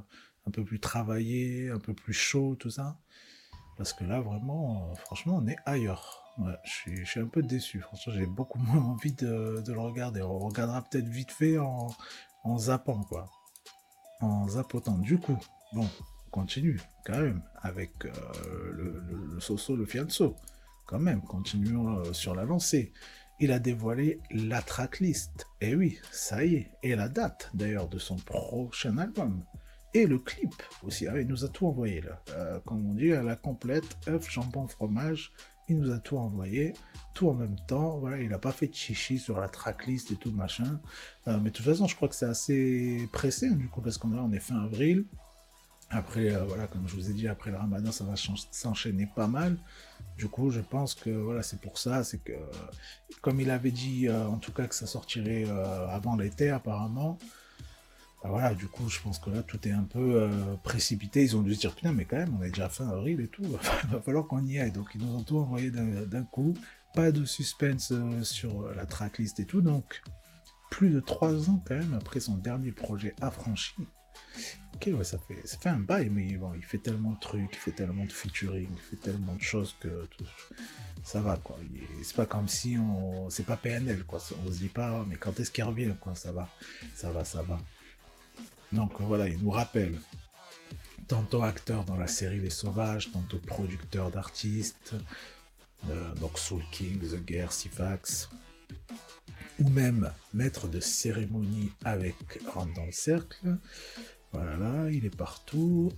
un 0.47 0.51
peu 0.51 0.63
plus 0.63 0.79
travaillé, 0.79 1.69
un 1.69 1.77
peu 1.77 1.93
plus 1.93 2.13
chaud, 2.13 2.55
tout 2.55 2.71
ça. 2.71 2.97
Parce 3.77 3.93
que 3.93 4.03
là, 4.03 4.19
vraiment, 4.19 4.89
euh, 4.91 4.95
franchement, 4.95 5.39
on 5.41 5.47
est 5.47 5.57
ailleurs. 5.65 6.21
Je 6.65 7.05
suis, 7.05 7.19
un 7.19 7.27
peu 7.27 7.43
déçu. 7.43 7.81
Franchement, 7.81 8.13
j'ai 8.13 8.25
beaucoup 8.25 8.59
moins 8.59 8.83
envie 8.93 9.13
de, 9.13 9.63
le 9.67 9.79
regarder. 9.79 10.21
On 10.21 10.39
regardera 10.39 10.81
peut-être 10.81 11.07
vite 11.07 11.31
fait 11.31 11.59
en, 11.59 11.89
en 12.43 12.57
zappant, 12.57 13.03
quoi. 13.03 13.29
En 14.21 14.47
zapotant. 14.47 14.97
Du 14.97 15.19
coup, 15.19 15.37
bon, 15.73 15.87
on 16.27 16.29
continue 16.31 16.81
quand 17.05 17.19
même 17.19 17.43
avec 17.61 18.05
le, 18.05 18.71
le, 18.71 19.27
le 19.33 19.39
Soso, 19.39 19.75
le 19.75 19.85
Fianso. 19.85 20.35
Quand 20.85 20.99
même, 20.99 21.21
continuons 21.21 21.97
euh, 21.97 22.13
sur 22.13 22.35
la 22.35 22.43
lancée. 22.43 22.93
Il 23.39 23.51
a 23.51 23.59
dévoilé 23.59 24.19
la 24.31 24.61
tracklist. 24.61 25.47
Et 25.59 25.75
oui, 25.75 25.97
ça 26.11 26.45
y 26.45 26.55
est. 26.55 26.71
Et 26.83 26.95
la 26.95 27.09
date, 27.09 27.49
d'ailleurs, 27.53 27.89
de 27.89 27.97
son 27.97 28.15
prochain 28.17 28.97
album. 28.97 29.43
Et 29.93 30.05
le 30.05 30.19
clip 30.19 30.53
aussi. 30.83 31.07
Ah, 31.07 31.19
il 31.19 31.27
nous 31.27 31.43
a 31.43 31.49
tout 31.49 31.67
envoyé, 31.67 32.01
là. 32.01 32.21
Euh, 32.31 32.59
comme 32.65 32.85
on 32.89 32.93
dit, 32.93 33.13
à 33.13 33.23
la 33.23 33.35
complète, 33.35 33.97
œuf, 34.07 34.29
jambon, 34.29 34.67
fromage. 34.67 35.33
Il 35.67 35.79
nous 35.79 35.91
a 35.91 35.97
tout 35.97 36.17
envoyé, 36.17 36.73
tout 37.15 37.27
en 37.27 37.33
même 37.33 37.55
temps. 37.67 37.97
Voilà, 37.97 38.19
il 38.19 38.29
n'a 38.29 38.37
pas 38.37 38.51
fait 38.51 38.67
de 38.67 38.75
chichi 38.75 39.17
sur 39.17 39.39
la 39.39 39.49
tracklist 39.49 40.11
et 40.11 40.15
tout 40.15 40.31
machin. 40.31 40.79
Euh, 41.27 41.39
mais 41.39 41.49
de 41.49 41.55
toute 41.55 41.65
façon, 41.65 41.87
je 41.87 41.95
crois 41.95 42.07
que 42.07 42.15
c'est 42.15 42.27
assez 42.27 43.09
pressé, 43.11 43.47
hein, 43.47 43.55
du 43.55 43.67
coup, 43.67 43.81
parce 43.81 43.97
qu'on 43.97 44.13
est, 44.13 44.19
on 44.19 44.31
est 44.31 44.39
fin 44.39 44.63
avril. 44.63 45.05
Après, 45.89 46.29
voilà, 46.45 46.67
comme 46.67 46.87
je 46.87 46.95
vous 46.95 47.09
ai 47.09 47.13
dit, 47.13 47.27
après 47.27 47.51
le 47.51 47.57
ramadan, 47.57 47.91
ça 47.91 48.03
va 48.03 48.15
s'enchaîner 48.51 49.07
pas 49.15 49.27
mal. 49.27 49.57
Du 50.17 50.29
coup, 50.29 50.49
je 50.49 50.61
pense 50.61 50.95
que 50.95 51.09
voilà, 51.09 51.43
c'est 51.43 51.59
pour 51.59 51.77
ça. 51.77 52.03
C'est 52.03 52.19
que, 52.19 52.33
comme 53.21 53.41
il 53.41 53.49
avait 53.49 53.71
dit, 53.71 54.07
euh, 54.07 54.27
en 54.27 54.37
tout 54.37 54.51
cas, 54.51 54.67
que 54.67 54.75
ça 54.75 54.87
sortirait 54.87 55.45
euh, 55.47 55.87
avant 55.89 56.15
l'été, 56.15 56.49
apparemment. 56.49 57.17
bah 58.23 58.29
voilà, 58.29 58.53
du 58.53 58.67
coup, 58.67 58.87
je 58.87 59.01
pense 59.01 59.19
que 59.19 59.29
là, 59.29 59.43
tout 59.43 59.67
est 59.67 59.71
un 59.71 59.83
peu 59.83 60.21
euh, 60.21 60.55
précipité. 60.63 61.23
Ils 61.23 61.35
ont 61.35 61.41
dû 61.41 61.53
se 61.55 61.59
dire, 61.59 61.75
putain, 61.75 61.91
mais 61.91 62.05
quand 62.05 62.17
même, 62.17 62.37
on 62.39 62.43
est 62.43 62.49
déjà 62.49 62.69
fin 62.69 62.87
avril 62.87 63.19
et 63.19 63.27
tout. 63.27 63.43
Il 63.83 63.89
va 63.89 64.01
falloir 64.01 64.25
qu'on 64.25 64.45
y 64.45 64.57
aille. 64.59 64.71
Donc, 64.71 64.87
ils 64.95 65.01
nous 65.01 65.15
ont 65.15 65.23
tout 65.23 65.37
envoyé 65.37 65.69
d'un 65.69 66.23
coup. 66.23 66.53
Pas 66.93 67.11
de 67.11 67.25
suspense 67.25 67.91
sur 68.23 68.69
la 68.73 68.85
tracklist 68.85 69.41
et 69.41 69.45
tout. 69.45 69.59
Donc, 69.59 70.01
plus 70.71 70.89
de 70.89 71.01
trois 71.01 71.49
ans 71.49 71.61
quand 71.67 71.75
même 71.75 71.93
après 71.93 72.21
son 72.21 72.35
dernier 72.37 72.71
projet 72.71 73.13
affranchi. 73.19 73.75
Ok, 74.75 74.89
ouais, 74.93 75.03
ça 75.05 75.17
fait, 75.17 75.47
ça 75.47 75.57
fait 75.57 75.69
un 75.69 75.79
bail, 75.79 76.09
mais 76.09 76.35
bon, 76.35 76.53
il 76.53 76.63
fait 76.63 76.79
tellement 76.79 77.11
de 77.11 77.19
trucs, 77.19 77.49
il 77.53 77.57
fait 77.57 77.71
tellement 77.71 78.03
de 78.03 78.11
featuring, 78.11 78.67
il 78.69 78.81
fait 78.81 78.97
tellement 78.97 79.35
de 79.35 79.41
choses 79.41 79.75
que 79.79 80.07
ça 81.03 81.21
va, 81.21 81.37
quoi. 81.37 81.57
C'est 82.03 82.15
pas 82.15 82.25
comme 82.25 82.47
si 82.47 82.77
on. 82.77 83.29
C'est 83.29 83.45
pas 83.45 83.55
PNL, 83.55 84.03
quoi. 84.03 84.19
On 84.45 84.51
se 84.51 84.57
dit 84.57 84.67
pas, 84.67 84.99
oh, 84.99 85.05
mais 85.07 85.15
quand 85.15 85.39
est-ce 85.39 85.51
qu'il 85.51 85.63
revient, 85.63 85.93
quoi? 85.99 86.13
Ça 86.15 86.31
va, 86.31 86.49
ça 86.93 87.11
va, 87.11 87.23
ça 87.23 87.41
va. 87.41 87.59
Donc 88.73 88.99
voilà, 88.99 89.29
il 89.29 89.41
nous 89.41 89.51
rappelle. 89.51 89.99
Tantôt 91.07 91.43
acteur 91.43 91.85
dans 91.85 91.97
la 91.97 92.07
série 92.07 92.39
Les 92.39 92.49
Sauvages, 92.49 93.11
tantôt 93.11 93.37
producteur 93.37 94.09
d'artistes, 94.09 94.95
euh, 95.89 96.15
donc 96.15 96.39
Soul 96.39 96.63
King, 96.71 96.99
The 96.99 97.23
Guerre, 97.23 97.53
Sifax, 97.53 98.27
ou 99.59 99.69
même 99.69 100.11
maître 100.33 100.67
de 100.67 100.79
cérémonie 100.79 101.71
avec 101.83 102.15
Rentre 102.47 102.73
dans 102.73 102.85
le 102.85 102.91
cercle. 102.91 103.57
Voilà, 104.35 104.89
il 104.91 105.05
est 105.05 105.15
partout. 105.15 105.91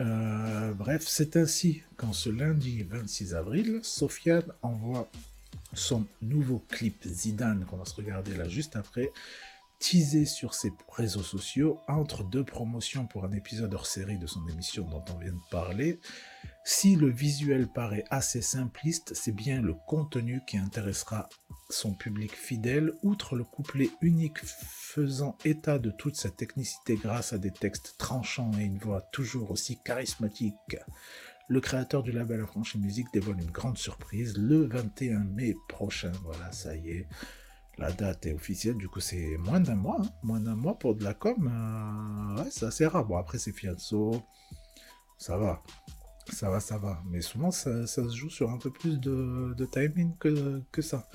Euh, 0.00 0.72
bref, 0.74 1.04
c'est 1.06 1.36
ainsi 1.36 1.82
qu'en 1.96 2.12
ce 2.12 2.30
lundi 2.30 2.84
26 2.84 3.34
avril, 3.34 3.80
Sofiane 3.82 4.52
envoie 4.62 5.08
son 5.72 6.06
nouveau 6.22 6.64
clip 6.68 7.04
Zidane 7.04 7.64
qu'on 7.64 7.76
va 7.76 7.84
se 7.84 7.94
regarder 7.94 8.36
là 8.36 8.48
juste 8.48 8.76
après, 8.76 9.10
teasé 9.80 10.24
sur 10.24 10.54
ses 10.54 10.72
réseaux 10.88 11.22
sociaux 11.22 11.80
entre 11.88 12.22
deux 12.22 12.44
promotions 12.44 13.06
pour 13.06 13.24
un 13.24 13.32
épisode 13.32 13.74
hors 13.74 13.86
série 13.86 14.18
de 14.18 14.26
son 14.26 14.46
émission 14.48 14.86
dont 14.88 15.04
on 15.12 15.18
vient 15.18 15.32
de 15.32 15.50
parler. 15.50 15.98
Si 16.66 16.96
le 16.96 17.10
visuel 17.10 17.68
paraît 17.68 18.04
assez 18.08 18.40
simpliste, 18.40 19.12
c'est 19.14 19.34
bien 19.34 19.60
le 19.60 19.74
contenu 19.86 20.40
qui 20.46 20.56
intéressera 20.56 21.28
son 21.68 21.92
public 21.92 22.32
fidèle, 22.32 22.94
outre 23.02 23.36
le 23.36 23.44
couplet 23.44 23.90
unique 24.00 24.38
faisant 24.42 25.36
état 25.44 25.78
de 25.78 25.90
toute 25.90 26.16
sa 26.16 26.30
technicité 26.30 26.96
grâce 26.96 27.34
à 27.34 27.38
des 27.38 27.50
textes 27.50 27.96
tranchants 27.98 28.50
et 28.58 28.62
une 28.62 28.78
voix 28.78 29.02
toujours 29.12 29.50
aussi 29.50 29.78
charismatique. 29.84 30.78
Le 31.48 31.60
créateur 31.60 32.02
du 32.02 32.12
label 32.12 32.40
Affranchi 32.40 32.78
Musique 32.78 33.12
dévoile 33.12 33.42
une 33.42 33.50
grande 33.50 33.76
surprise 33.76 34.38
le 34.38 34.66
21 34.66 35.18
mai 35.18 35.54
prochain. 35.68 36.12
Voilà, 36.22 36.50
ça 36.50 36.74
y 36.74 36.88
est. 36.88 37.08
La 37.76 37.92
date 37.92 38.24
est 38.24 38.32
officielle, 38.32 38.78
du 38.78 38.88
coup 38.88 39.00
c'est 39.00 39.36
moins 39.36 39.60
d'un 39.60 39.74
mois, 39.74 39.98
hein. 40.00 40.08
moins 40.22 40.40
d'un 40.40 40.54
mois 40.54 40.78
pour 40.78 40.94
de 40.94 41.04
la 41.04 41.12
com. 41.12 41.46
euh, 42.38 42.42
ouais, 42.42 42.50
c'est 42.50 42.64
assez 42.64 42.86
rare. 42.86 43.04
Bon, 43.04 43.18
après 43.18 43.36
c'est 43.36 43.52
Fianso, 43.52 44.22
ça 45.18 45.36
va, 45.36 45.62
ça 46.32 46.50
va, 46.50 46.60
ça 46.60 46.78
va. 46.78 47.02
Mais 47.10 47.20
souvent 47.20 47.50
ça, 47.50 47.86
se 47.86 48.08
joue 48.10 48.30
sur 48.30 48.50
un 48.50 48.58
peu 48.58 48.70
plus 48.70 48.98
de, 49.00 49.64
timing 49.70 50.16
que, 50.18 50.82
ça. 50.82 51.08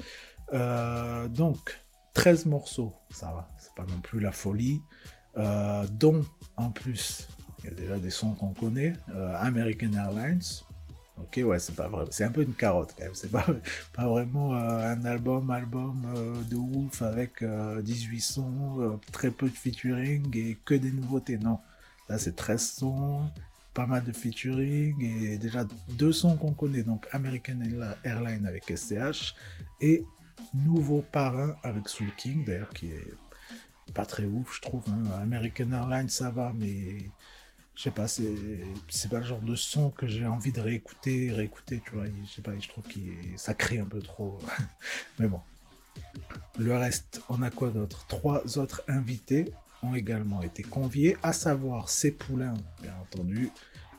Euh, 0.54 1.28
donc, 1.28 1.80
13 2.13 2.45
morceaux, 2.48 2.93
ça 3.10 3.28
va, 3.28 3.50
c'est 3.60 3.74
pas 3.76 3.86
non 3.86 4.00
plus 4.02 4.19
la 4.19 4.32
folie. 4.32 4.82
Euh, 5.38 5.86
dont, 5.91 6.26
en 6.58 6.72
plus, 6.72 7.28
il 7.60 7.65
y 7.65 7.67
a 7.67 7.76
déjà 7.76 7.98
des 7.98 8.10
sons 8.10 8.34
qu'on 8.34 8.54
connaît. 8.54 8.93
Euh, 9.13 9.36
American 9.38 9.93
Airlines. 9.93 10.41
Ok, 11.17 11.39
ouais, 11.43 11.60
c'est 11.60 11.76
pas 11.76 11.88
vrai. 11.88 12.06
C'est 12.12 12.24
un 12.24 12.32
peu 12.32 12.43
une 12.43 12.54
carotte 12.54 12.93
quand 12.98 13.04
même. 13.04 13.13
C'est 13.13 13.32
pas, 13.32 13.45
pas 13.93 14.08
vraiment 14.08 14.54
un 14.54 15.04
album, 15.06 15.52
album 15.52 16.02
de 16.50 16.56
ouf 16.56 17.02
avec 17.02 17.41
euh, 17.41 17.82
18 17.82 18.19
sons, 18.22 19.00
très 19.12 19.30
peu 19.30 19.50
de 19.50 19.56
featuring 19.56 20.36
et 20.36 20.58
que 20.65 20.74
des 20.74 20.91
nouveautés. 20.91 21.38
Non. 21.38 21.60
Là, 22.08 22.17
c'est 22.17 22.36
13 22.36 22.72
sons, 22.72 23.30
pas 23.74 23.86
mal 23.86 24.04
de 24.04 24.12
featuring 24.12 25.02
et 25.04 25.38
déjà 25.38 25.66
deux 25.90 26.12
sons 26.12 26.36
qu'on 26.38 26.54
connaît. 26.54 26.84
Donc, 26.84 27.08
American 27.12 27.60
Airlines 28.04 28.46
avec 28.46 28.66
SCH 28.76 29.36
et 29.82 30.04
Nouveau 30.54 31.02
Parrain 31.12 31.56
avec 31.64 31.88
Soul 31.90 32.10
King, 32.18 32.46
d'ailleurs, 32.46 32.70
qui 32.70 32.88
est 32.88 33.14
pas 33.94 34.06
très 34.06 34.26
ouf, 34.26 34.56
je 34.56 34.62
trouve. 34.62 34.84
hein. 34.90 35.04
American 35.22 35.72
Airlines, 35.72 36.10
ça 36.10 36.30
va, 36.30 36.54
mais 36.56 36.98
je 37.76 37.84
sais 37.84 37.92
pas, 37.92 38.08
c'est 38.08 39.10
pas 39.10 39.20
le 39.20 39.26
genre 39.26 39.42
de 39.42 39.56
son 39.56 39.90
que 39.92 40.08
j'ai 40.08 40.26
envie 40.26 40.52
de 40.52 40.60
réécouter, 40.62 41.32
réécouter, 41.32 41.82
tu 41.86 41.96
vois. 41.96 42.06
Je 42.08 42.30
sais 42.30 42.42
pas, 42.42 42.52
je 42.60 42.68
trouve 42.68 42.84
que 42.86 43.00
ça 43.38 43.54
crie 43.54 43.80
un 43.80 43.86
peu 43.86 44.02
trop. 44.02 44.40
mais 45.20 45.28
bon. 45.28 45.40
Le 46.58 46.76
reste, 46.76 47.22
on 47.30 47.42
a 47.42 47.50
quoi 47.50 47.70
d'autre? 47.70 48.06
Trois 48.08 48.58
autres 48.58 48.84
invités 48.88 49.52
ont 49.84 49.96
également 49.96 50.42
été 50.42 50.63
conviés, 50.63 51.18
à 51.24 51.34
savoir 51.34 51.88
Poulain, 52.18 52.54
bien 52.82 52.94
entendu, 53.02 53.50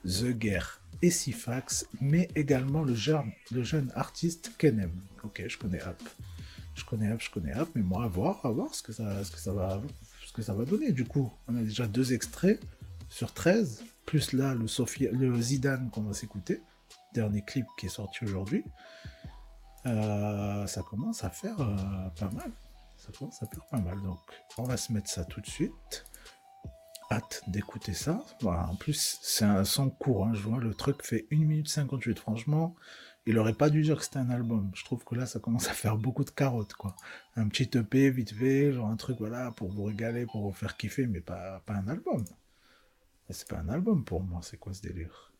The 0.04 0.30
Guerre 0.30 0.80
et 1.02 1.10
Sifax, 1.10 1.86
mais 2.00 2.28
également 2.34 2.82
le 2.82 2.94
jeune, 2.94 3.92
artiste 3.94 4.52
Kenem. 4.58 4.92
Ok, 5.22 5.42
je 5.46 5.56
connais 5.56 5.80
App. 5.80 6.02
Je 6.74 6.84
connais 6.84 7.10
App, 7.10 7.20
je 7.20 7.30
connais 7.30 7.52
App, 7.52 7.68
mais 7.74 7.82
moi, 7.82 8.04
à 8.04 8.08
voir, 8.08 8.44
à 8.44 8.50
voir 8.50 8.74
ce 8.74 8.82
que 8.82 8.92
ça, 8.92 9.04
va, 9.04 9.24
ce 9.24 10.32
que 10.32 10.42
ça 10.42 10.54
va 10.54 10.64
donner. 10.64 10.92
Du 10.92 11.04
coup, 11.04 11.32
on 11.48 11.56
a 11.56 11.62
déjà 11.62 11.86
deux 11.86 12.12
extraits 12.12 12.60
sur 13.08 13.32
13, 13.32 13.84
plus 14.06 14.32
là 14.32 14.54
le 14.54 15.40
Zidane 15.40 15.90
qu'on 15.90 16.02
va 16.02 16.14
s'écouter, 16.14 16.60
dernier 17.14 17.42
clip 17.42 17.66
qui 17.78 17.86
est 17.86 17.90
sorti 17.90 18.24
aujourd'hui. 18.24 18.64
Euh, 19.86 20.66
ça 20.66 20.82
commence 20.82 21.24
à 21.24 21.30
faire 21.30 21.58
euh, 21.60 22.08
pas 22.18 22.30
mal. 22.30 22.50
Ça 23.00 23.12
commence 23.18 23.42
à 23.42 23.46
faire 23.46 23.64
pas 23.70 23.80
mal. 23.80 24.00
Donc, 24.02 24.20
on 24.58 24.64
va 24.64 24.76
se 24.76 24.92
mettre 24.92 25.08
ça 25.08 25.24
tout 25.24 25.40
de 25.40 25.46
suite. 25.46 26.04
Hâte 27.10 27.42
d'écouter 27.48 27.94
ça. 27.94 28.22
En 28.44 28.76
plus, 28.76 29.18
c'est 29.22 29.46
un 29.46 29.64
son 29.64 29.88
court. 29.90 30.26
hein, 30.26 30.34
je 30.34 30.42
vois, 30.42 30.58
le 30.58 30.74
truc 30.74 31.02
fait 31.02 31.26
1 31.32 31.36
minute 31.38 31.68
58. 31.68 32.18
Franchement, 32.18 32.76
il 33.26 33.38
aurait 33.38 33.54
pas 33.54 33.70
dû 33.70 33.80
dire 33.82 33.98
que 33.98 34.04
c'était 34.04 34.18
un 34.18 34.30
album. 34.30 34.70
Je 34.74 34.84
trouve 34.84 35.02
que 35.04 35.14
là, 35.14 35.24
ça 35.24 35.40
commence 35.40 35.68
à 35.68 35.72
faire 35.72 35.96
beaucoup 35.96 36.24
de 36.24 36.30
carottes, 36.30 36.74
quoi. 36.74 36.94
Un 37.36 37.48
petit 37.48 37.70
EP 37.76 38.10
vite 38.10 38.34
fait, 38.34 38.72
genre 38.72 38.88
un 38.88 38.96
truc, 38.96 39.18
voilà, 39.18 39.50
pour 39.52 39.70
vous 39.70 39.84
régaler, 39.84 40.26
pour 40.26 40.42
vous 40.42 40.52
faire 40.52 40.76
kiffer, 40.76 41.06
mais 41.06 41.20
pas, 41.20 41.60
pas 41.60 41.74
un 41.74 41.88
album. 41.88 42.22
C'est 43.30 43.48
pas 43.48 43.58
un 43.58 43.68
album 43.70 44.04
pour 44.04 44.22
moi, 44.22 44.40
c'est 44.42 44.58
quoi 44.58 44.74
ce 44.74 44.82
délire? 44.82 45.32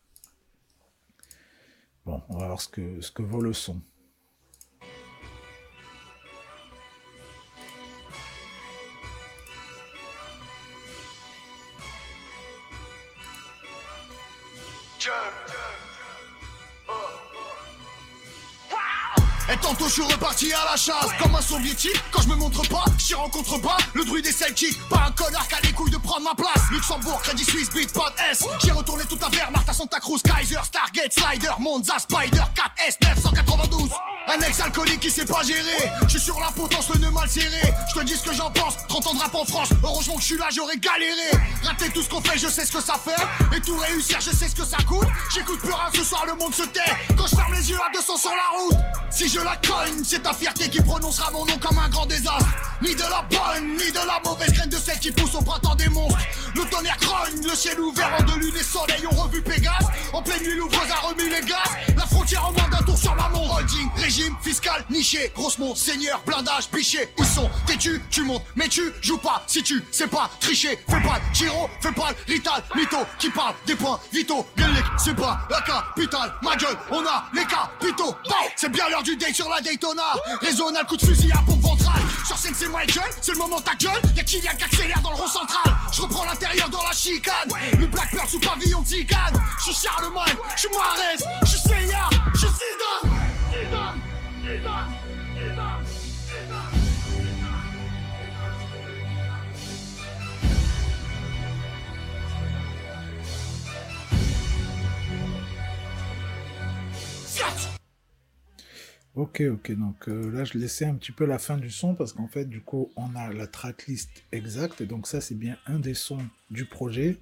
Bon, 2.05 2.21
on 2.29 2.37
va 2.37 2.47
voir 2.47 2.61
ce 2.61 2.69
que, 2.69 3.01
ce 3.01 3.11
que 3.11 3.21
vaut 3.21 3.41
le 3.41 3.53
son. 3.53 3.81
Je 19.83 19.95
suis 19.95 20.03
reparti 20.03 20.53
à 20.53 20.63
la 20.71 20.77
chasse. 20.77 21.09
Comme 21.21 21.35
un 21.35 21.41
soviétique 21.41 22.01
Quand 22.11 22.21
je 22.21 22.29
me 22.29 22.35
montre 22.35 22.61
pas, 22.69 22.85
j'y 22.97 23.13
rencontre 23.13 23.59
pas 23.59 23.75
Le 23.93 24.05
druide 24.05 24.23
des 24.23 24.53
qui 24.53 24.73
Pas 24.89 25.07
un 25.07 25.11
connard 25.11 25.45
qui 25.47 25.55
a 25.55 25.59
les 25.63 25.73
couilles 25.73 25.91
de 25.91 25.97
prendre 25.97 26.21
ma 26.21 26.33
place. 26.33 26.63
Luxembourg, 26.71 27.19
Crédit 27.21 27.43
Suisse, 27.43 27.69
Bitpot 27.69 28.01
S. 28.31 28.45
J'ai 28.63 28.71
retourné 28.71 29.03
toute 29.09 29.19
la 29.21 29.27
Wehrmacht 29.27 29.67
à 29.67 29.73
Santa 29.73 29.99
Cruz 29.99 30.21
Kaiser, 30.23 30.59
Stargate, 30.63 31.11
Slider, 31.11 31.51
Monza, 31.59 31.99
Spider 31.99 32.41
4S 32.55 32.97
992 33.01 33.89
Un 34.27 34.39
ex-alcoolique 34.39 35.01
qui 35.01 35.09
sait 35.09 35.25
pas 35.25 35.43
gérer 35.43 35.91
Je 36.03 36.09
suis 36.09 36.19
sur 36.19 36.39
la 36.39 36.51
potence, 36.51 36.87
le 36.93 36.99
nœud 36.99 37.11
mal 37.11 37.27
serré. 37.29 37.73
Je 37.93 37.99
te 37.99 38.05
dis 38.05 38.15
ce 38.15 38.23
que 38.23 38.33
j'en 38.33 38.51
pense 38.51 38.75
30 38.87 39.07
ans 39.07 39.13
de 39.15 39.19
rap 39.19 39.35
en 39.35 39.45
France. 39.45 39.69
Heureusement 39.83 40.15
que 40.15 40.21
je 40.21 40.27
suis 40.27 40.37
là, 40.37 40.47
j'aurais 40.55 40.77
galéré. 40.77 41.31
Rater 41.63 41.89
tout 41.89 42.01
ce 42.01 42.09
qu'on 42.09 42.21
fait, 42.21 42.37
je 42.37 42.47
sais 42.47 42.65
ce 42.65 42.71
que 42.71 42.81
ça 42.81 42.95
fait. 43.03 43.57
Et 43.57 43.59
tout 43.59 43.75
réussir, 43.77 44.21
je 44.21 44.29
sais 44.29 44.47
ce 44.47 44.55
que 44.55 44.65
ça 44.65 44.77
coûte. 44.87 45.07
J'écoute 45.33 45.59
plus 45.59 45.73
rien, 45.73 45.89
ce 45.93 46.03
soir 46.03 46.25
le 46.25 46.35
monde 46.35 46.53
se 46.55 46.63
tait. 46.63 46.79
Quand 47.17 47.27
je 47.27 47.35
ferme 47.35 47.53
les 47.53 47.69
yeux 47.69 47.77
à 47.77 47.91
200 47.93 48.17
sur 48.17 48.31
la 48.31 48.59
route 48.59 48.77
Si 49.09 49.27
je 49.27 49.39
la 49.39 49.57
c'est 50.03 50.23
ta 50.23 50.33
fierté 50.33 50.69
qui 50.69 50.81
prononcera 50.81 51.31
mon 51.31 51.45
nom 51.45 51.57
comme 51.57 51.77
un 51.77 51.89
grand 51.89 52.05
désastre. 52.05 52.70
Ni 52.81 52.95
de 52.95 53.01
la 53.01 53.21
bonne, 53.29 53.77
ni 53.77 53.91
de 53.91 54.07
la 54.07 54.19
mauvaise 54.25 54.51
graine 54.53 54.69
de 54.69 54.77
celle 54.77 54.99
qui 54.99 55.11
pousse 55.11 55.35
au 55.35 55.41
printemps 55.41 55.75
des 55.75 55.89
monstres. 55.89 56.17
Le 56.55 56.63
tonnerre 56.69 56.97
grogne, 56.99 57.47
le 57.47 57.55
ciel 57.55 57.79
ouvert 57.79 58.11
en 58.19 58.23
de 58.23 58.39
lune 58.39 58.55
et 58.59 58.63
soleil 58.63 59.05
ont 59.07 59.15
revu 59.15 59.41
Pégase. 59.41 59.87
En 60.13 60.21
pleine 60.21 60.41
nuit, 60.41 60.55
l'ouvreuse 60.55 60.91
a 60.91 61.07
remis 61.07 61.29
les 61.29 61.41
gaz. 61.41 61.57
La 61.95 62.05
frontière 62.07 62.47
en 62.47 62.51
moins 62.51 62.67
d'un 62.69 62.83
tour 62.83 62.97
sur 62.97 63.15
montre. 63.15 63.57
Holding, 63.57 63.89
régime, 63.97 64.35
fiscal, 64.41 64.83
niché, 64.89 65.31
grosse 65.35 65.57
montre, 65.59 65.77
seigneur, 65.77 66.21
blindage, 66.25 66.69
piché. 66.69 67.09
Ils 67.17 67.25
sont 67.25 67.49
têtus, 67.67 68.01
tu 68.09 68.23
montes, 68.23 68.43
mais 68.55 68.67
tu 68.67 68.81
joues 69.01 69.17
pas 69.17 69.43
si 69.45 69.61
tu 69.61 69.83
sais 69.91 70.07
pas 70.07 70.29
tricher. 70.39 70.79
Fais 70.89 71.01
pas 71.01 71.19
giro, 71.33 71.69
fais 71.81 71.91
pas 71.91 72.09
rital, 72.27 72.63
mytho 72.75 72.97
qui 73.19 73.29
parle 73.29 73.53
des 73.67 73.75
points 73.75 73.99
vitaux. 74.11 74.45
Gueule, 74.57 74.83
c'est 74.97 75.15
pas 75.15 75.39
la 75.49 75.61
capitale, 75.61 76.33
ma 76.41 76.55
gueule, 76.55 76.77
on 76.89 77.05
a 77.05 77.25
les 77.33 77.45
capitaux. 77.45 78.15
Bon, 78.27 78.35
c'est 78.55 78.71
bien 78.71 78.89
l'heure 78.89 79.03
du 79.03 79.15
date 79.17 79.35
sur 79.35 79.49
la 79.49 79.61
Daytona. 79.61 80.03
Raisonnable 80.41 80.87
coup 80.87 80.97
de 80.97 81.05
fusil 81.05 81.31
à 81.31 81.41
pompe 81.45 81.61
ventrale. 81.61 82.01
Sur 82.25 82.37
scène, 82.37 82.53
c'est 82.55 82.70
C'est 83.21 83.33
le 83.33 83.37
moment 83.37 83.59
de 83.59 83.63
ta 83.63 83.75
gueule. 83.75 84.01
Y'a 84.15 84.23
Kylian 84.23 84.51
qui 84.57 84.63
accélère 84.63 85.01
dans 85.01 85.11
le 85.11 85.15
rond 85.15 85.27
central. 85.27 85.75
Je 85.91 86.01
reprends 86.01 86.25
l'intérieur 86.25 86.69
dans 86.69 86.81
la 86.83 86.93
chicane. 86.93 87.49
Le 87.79 87.85
Black 87.87 88.11
Pearl 88.11 88.27
sous 88.27 88.39
pavillon 88.39 88.81
Tigane. 88.81 89.39
Je 89.59 89.71
suis 89.71 89.87
Charlemagne, 89.87 90.35
je 90.55 90.61
suis 90.61 90.69
Mahrez, 90.69 91.39
je 91.43 91.47
suis 91.47 91.59
Seiya, 91.59 92.09
je 92.33 92.39
suis 92.39 92.47
Zidane. 92.47 93.19
Zidane, 93.51 94.01
Zidane, 94.43 94.93
Zidane, 95.35 95.85
Zidane. 96.25 96.81
Ok, 109.13 109.41
ok, 109.41 109.73
donc 109.73 110.07
euh, 110.07 110.31
là 110.31 110.45
je 110.45 110.57
laissais 110.57 110.85
un 110.85 110.95
petit 110.95 111.11
peu 111.11 111.25
la 111.25 111.37
fin 111.37 111.57
du 111.57 111.69
son 111.69 111.95
parce 111.95 112.13
qu'en 112.13 112.29
fait 112.29 112.45
du 112.45 112.61
coup 112.61 112.89
on 112.95 113.13
a 113.13 113.33
la 113.33 113.45
tracklist 113.45 114.23
exacte 114.31 114.79
et 114.79 114.85
donc 114.85 115.05
ça 115.05 115.19
c'est 115.19 115.35
bien 115.35 115.57
un 115.67 115.79
des 115.79 115.95
sons 115.95 116.25
du 116.49 116.63
projet. 116.63 117.17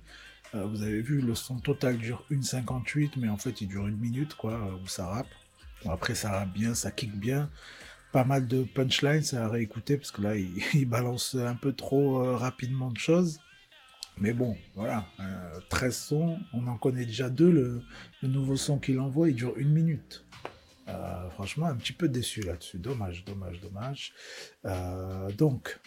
Euh, 0.54 0.66
vous 0.66 0.84
avez 0.84 1.02
vu 1.02 1.20
le 1.20 1.34
son 1.34 1.60
total 1.60 1.98
dure 1.98 2.24
1,58 2.30 3.14
mais 3.18 3.28
en 3.28 3.38
fait 3.38 3.62
il 3.62 3.68
dure 3.68 3.88
une 3.88 3.98
minute 3.98 4.36
quoi 4.36 4.80
où 4.84 4.88
ça 4.88 5.08
rappe. 5.08 5.34
Bon, 5.84 5.90
après 5.90 6.14
ça 6.14 6.30
rappe 6.30 6.54
bien, 6.54 6.76
ça 6.76 6.92
kick 6.92 7.16
bien. 7.16 7.50
Pas 8.12 8.24
mal 8.24 8.48
de 8.48 8.64
punchlines 8.64 9.24
à 9.34 9.48
réécouter 9.48 9.98
parce 9.98 10.12
que 10.12 10.22
là 10.22 10.36
il, 10.36 10.86
balance 10.88 11.34
un 11.34 11.56
peu 11.56 11.74
trop 11.74 12.24
euh, 12.24 12.36
rapidement 12.36 12.92
de 12.92 13.00
choses. 13.00 13.40
Mais 14.20 14.34
bon, 14.34 14.56
voilà, 14.76 15.08
euh, 15.22 15.60
13 15.70 15.98
sons, 15.98 16.40
on 16.54 16.68
en 16.68 16.78
connaît 16.78 17.06
déjà 17.06 17.30
deux. 17.30 17.82
Le 18.22 18.28
nouveau 18.28 18.58
son 18.58 18.78
qu'il 18.78 19.00
envoie, 19.00 19.30
il 19.30 19.36
dure 19.36 19.58
une 19.58 19.72
minute. 19.72 20.26
Euh, 20.90 21.30
franchement, 21.30 21.68
un 21.68 21.76
petit 21.76 21.94
peu 21.94 22.10
déçu 22.10 22.42
là-dessus. 22.42 22.80
Dommage, 22.80 23.24
dommage, 23.26 23.62
dommage. 23.62 24.14
Euh, 24.66 25.32
donc, 25.32 25.80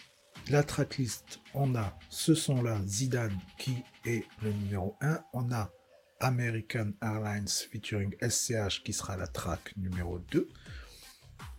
la 0.49 0.63
tracklist, 0.63 1.39
on 1.53 1.75
a 1.75 1.97
ce 2.09 2.35
son-là, 2.35 2.79
Zidane, 2.85 3.37
qui 3.57 3.83
est 4.05 4.25
le 4.41 4.51
numéro 4.51 4.95
1. 5.01 5.21
On 5.33 5.51
a 5.51 5.71
American 6.19 6.93
Airlines 7.01 7.47
featuring 7.47 8.15
SCH, 8.21 8.83
qui 8.83 8.93
sera 8.93 9.17
la 9.17 9.27
track 9.27 9.73
numéro 9.77 10.19
2. 10.19 10.47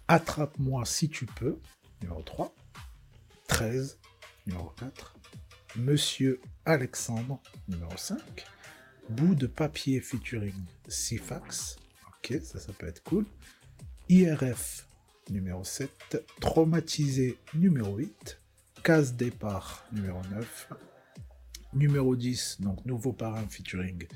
Attrape-moi 0.09 0.84
si 0.84 1.09
tu 1.09 1.26
peux, 1.26 1.59
numéro 2.03 2.22
3. 2.22 2.55
13, 3.49 3.99
numéro 4.47 4.70
4. 4.78 5.16
Monsieur 5.76 6.40
Alexandre, 6.64 7.40
numéro 7.68 7.97
5. 7.97 8.18
Bout 9.11 9.34
de 9.34 9.47
papier 9.47 10.01
featuring 10.01 10.55
Sifax. 10.88 11.76
Ok, 12.25 12.41
ça, 12.43 12.59
ça 12.59 12.72
peut 12.72 12.87
être 12.87 13.03
cool. 13.03 13.27
IRF, 14.09 14.89
numéro 15.29 15.62
7. 15.62 16.25
Traumatisé, 16.41 17.37
numéro 17.53 17.97
8. 17.97 18.41
Case 18.83 19.12
départ, 19.12 19.85
numéro 19.93 20.22
9. 20.31 20.72
Numéro 21.75 22.16
10, 22.16 22.62
donc 22.62 22.83
nouveau 22.87 23.12
parrain 23.12 23.47
featuring 23.49 24.07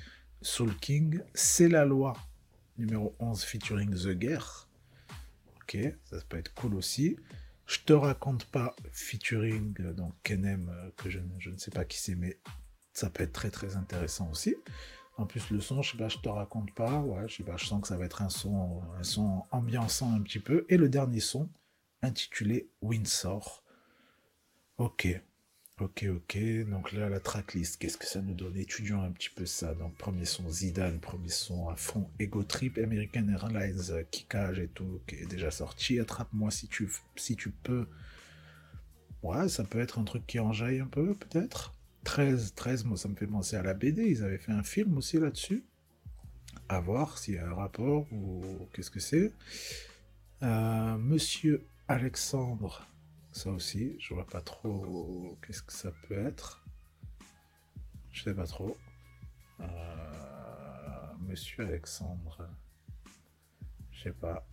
Soul 0.41 0.75
King. 0.77 1.21
C'est 1.35 1.69
la 1.69 1.85
loi, 1.85 2.15
numéro 2.79 3.15
11 3.19 3.43
featuring 3.43 3.95
The 3.95 4.17
Guerre. 4.17 4.69
Ok, 5.63 5.77
ça, 6.05 6.17
peut 6.31 6.39
être 6.39 6.55
cool 6.55 6.77
aussi. 6.77 7.17
Je 7.67 7.81
te 7.81 7.93
raconte 7.93 8.47
pas 8.47 8.75
featuring 8.91 9.75
euh, 9.81 9.93
donc 9.93 10.15
Kenem, 10.23 10.71
euh, 10.71 10.91
que 10.97 11.11
je 11.11 11.19
ne 11.19 11.59
sais 11.59 11.71
pas 11.71 11.85
qui 11.85 11.99
c'est, 11.99 12.15
mais 12.15 12.39
ça 12.95 13.11
peut 13.11 13.25
être 13.25 13.33
très 13.33 13.51
très 13.51 13.77
intéressant 13.77 14.31
aussi. 14.31 14.57
En 15.19 15.27
plus, 15.27 15.51
le 15.51 15.61
son, 15.61 15.83
je 15.83 15.91
sais 15.91 15.99
pas, 15.99 16.09
je 16.09 16.19
te 16.19 16.29
raconte 16.29 16.73
pas. 16.73 17.05
Je 17.27 17.67
sens 17.67 17.83
que 17.83 17.89
ça 17.89 17.97
va 17.97 18.05
être 18.05 18.23
un 18.23 18.29
son, 18.29 18.81
un 18.99 19.03
son 19.03 19.43
ambiançant 19.51 20.15
un 20.15 20.23
petit 20.23 20.39
peu. 20.39 20.65
Et 20.69 20.77
le 20.77 20.89
dernier 20.89 21.19
son, 21.19 21.49
intitulé 22.03 22.69
Windsor. 22.83 23.65
Ok, 24.79 25.09
ok, 25.81 26.07
ok. 26.09 26.39
Donc 26.71 26.93
là, 26.93 27.09
la 27.09 27.19
tracklist, 27.19 27.79
qu'est-ce 27.79 27.99
que 27.99 28.07
ça 28.07 28.23
nous 28.23 28.33
donne? 28.33 28.57
Étudions 28.57 29.03
un 29.03 29.11
petit 29.11 29.31
peu 29.31 29.45
ça. 29.45 29.75
Donc, 29.75 29.97
premier 29.97 30.25
son 30.25 30.49
Zidane, 30.49 31.01
premier 31.01 31.31
son 31.31 31.69
à 31.69 31.75
fond 31.75 32.09
Ego 32.21 32.45
Trip, 32.45 32.79
American 32.79 33.27
Airlines, 33.29 34.05
Kickage 34.13 34.61
et 34.61 34.69
tout, 34.69 35.01
qui 35.09 35.17
est 35.17 35.27
déjà 35.27 35.51
sorti. 35.51 35.99
Attrape-moi 35.99 36.53
si 36.53 36.69
tu, 36.69 36.89
si 37.17 37.35
tu 37.35 37.51
peux. 37.51 37.89
Ouais, 39.25 39.49
ça 39.49 39.65
peut 39.65 39.81
être 39.81 39.99
un 39.99 40.05
truc 40.05 40.25
qui 40.29 40.39
enjaille 40.39 40.79
un 40.79 40.87
peu, 40.87 41.13
peut-être. 41.15 41.75
13, 42.05 42.55
13, 42.55 42.85
moi 42.85 42.97
ça 42.97 43.09
me 43.09 43.15
fait 43.15 43.27
penser 43.27 43.57
à 43.57 43.63
la 43.63 43.75
BD, 43.75 44.07
ils 44.11 44.23
avaient 44.25 44.39
fait 44.39 44.53
un 44.53 44.63
film 44.63 44.97
aussi 44.97 45.19
là-dessus. 45.19 45.65
À 46.69 46.81
voir 46.81 47.19
s'il 47.19 47.35
y 47.35 47.39
a 47.39 47.47
un 47.49 47.55
rapport 47.55 48.07
ou 48.13 48.43
qu'est-ce 48.73 48.91
que 48.91 49.01
c'est. 49.01 49.33
Euh, 50.43 50.97
Monsieur 50.99 51.67
Alexandre, 51.89 52.87
ça 53.33 53.51
aussi, 53.51 53.97
je 53.99 54.15
vois 54.15 54.27
pas 54.27 54.41
trop 54.41 55.37
qu'est-ce 55.47 55.63
que 55.63 55.73
ça 55.73 55.91
peut 56.07 56.19
être. 56.19 56.65
Je 58.13 58.23
sais 58.23 58.35
pas 58.35 58.47
trop. 58.47 58.77
Euh, 59.61 59.65
Monsieur 61.27 61.65
Alexandre, 61.65 62.49
je 63.93 64.03
sais 64.05 64.13
pas. 64.13 64.47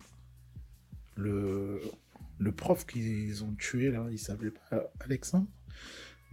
Le, 1.16 1.80
le 2.38 2.52
prof 2.52 2.86
qu'ils 2.86 3.42
ont 3.44 3.54
tué 3.54 3.90
là, 3.90 4.06
il 4.10 4.18
s'appelait 4.18 4.50
pas 4.50 4.84
Alexandre? 5.00 5.48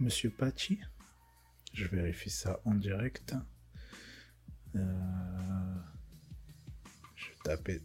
Monsieur 0.00 0.30
Pachi? 0.30 0.80
Je 1.74 1.86
vérifie 1.88 2.30
ça 2.30 2.60
en 2.64 2.74
direct. 2.74 3.34
Euh, 4.76 5.74
Je 7.16 7.26
vais 7.28 7.36
taper 7.44 7.82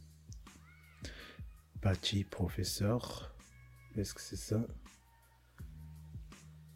Pachi 1.82 2.24
professeur. 2.24 3.36
Est-ce 3.96 4.14
que 4.14 4.22
c'est 4.22 4.36
ça? 4.36 4.62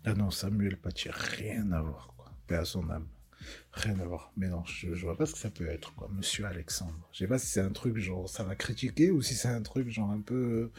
Ah 0.05 0.13
non, 0.15 0.31
Samuel 0.31 0.77
Pachi, 0.77 1.09
rien 1.11 1.71
à 1.71 1.81
voir 1.81 2.13
quoi. 2.17 2.31
Paix 2.47 2.55
à 2.55 2.65
son 2.65 2.89
âme. 2.89 3.07
Rien 3.73 3.99
à 3.99 4.05
voir. 4.05 4.31
Mais 4.35 4.47
non, 4.49 4.63
je, 4.65 4.93
je 4.93 5.05
vois 5.05 5.17
pas 5.17 5.25
ce 5.25 5.33
que 5.33 5.37
ça 5.39 5.49
peut 5.49 5.67
être, 5.67 5.93
quoi. 5.95 6.09
Monsieur 6.11 6.45
Alexandre. 6.45 7.07
Je 7.11 7.19
sais 7.19 7.27
pas 7.27 7.37
si 7.37 7.47
c'est 7.47 7.61
un 7.61 7.71
truc 7.71 7.97
genre 7.97 8.27
ça 8.29 8.43
va 8.43 8.55
critiquer 8.55 9.11
ou 9.11 9.21
si 9.21 9.35
c'est 9.35 9.49
un 9.49 9.61
truc 9.61 9.89
genre 9.89 10.09
un 10.11 10.21
peu, 10.21 10.71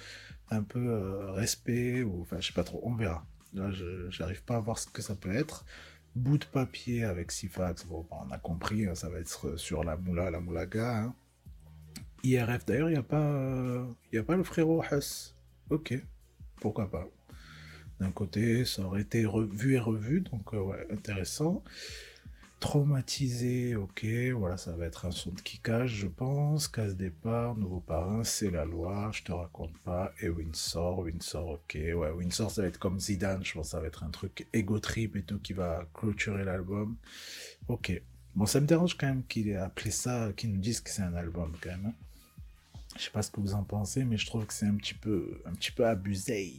un 0.50 0.62
peu 0.62 0.80
euh, 0.88 1.30
respect 1.32 2.02
enfin 2.04 2.40
je 2.40 2.48
sais 2.48 2.52
pas 2.54 2.64
trop. 2.64 2.80
On 2.82 2.94
verra. 2.94 3.24
Là, 3.52 3.70
je 3.70 4.10
j'arrive 4.10 4.42
pas 4.42 4.56
à 4.56 4.60
voir 4.60 4.78
ce 4.78 4.88
que 4.88 5.00
ça 5.02 5.14
peut 5.14 5.32
être. 5.34 5.64
Bout 6.14 6.38
de 6.38 6.44
papier 6.44 7.04
avec 7.04 7.32
Sifax. 7.32 7.84
Bon, 7.86 8.06
bah, 8.10 8.18
on 8.26 8.30
a 8.30 8.38
compris. 8.38 8.86
hein, 8.86 8.94
ça 8.94 9.08
va 9.08 9.18
être 9.18 9.56
sur 9.58 9.82
la 9.84 9.96
moula, 9.96 10.30
la 10.30 10.40
moulaga. 10.40 10.98
hein. 11.04 11.14
IRF. 12.22 12.64
D'ailleurs, 12.66 12.90
il 12.90 12.94
y 12.94 12.98
a 12.98 13.02
pas, 13.02 13.20
euh, 13.20 13.84
a 14.18 14.22
pas 14.22 14.36
le 14.36 14.44
frérot 14.44 14.82
Huss. 14.90 15.34
Ok. 15.70 15.94
Pourquoi 16.60 16.90
pas. 16.90 17.06
D'un 18.00 18.10
côté, 18.10 18.64
ça 18.64 18.82
aurait 18.82 19.02
été 19.02 19.24
revu 19.24 19.74
et 19.74 19.78
revu, 19.78 20.20
donc 20.20 20.54
euh, 20.54 20.58
ouais, 20.60 20.86
intéressant. 20.90 21.62
Traumatisé, 22.60 23.76
ok, 23.76 24.06
voilà, 24.36 24.56
ça 24.56 24.72
va 24.72 24.86
être 24.86 25.04
un 25.04 25.10
son 25.10 25.30
de 25.32 25.40
kickage, 25.40 25.90
je 25.96 26.06
pense. 26.06 26.66
Casse 26.66 26.96
départ, 26.96 27.56
nouveau 27.56 27.80
parrain, 27.80 28.24
c'est 28.24 28.50
la 28.50 28.64
loi, 28.64 29.10
je 29.12 29.22
te 29.22 29.32
raconte 29.32 29.76
pas. 29.78 30.12
Et 30.20 30.30
Windsor, 30.30 31.00
Windsor, 31.00 31.46
ok, 31.46 31.74
ouais, 31.74 32.10
Windsor, 32.10 32.50
ça 32.50 32.62
va 32.62 32.68
être 32.68 32.78
comme 32.78 32.98
Zidane, 32.98 33.44
je 33.44 33.52
pense 33.52 33.68
ça 33.68 33.80
va 33.80 33.86
être 33.86 34.02
un 34.02 34.10
truc 34.10 34.46
ego 34.54 34.78
trip 34.78 35.14
et 35.16 35.22
tout 35.22 35.38
qui 35.38 35.52
va 35.52 35.86
clôturer 35.92 36.44
l'album. 36.44 36.96
Ok. 37.68 38.00
Bon, 38.34 38.46
ça 38.46 38.60
me 38.60 38.66
dérange 38.66 38.96
quand 38.96 39.06
même 39.06 39.24
qu'il 39.26 39.48
ait 39.48 39.56
appelé 39.56 39.90
ça, 39.90 40.32
qu'il 40.36 40.50
nous 40.50 40.60
dise 40.60 40.80
que 40.80 40.90
c'est 40.90 41.02
un 41.02 41.14
album 41.14 41.52
quand 41.60 41.70
même. 41.70 41.86
Hein. 41.86 41.94
Je 42.96 43.02
sais 43.02 43.10
pas 43.10 43.22
ce 43.22 43.30
que 43.30 43.40
vous 43.40 43.54
en 43.54 43.62
pensez, 43.62 44.04
mais 44.04 44.16
je 44.16 44.26
trouve 44.26 44.46
que 44.46 44.54
c'est 44.54 44.66
un 44.66 44.74
petit 44.74 44.94
peu, 44.94 45.40
un 45.44 45.52
petit 45.52 45.70
peu 45.70 45.86
abusé. 45.86 46.54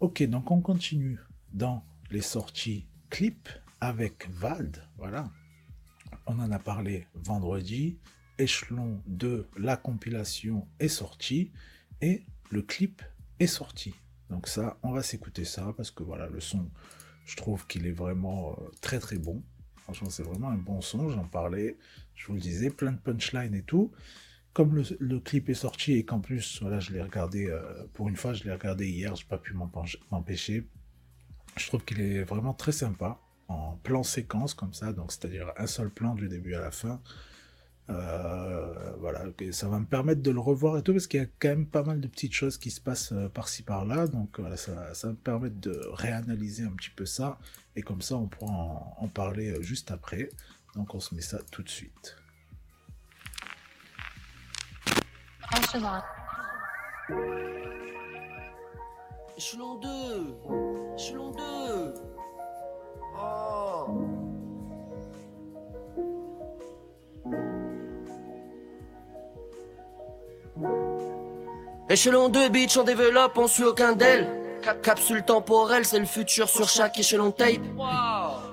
Ok, 0.00 0.22
donc 0.24 0.50
on 0.50 0.60
continue 0.60 1.18
dans 1.52 1.84
les 2.10 2.20
sorties 2.20 2.86
clips 3.08 3.48
avec 3.80 4.28
Vald, 4.30 4.82
voilà. 4.98 5.30
On 6.26 6.38
en 6.38 6.50
a 6.50 6.58
parlé 6.58 7.06
vendredi. 7.14 7.98
Échelon 8.38 9.02
2, 9.06 9.48
la 9.58 9.76
compilation 9.76 10.66
est 10.78 10.88
sortie 10.88 11.50
et 12.00 12.24
le 12.50 12.62
clip 12.62 13.02
est 13.38 13.46
sorti. 13.46 13.94
Donc 14.30 14.48
ça, 14.48 14.78
on 14.82 14.92
va 14.92 15.02
s'écouter 15.02 15.44
ça 15.44 15.74
parce 15.76 15.90
que 15.90 16.02
voilà, 16.02 16.26
le 16.28 16.40
son, 16.40 16.70
je 17.26 17.36
trouve 17.36 17.66
qu'il 17.66 17.86
est 17.86 17.92
vraiment 17.92 18.52
euh, 18.52 18.70
très 18.80 18.98
très 18.98 19.18
bon. 19.18 19.42
Franchement, 19.76 20.08
c'est 20.08 20.22
vraiment 20.22 20.48
un 20.48 20.56
bon 20.56 20.80
son. 20.80 21.10
J'en 21.10 21.24
parlais, 21.24 21.76
je 22.14 22.26
vous 22.26 22.34
le 22.34 22.40
disais, 22.40 22.70
plein 22.70 22.92
de 22.92 22.98
punchlines 22.98 23.54
et 23.54 23.62
tout. 23.62 23.92
Comme 24.52 24.82
le, 24.98 25.20
clip 25.20 25.48
est 25.48 25.54
sorti 25.54 25.92
et 25.92 26.04
qu'en 26.04 26.20
plus, 26.20 26.60
voilà, 26.60 26.80
je 26.80 26.92
l'ai 26.92 27.02
regardé, 27.02 27.46
euh, 27.46 27.86
pour 27.92 28.08
une 28.08 28.16
fois, 28.16 28.32
je 28.32 28.44
l'ai 28.44 28.52
regardé 28.52 28.88
hier, 28.88 29.14
je 29.14 29.22
n'ai 29.24 29.28
pas 29.28 29.38
pu 29.38 29.54
m'empêcher. 29.54 30.66
Je 31.56 31.66
trouve 31.66 31.84
qu'il 31.84 32.00
est 32.00 32.24
vraiment 32.24 32.54
très 32.54 32.72
sympa 32.72 33.20
plan 33.82 34.02
séquence 34.02 34.54
comme 34.54 34.72
ça, 34.72 34.92
donc 34.92 35.12
c'est-à-dire 35.12 35.52
un 35.56 35.66
seul 35.66 35.90
plan 35.90 36.14
du 36.14 36.28
début 36.28 36.54
à 36.54 36.60
la 36.60 36.70
fin. 36.70 37.00
Euh, 37.90 38.92
voilà, 38.98 39.24
ça 39.50 39.68
va 39.68 39.80
me 39.80 39.84
permettre 39.84 40.22
de 40.22 40.30
le 40.30 40.38
revoir 40.38 40.78
et 40.78 40.82
tout, 40.82 40.92
parce 40.92 41.06
qu'il 41.06 41.20
y 41.20 41.24
a 41.24 41.28
quand 41.38 41.48
même 41.48 41.66
pas 41.66 41.82
mal 41.82 42.00
de 42.00 42.06
petites 42.06 42.32
choses 42.32 42.56
qui 42.56 42.70
se 42.70 42.80
passent 42.80 43.12
euh, 43.12 43.28
par-ci 43.28 43.62
par-là, 43.62 44.06
donc 44.06 44.40
ça, 44.56 44.94
ça 44.94 45.08
va 45.08 45.12
me 45.12 45.18
permettre 45.18 45.58
de 45.60 45.80
réanalyser 45.92 46.64
un 46.64 46.70
petit 46.70 46.90
peu 46.90 47.04
ça, 47.04 47.38
et 47.74 47.82
comme 47.82 48.00
ça 48.00 48.16
on 48.16 48.28
pourra 48.28 48.52
en, 48.52 49.08
parler 49.08 49.50
euh, 49.50 49.62
juste 49.62 49.90
après. 49.90 50.28
Donc 50.76 50.94
on 50.94 51.00
se 51.00 51.14
met 51.16 51.20
ça 51.20 51.38
tout 51.50 51.62
de 51.62 51.68
suite. 51.68 52.16
Échelon 59.36 59.80
2 59.80 59.88
Échelon 60.96 61.32
2 61.32 62.19
Échelon 71.90 72.28
2, 72.28 72.50
bitch, 72.50 72.76
on 72.76 72.84
développe, 72.84 73.36
on 73.36 73.48
suit 73.48 73.64
aucun 73.64 73.94
d'elle. 73.94 74.28
Capsule 74.82 75.24
temporelle, 75.24 75.84
c'est 75.84 75.98
le 75.98 76.06
futur 76.06 76.48
sur 76.48 76.68
chaque 76.68 76.96
échelon 76.98 77.32
tape. 77.32 77.58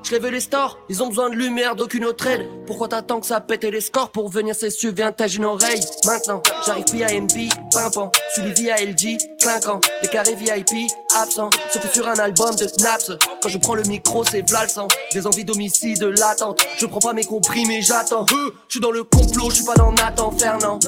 Je 0.04 0.12
lève 0.12 0.28
les 0.28 0.40
stores, 0.40 0.78
ils 0.90 1.04
ont 1.04 1.08
besoin 1.08 1.30
de 1.30 1.36
lumière 1.36 1.76
d'aucune 1.76 2.06
autre 2.06 2.28
aide. 2.28 2.48
Pourquoi 2.66 2.88
t'attends 2.88 3.20
que 3.20 3.26
ça 3.26 3.42
pète 3.42 3.64
les 3.64 3.82
scores 3.82 4.10
pour 4.12 4.30
venir 4.30 4.56
s'essuyer, 4.56 4.94
viens 4.94 5.14
une 5.28 5.46
oreille? 5.46 5.82
Maintenant, 6.06 6.42
j'arrive 6.66 6.86
via 6.94 7.08
MP, 7.08 7.50
pimpant, 7.74 8.12
suivi 8.34 8.54
via 8.54 8.76
LG, 8.78 9.18
clinquant, 9.40 9.82
des 10.02 10.08
carrés 10.08 10.36
VIP, 10.36 10.90
absent, 11.16 11.50
sauf 11.72 11.94
sur 11.94 12.08
un 12.08 12.20
album 12.20 12.56
de 12.56 12.68
Naps. 12.82 13.12
Quand 13.42 13.50
je 13.50 13.58
prends 13.58 13.76
le 13.76 13.84
micro, 13.84 14.24
c'est 14.24 14.50
valsant, 14.50 14.88
des 15.14 15.28
envies 15.28 15.46
d'homicide 15.46 16.04
latente. 16.04 16.62
Je 16.78 16.86
prends 16.86 17.00
pas 17.00 17.14
mes 17.14 17.26
comprimés, 17.26 17.82
j'attends. 17.82 18.26
Euh, 18.32 18.52
je 18.68 18.74
suis 18.74 18.80
dans 18.80 18.92
le 18.92 19.04
complot, 19.04 19.50
je 19.50 19.56
suis 19.56 19.66
pas 19.66 19.76
dans 19.76 19.92
Nathan 19.92 20.32
Fernand. 20.32 20.80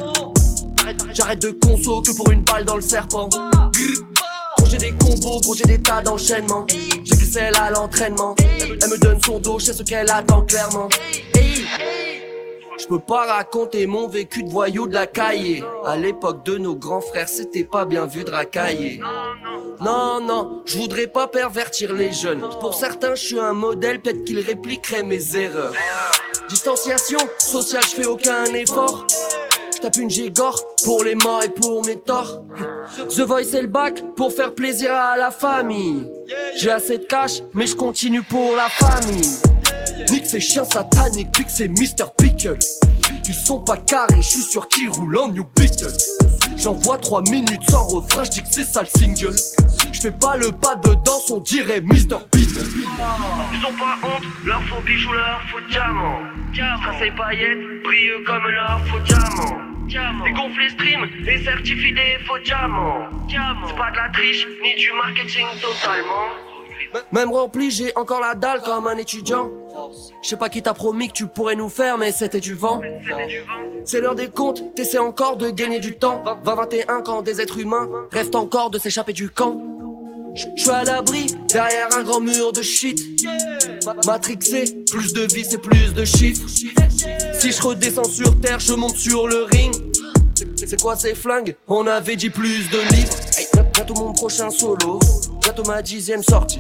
J'arrête 1.14 1.40
de 1.40 1.52
conso 1.52 2.02
que 2.02 2.16
pour 2.16 2.32
une 2.32 2.44
balle 2.44 2.66
dans 2.66 2.76
le 2.76 2.82
serpent. 2.82 3.30
J'ai 4.70 4.78
des 4.78 4.92
combos, 4.92 5.40
gros 5.42 5.56
j'ai 5.56 5.66
des 5.66 5.82
tas 5.82 6.02
d'enchaînements. 6.02 6.66
J'ai 6.70 7.16
que 7.16 7.26
celle 7.26 7.56
à 7.56 7.72
l'entraînement. 7.72 8.36
Elle 8.60 8.90
me 8.90 8.98
donne 8.98 9.20
son 9.22 9.40
dos, 9.40 9.58
je 9.60 9.66
sais 9.66 9.74
ce 9.74 9.84
qu'elle 9.84 10.10
attend 10.12 10.44
clairement. 10.44 10.90
Je 12.80 12.86
peux 12.88 13.00
pas 13.00 13.26
raconter 13.26 13.88
mon 13.88 14.08
vécu 14.08 14.44
de 14.44 14.50
voyou 14.50 14.88
de 14.88 14.94
la 14.94 15.08
cahier. 15.08 15.64
À 15.86 15.98
l'époque 15.98 16.46
de 16.46 16.58
nos 16.58 16.76
grands 16.76 17.02
frères, 17.02 17.28
c'était 17.28 17.64
pas 17.64 17.86
bien 17.86 18.06
vu 18.06 18.24
de 18.24 18.32
racailler. 18.32 19.02
Non, 19.82 20.22
non, 20.22 20.62
je 20.66 20.78
voudrais 20.78 21.08
pas 21.08 21.28
pervertir 21.28 21.94
les 21.94 22.12
jeunes. 22.12 22.42
Pour 22.62 22.74
certains, 22.74 23.16
je 23.16 23.26
suis 23.26 23.40
un 23.40 23.54
modèle, 23.54 24.02
peut-être 24.02 24.24
qu'ils 24.24 24.40
répliqueraient 24.40 25.04
mes 25.04 25.36
erreurs. 25.36 25.74
Distanciation 26.48 27.20
sociale, 27.38 27.84
je 27.84 28.02
fais 28.02 28.06
aucun 28.06 28.46
effort 28.46 29.06
je 29.80 29.84
tape 29.84 29.98
une 29.98 30.10
gigore 30.10 30.62
pour 30.84 31.06
les 31.06 31.16
morts 31.16 31.44
et 31.44 31.50
pour 31.50 31.86
mes 31.86 31.96
torts. 31.96 32.44
The 33.10 33.22
Voice 33.22 33.54
et 33.54 33.62
le 33.62 33.68
bac 33.68 34.04
pour 34.18 34.34
faire 34.34 34.54
plaisir 34.54 34.92
à 34.94 35.16
la 35.16 35.32
famille. 35.32 36.06
J'ai 36.58 36.72
assez 36.72 36.98
de 36.98 37.04
cash, 37.06 37.42
mais 37.54 37.66
je 37.66 37.76
continue 37.76 38.22
pour 38.22 38.56
la 38.58 38.68
famille. 38.68 39.38
Nick 40.10 40.26
c'est 40.26 40.40
chien 40.40 40.64
satanique, 40.64 41.32
que 41.32 41.44
c'est 41.48 41.68
Mr. 41.68 42.06
Pickle. 42.18 42.58
Ils 43.28 43.34
sont 43.34 43.60
pas 43.60 43.78
carrés, 43.78 44.16
je 44.18 44.28
suis 44.28 44.42
sûr 44.42 44.68
qu'ils 44.68 44.90
roulent 44.90 45.18
en 45.18 45.28
New 45.28 45.46
Beatles. 45.56 45.98
J'envoie 46.58 46.98
3 46.98 47.22
minutes 47.24 47.70
sans 47.70 47.86
refrain, 47.88 48.24
je 48.24 48.32
dis 48.32 48.42
que 48.42 48.48
c'est 48.50 48.64
ça 48.64 48.82
le 48.82 48.88
single. 48.88 49.36
Je 49.92 50.00
fais 50.00 50.12
pas 50.12 50.38
le 50.38 50.52
pas 50.52 50.76
de 50.76 50.96
danse, 51.06 51.30
on 51.32 51.40
dirait 51.40 51.82
Mr. 51.82 52.18
Beatles. 52.32 52.66
Ils 53.54 53.66
ont 53.66 53.78
pas 53.78 53.98
honte, 54.04 54.24
leur 54.46 54.62
faux 54.64 54.82
bijoux, 54.86 55.14
leur 55.14 55.42
faux 55.52 55.62
diamant. 55.70 56.20
Ça 56.56 56.92
c'est 57.00 57.16
paillettes, 57.16 57.84
brillent 57.84 58.24
comme 58.26 58.48
leur 58.48 58.82
faux 58.88 59.00
diamant. 59.06 59.58
Des 60.24 60.32
gonflés 60.32 60.70
stream 60.70 61.10
et 61.28 61.44
certifie 61.44 61.94
des 61.94 62.24
faux 62.26 62.40
diamants. 62.46 63.10
C'est 63.30 63.76
pas 63.76 63.92
de 63.92 63.96
la 63.98 64.10
triche 64.14 64.48
ni 64.64 64.76
du 64.76 64.92
marketing 64.94 65.46
totalement. 65.62 66.49
Même 67.12 67.32
rempli, 67.32 67.72
j'ai 67.72 67.96
encore 67.96 68.22
la 68.22 68.36
dalle 68.36 68.62
comme 68.62 68.88
un 68.88 68.98
étudiant. 68.98 69.50
Je 70.22 70.30
sais 70.30 70.38
pas 70.38 70.50
qui 70.50 70.62
t'a 70.62 70.74
promis 70.74 71.08
que 71.08 71.14
tu 71.14 71.28
pourrais 71.28 71.56
nous 71.56 71.70
faire, 71.70 71.98
mais 71.98 72.12
c'était 72.12 72.40
du 72.40 72.54
vent. 72.54 72.82
C'est 73.86 74.02
l'heure 74.02 74.16
des 74.16 74.30
comptes, 74.30 74.76
t'essaies 74.76 74.98
encore 74.98 75.38
de 75.38 75.50
gagner 75.50 75.80
du 75.80 75.98
temps. 75.98 76.24
20-21 76.46 77.04
quand 77.04 77.22
des 77.22 77.42
êtres 77.42 77.60
humains 77.60 77.90
restent 78.12 78.36
encore 78.36 78.70
de 78.70 78.78
s'échapper 78.80 79.14
du 79.14 79.30
camp. 79.30 79.62
Je 80.36 80.62
suis 80.62 80.70
à 80.70 80.84
l'abri 80.84 81.26
derrière 81.48 81.88
un 81.98 82.04
grand 82.04 82.20
mur 82.20 82.54
de 82.54 82.62
shit. 82.62 83.00
Matrixé, 84.06 84.84
plus 84.92 85.14
de 85.14 85.22
vie 85.34 85.44
c'est 85.44 85.58
plus 85.58 85.94
de 85.94 86.06
chiffres. 86.06 86.48
Si 86.48 87.52
je 87.52 87.62
redescends 87.62 88.04
sur 88.04 88.40
terre, 88.40 88.60
je 88.60 88.74
monte 88.74 88.96
sur 88.96 89.28
le 89.28 89.44
ring. 89.44 89.74
C'est 90.56 90.80
quoi 90.82 90.96
ces 90.96 91.16
flingues? 91.16 91.56
On 91.68 91.88
avait 91.88 92.16
dit 92.16 92.30
plus 92.30 92.70
de 92.70 92.80
livres. 92.96 93.29
Bientôt 93.80 93.94
mon 93.94 94.12
prochain 94.12 94.50
solo, 94.50 95.00
bientôt 95.42 95.64
ma 95.64 95.82
dixième 95.82 96.22
sortie. 96.22 96.60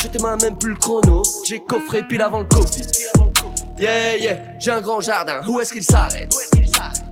J'étais 0.00 0.18
ma 0.18 0.34
même 0.36 0.56
plus 0.56 0.70
le 0.70 0.78
chrono, 0.78 1.22
j'ai 1.44 1.60
coffré 1.60 2.02
pile 2.08 2.22
avant 2.22 2.38
le 2.38 2.46
Covid. 2.46 2.86
Yeah 3.78 4.16
yeah, 4.16 4.38
j'ai 4.58 4.70
un 4.70 4.80
grand 4.80 4.98
jardin, 5.02 5.42
où 5.46 5.60
est-ce 5.60 5.74
qu'il 5.74 5.82
s'arrête? 5.82 6.34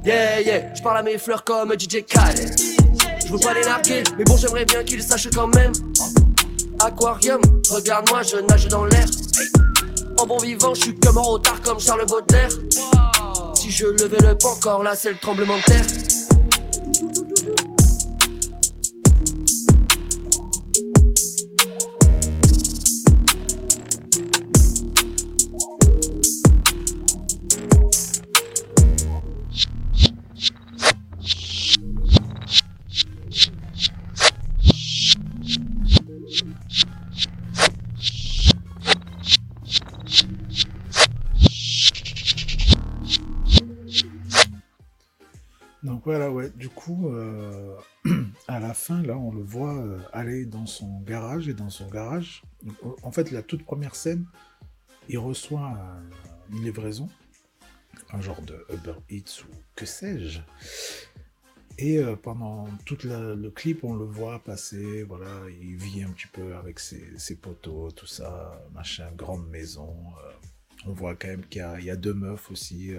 Yeah 0.07 0.40
yeah, 0.40 0.74
je 0.74 0.80
parle 0.80 0.96
à 0.96 1.03
mes 1.03 1.18
fleurs 1.18 1.44
comme 1.44 1.70
DJ 1.78 2.03
Khaled. 2.03 2.50
Je 3.26 3.30
veux 3.30 3.38
pas 3.38 3.53
les 3.53 3.61
narguer, 3.61 4.03
mais 4.16 4.24
bon 4.24 4.38
j'aimerais 4.38 4.64
bien 4.64 4.84
qu'ils 4.84 5.03
sachent 5.03 5.28
quand 5.28 5.55
même. 5.55 5.72
Aquarium, 6.80 7.42
regarde-moi, 7.70 8.22
je 8.22 8.38
nage 8.38 8.68
dans 8.68 8.86
l'air. 8.86 9.07
En 10.16 10.26
bon 10.26 10.38
vivant, 10.38 10.72
je 10.72 10.80
suis 10.80 10.98
comme 10.98 11.18
en 11.18 11.24
retard 11.24 11.61
comme 11.61 11.78
Charles 11.78 12.07
Baudelaire. 12.07 12.48
Si 13.55 13.70
je 13.70 13.84
levais 13.84 14.16
le 14.26 14.34
pas 14.34 14.48
encore 14.48 14.82
là, 14.82 14.94
c'est 14.96 15.11
le 15.11 15.18
tremblement 15.18 15.59
de 15.59 15.62
terre. 15.64 15.84
La 48.72 48.74
fin, 48.74 49.02
là, 49.02 49.18
on 49.18 49.30
le 49.30 49.42
voit 49.42 49.76
euh, 49.76 49.98
aller 50.14 50.46
dans 50.46 50.64
son 50.64 51.00
garage 51.00 51.46
et 51.46 51.52
dans 51.52 51.68
son 51.68 51.90
garage. 51.90 52.42
en 53.02 53.12
fait, 53.12 53.30
la 53.30 53.42
toute 53.42 53.66
première 53.66 53.94
scène, 53.94 54.24
il 55.10 55.18
reçoit 55.18 55.78
une 56.50 56.64
livraison, 56.64 57.10
un 58.14 58.22
genre 58.22 58.40
de 58.40 58.64
Uber 58.72 58.94
Eats 59.10 59.42
ou 59.42 59.54
que 59.76 59.84
sais-je. 59.84 60.40
Et 61.76 61.98
euh, 61.98 62.16
pendant 62.16 62.66
tout 62.86 62.96
le 63.04 63.50
clip, 63.50 63.84
on 63.84 63.92
le 63.92 64.06
voit 64.06 64.42
passer, 64.42 65.02
voilà, 65.02 65.34
il 65.50 65.76
vit 65.76 66.02
un 66.02 66.10
petit 66.10 66.28
peu 66.28 66.54
avec 66.54 66.80
ses, 66.80 67.36
poteaux, 67.36 67.90
tout 67.90 68.06
ça, 68.06 68.58
machin, 68.72 69.10
grande 69.14 69.46
maison. 69.50 69.94
On 70.86 70.94
voit 70.94 71.14
quand 71.14 71.28
même 71.28 71.44
qu'il 71.44 71.60
y 71.60 71.90
a 71.90 71.96
deux 71.96 72.14
meufs 72.14 72.50
aussi. 72.50 72.92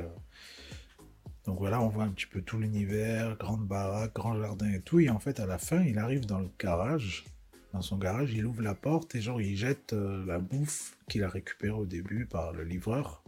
Donc 1.45 1.59
voilà, 1.59 1.81
on 1.81 1.89
voit 1.89 2.05
un 2.05 2.09
petit 2.09 2.25
peu 2.25 2.41
tout 2.41 2.57
l'univers, 2.57 3.35
grande 3.37 3.67
baraque, 3.67 4.13
grand 4.15 4.39
jardin 4.39 4.71
et 4.71 4.81
tout. 4.81 4.99
Et 4.99 5.09
en 5.09 5.19
fait, 5.19 5.39
à 5.39 5.45
la 5.45 5.57
fin, 5.57 5.81
il 5.83 5.99
arrive 5.99 6.25
dans 6.25 6.39
le 6.39 6.49
garage. 6.57 7.25
Dans 7.73 7.81
son 7.81 7.97
garage, 7.97 8.31
il 8.33 8.45
ouvre 8.45 8.61
la 8.61 8.75
porte 8.75 9.15
et 9.15 9.21
genre, 9.21 9.41
il 9.41 9.57
jette 9.57 9.93
euh, 9.93 10.23
la 10.25 10.39
bouffe 10.39 10.95
qu'il 11.09 11.23
a 11.23 11.27
récupérée 11.27 11.73
au 11.73 11.85
début 11.85 12.25
par 12.25 12.53
le 12.53 12.63
livreur 12.63 13.23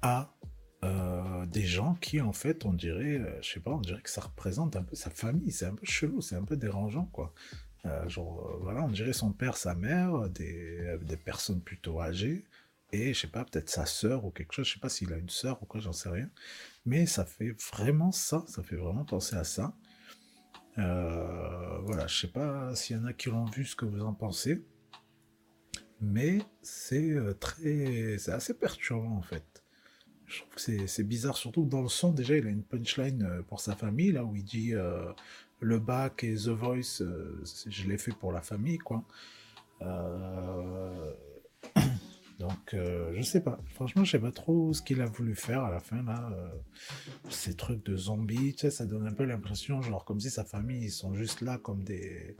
à 0.00 0.34
euh, 0.82 1.46
des 1.46 1.62
gens 1.62 1.94
qui, 2.00 2.20
en 2.20 2.32
fait, 2.32 2.64
on 2.64 2.72
dirait, 2.72 3.20
euh, 3.20 3.40
je 3.40 3.52
sais 3.52 3.60
pas, 3.60 3.70
on 3.70 3.80
dirait 3.80 4.00
que 4.00 4.10
ça 4.10 4.22
représente 4.22 4.74
un 4.74 4.82
peu 4.82 4.96
sa 4.96 5.10
famille. 5.10 5.52
C'est 5.52 5.66
un 5.66 5.74
peu 5.74 5.86
chelou, 5.86 6.22
c'est 6.22 6.34
un 6.34 6.44
peu 6.44 6.56
dérangeant, 6.56 7.06
quoi. 7.12 7.32
Genre, 8.06 8.58
voilà, 8.60 8.84
on 8.84 8.88
dirait 8.88 9.12
son 9.12 9.32
père, 9.32 9.56
sa 9.56 9.74
mère, 9.74 10.28
des 10.28 11.16
personnes 11.24 11.60
plutôt 11.60 12.00
âgées, 12.00 12.44
et 12.92 13.14
je 13.14 13.20
sais 13.20 13.28
pas, 13.28 13.44
peut-être 13.44 13.70
sa 13.70 13.86
sœur 13.86 14.24
ou 14.24 14.30
quelque 14.30 14.52
chose, 14.52 14.66
je 14.66 14.74
sais 14.74 14.80
pas 14.80 14.88
s'il 14.90 15.12
a 15.12 15.16
une 15.16 15.30
sœur 15.30 15.62
ou 15.62 15.66
quoi, 15.66 15.80
j'en 15.80 15.92
sais 15.92 16.10
rien. 16.10 16.28
Mais 16.84 17.06
ça 17.06 17.24
fait 17.24 17.54
vraiment 17.72 18.12
ça, 18.12 18.44
ça 18.48 18.62
fait 18.62 18.76
vraiment 18.76 19.04
penser 19.04 19.36
à 19.36 19.44
ça. 19.44 19.74
Euh, 20.78 21.78
voilà, 21.84 22.06
je 22.06 22.20
sais 22.20 22.28
pas 22.28 22.74
s'il 22.74 22.96
y 22.96 22.98
en 22.98 23.04
a 23.04 23.12
qui 23.12 23.28
l'ont 23.30 23.44
vu, 23.46 23.64
ce 23.64 23.76
que 23.76 23.84
vous 23.84 24.02
en 24.02 24.14
pensez. 24.14 24.62
Mais 26.00 26.38
c'est 26.62 27.10
euh, 27.12 27.34
très. 27.34 28.16
C'est 28.18 28.32
assez 28.32 28.54
perturbant 28.54 29.16
en 29.16 29.22
fait. 29.22 29.44
Je 30.26 30.38
trouve 30.40 30.54
que 30.54 30.86
c'est- 30.86 31.04
bizarre, 31.04 31.36
surtout 31.36 31.64
dans 31.66 31.82
le 31.82 31.88
son, 31.88 32.10
déjà, 32.12 32.36
il 32.36 32.46
a 32.46 32.50
une 32.50 32.64
punchline 32.64 33.22
euh, 33.22 33.42
pour 33.42 33.60
sa 33.60 33.76
famille, 33.76 34.12
là 34.12 34.24
où 34.24 34.34
il 34.34 34.44
dit 34.44 34.72
le 35.60 35.78
bac 35.78 36.24
et 36.24 36.34
The 36.34 36.48
Voice, 36.48 37.02
je 37.66 37.88
l'ai 37.88 37.98
fait 37.98 38.12
pour 38.12 38.32
la 38.32 38.42
famille, 38.42 38.78
quoi. 38.78 39.04
Donc, 42.42 42.74
euh, 42.74 43.12
je 43.14 43.22
sais 43.22 43.40
pas. 43.40 43.60
Franchement, 43.74 44.02
je 44.02 44.10
sais 44.10 44.18
pas 44.18 44.32
trop 44.32 44.72
ce 44.72 44.82
qu'il 44.82 45.00
a 45.00 45.06
voulu 45.06 45.36
faire 45.36 45.62
à 45.62 45.70
la 45.70 45.78
fin, 45.78 46.02
là. 46.02 46.28
euh, 46.32 46.48
ces 47.30 47.54
trucs 47.54 47.86
de 47.86 47.96
zombies, 47.96 48.52
tu 48.54 48.62
sais, 48.62 48.70
ça 48.72 48.84
donne 48.84 49.06
un 49.06 49.12
peu 49.12 49.22
l'impression, 49.22 49.80
genre, 49.80 50.04
comme 50.04 50.18
si 50.18 50.28
sa 50.28 50.44
famille, 50.44 50.86
ils 50.86 50.90
sont 50.90 51.14
juste 51.14 51.40
là 51.40 51.58
comme 51.58 51.84
des. 51.84 52.36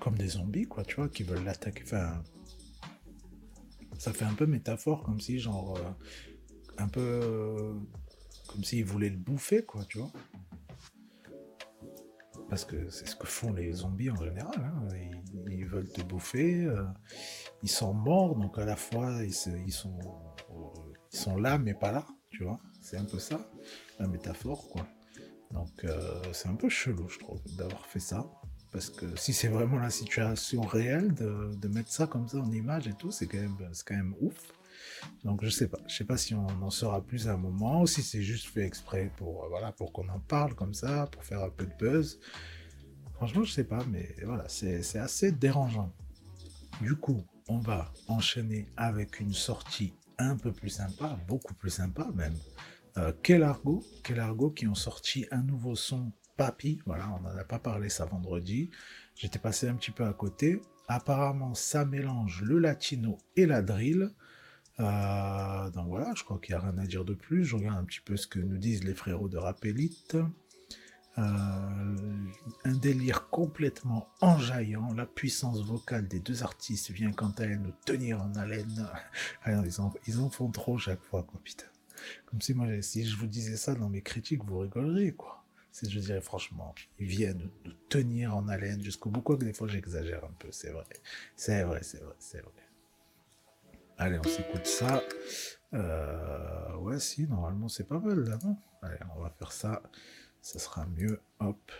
Comme 0.00 0.18
des 0.18 0.26
zombies, 0.26 0.64
quoi, 0.64 0.82
tu 0.82 0.96
vois, 0.96 1.08
qui 1.08 1.22
veulent 1.22 1.44
l'attaquer. 1.44 1.84
Enfin. 1.84 2.20
Ça 3.96 4.12
fait 4.12 4.24
un 4.24 4.34
peu 4.34 4.46
métaphore, 4.46 5.04
comme 5.04 5.20
si, 5.20 5.38
genre. 5.38 5.76
euh, 5.78 5.90
un 6.78 6.88
peu. 6.88 7.76
comme 8.48 8.64
s'ils 8.64 8.84
voulaient 8.84 9.10
le 9.10 9.18
bouffer, 9.18 9.64
quoi, 9.64 9.84
tu 9.84 9.98
vois. 9.98 10.10
Parce 12.48 12.64
que 12.64 12.90
c'est 12.90 13.06
ce 13.06 13.14
que 13.14 13.28
font 13.28 13.52
les 13.52 13.70
zombies 13.72 14.10
en 14.10 14.16
général. 14.16 14.58
hein. 14.64 14.88
Ils 15.48 15.66
veulent 15.66 15.88
te 15.92 16.02
bouffer. 16.02 16.68
Ils 17.62 17.70
sont 17.70 17.94
morts, 17.94 18.36
donc 18.36 18.58
à 18.58 18.64
la 18.64 18.76
fois 18.76 19.22
ils, 19.22 19.32
sont, 19.32 19.98
ils 21.12 21.18
sont 21.18 21.36
là 21.36 21.58
mais 21.58 21.74
pas 21.74 21.92
là, 21.92 22.06
tu 22.30 22.44
vois. 22.44 22.58
C'est 22.80 22.96
un 22.96 23.04
peu 23.04 23.18
ça, 23.18 23.50
la 23.98 24.08
métaphore, 24.08 24.68
quoi. 24.68 24.86
Donc 25.52 25.84
euh, 25.84 26.22
c'est 26.32 26.48
un 26.48 26.54
peu 26.54 26.68
chelou, 26.68 27.08
je 27.08 27.18
trouve, 27.18 27.40
d'avoir 27.56 27.84
fait 27.86 28.00
ça. 28.00 28.26
Parce 28.72 28.88
que 28.88 29.16
si 29.16 29.32
c'est 29.32 29.48
vraiment 29.48 29.78
la 29.78 29.90
situation 29.90 30.62
réelle, 30.62 31.12
de, 31.14 31.54
de 31.56 31.68
mettre 31.68 31.90
ça 31.90 32.06
comme 32.06 32.28
ça 32.28 32.38
en 32.38 32.52
image 32.52 32.86
et 32.86 32.94
tout, 32.94 33.10
c'est 33.10 33.26
quand 33.26 33.38
quand 33.84 33.96
même 33.96 34.14
ouf. 34.20 34.52
Donc 35.24 35.44
je 35.44 35.50
sais 35.50 35.68
pas, 35.68 35.78
je 35.88 35.96
sais 35.96 36.04
pas 36.04 36.16
si 36.16 36.34
on 36.34 36.46
en 36.46 36.70
saura 36.70 37.00
plus 37.02 37.28
à 37.28 37.32
un 37.32 37.36
moment, 37.36 37.82
ou 37.82 37.86
si 37.86 38.02
c'est 38.02 38.22
juste 38.22 38.46
fait 38.46 38.64
exprès 38.64 39.10
pour, 39.16 39.44
euh, 39.44 39.48
voilà, 39.48 39.72
pour 39.72 39.92
qu'on 39.92 40.08
en 40.08 40.20
parle 40.20 40.54
comme 40.54 40.74
ça, 40.74 41.08
pour 41.10 41.24
faire 41.24 41.42
un 41.42 41.50
peu 41.50 41.66
de 41.66 41.74
buzz. 41.78 42.20
Franchement, 43.14 43.44
je 43.44 43.52
sais 43.52 43.64
pas, 43.64 43.84
mais 43.90 44.14
voilà, 44.24 44.48
c'est 44.48 44.96
assez 44.96 45.32
dérangeant. 45.32 45.92
Du 46.80 46.96
coup, 46.96 47.22
on 47.50 47.58
va 47.58 47.92
enchaîner 48.06 48.68
avec 48.76 49.18
une 49.18 49.32
sortie 49.32 49.92
un 50.18 50.36
peu 50.36 50.52
plus 50.52 50.70
sympa, 50.70 51.18
beaucoup 51.26 51.54
plus 51.54 51.70
sympa 51.70 52.08
même. 52.14 52.36
Euh, 52.96 53.12
Kelargo, 53.24 53.82
Kelargo 54.04 54.50
qui 54.50 54.68
ont 54.68 54.76
sorti 54.76 55.26
un 55.32 55.42
nouveau 55.42 55.74
son 55.74 56.12
Papi. 56.36 56.80
Voilà, 56.86 57.10
on 57.10 57.20
n'en 57.20 57.36
a 57.36 57.44
pas 57.44 57.58
parlé 57.58 57.88
ça 57.88 58.04
vendredi. 58.04 58.70
J'étais 59.16 59.40
passé 59.40 59.68
un 59.68 59.74
petit 59.74 59.90
peu 59.90 60.06
à 60.06 60.12
côté. 60.12 60.62
Apparemment, 60.86 61.54
ça 61.54 61.84
mélange 61.84 62.42
le 62.42 62.58
latino 62.58 63.18
et 63.36 63.46
la 63.46 63.62
drill. 63.62 64.10
Euh, 64.78 65.70
donc 65.70 65.88
voilà, 65.88 66.12
je 66.16 66.22
crois 66.22 66.38
qu'il 66.38 66.54
n'y 66.54 66.62
a 66.62 66.64
rien 66.64 66.78
à 66.78 66.86
dire 66.86 67.04
de 67.04 67.14
plus. 67.14 67.44
Je 67.44 67.56
regarde 67.56 67.78
un 67.78 67.84
petit 67.84 68.00
peu 68.00 68.16
ce 68.16 68.28
que 68.28 68.38
nous 68.38 68.58
disent 68.58 68.84
les 68.84 68.94
frérots 68.94 69.28
de 69.28 69.38
Rapélite. 69.38 70.16
Euh, 71.18 71.22
un 72.64 72.72
délire 72.72 73.28
complètement 73.30 74.08
enjaillant. 74.20 74.92
La 74.94 75.06
puissance 75.06 75.60
vocale 75.62 76.06
des 76.06 76.20
deux 76.20 76.42
artistes 76.42 76.90
vient 76.90 77.12
quant 77.12 77.32
à 77.38 77.44
elle 77.44 77.60
nous 77.60 77.74
tenir 77.84 78.22
en 78.22 78.34
haleine. 78.36 78.88
Ah 79.44 79.52
non, 79.52 79.64
ils, 80.06 80.20
en, 80.20 80.30
font 80.30 80.50
trop 80.50 80.78
chaque 80.78 81.02
fois, 81.02 81.22
quoi, 81.22 81.40
putain. 81.42 81.66
Comme 82.26 82.40
si 82.40 82.54
moi, 82.54 82.66
si 82.82 83.04
je 83.04 83.16
vous 83.16 83.26
disais 83.26 83.56
ça 83.56 83.74
dans 83.74 83.88
mes 83.88 84.02
critiques, 84.02 84.44
vous 84.44 84.58
rigoleriez, 84.58 85.12
quoi. 85.12 85.44
Je 85.82 85.98
dirais 85.98 86.20
franchement, 86.20 86.74
ils 86.98 87.06
viennent 87.06 87.38
nous, 87.38 87.50
nous 87.64 87.72
tenir 87.88 88.36
en 88.36 88.48
haleine 88.48 88.82
jusqu'au 88.82 89.08
bout, 89.08 89.22
quoi 89.22 89.36
que 89.36 89.44
des 89.44 89.52
fois 89.52 89.68
j'exagère 89.68 90.24
un 90.24 90.32
peu, 90.38 90.48
c'est 90.50 90.70
vrai. 90.70 90.84
C'est 91.36 91.62
vrai, 91.62 91.80
c'est 91.82 92.02
vrai, 92.02 92.14
c'est 92.18 92.40
vrai. 92.40 92.52
Allez, 93.96 94.18
on 94.18 94.28
s'écoute 94.28 94.66
ça. 94.66 95.02
Euh, 95.72 96.74
ouais, 96.78 96.98
si, 96.98 97.26
normalement 97.26 97.68
c'est 97.68 97.84
pas 97.84 97.98
mal 97.98 98.18
là, 98.20 98.38
non? 98.44 98.56
Allez, 98.82 98.98
on 99.16 99.20
va 99.20 99.30
faire 99.30 99.52
ça. 99.52 99.82
Ça 100.42 100.58
sera 100.58 100.86
mieux, 100.86 101.20
hop, 101.38 101.72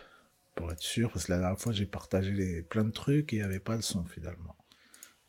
pour 0.54 0.70
être 0.72 0.82
sûr, 0.82 1.11
parce 1.11 1.26
que 1.26 1.32
la 1.32 1.38
dernière 1.38 1.58
fois 1.58 1.72
j'ai 1.72 1.86
partagé 1.86 2.32
les, 2.32 2.62
plein 2.62 2.84
de 2.84 2.90
trucs 2.90 3.32
et 3.32 3.36
il 3.36 3.38
n'y 3.40 3.44
avait 3.44 3.61
pas 3.61 3.76
le 3.76 3.82
son 3.82 4.04
finalement. 4.04 4.56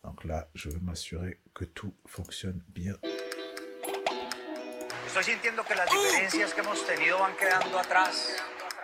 Donc 0.04 0.24
là, 0.26 0.50
je 0.56 0.70
veux 0.70 0.80
m'assurer 0.80 1.40
que 1.54 1.66
tout 1.66 1.94
fonctionne 2.06 2.62
bien. 2.70 2.96
Estoy 5.08 5.24
sintiendo 5.26 5.64
que 5.64 5.76
las 5.76 5.90
diferencias 5.90 6.54
que 6.54 6.62
hemos 6.62 6.86
tenido 6.86 7.20
van 7.20 7.36
quedando 7.36 7.78
atrás. 7.78 8.30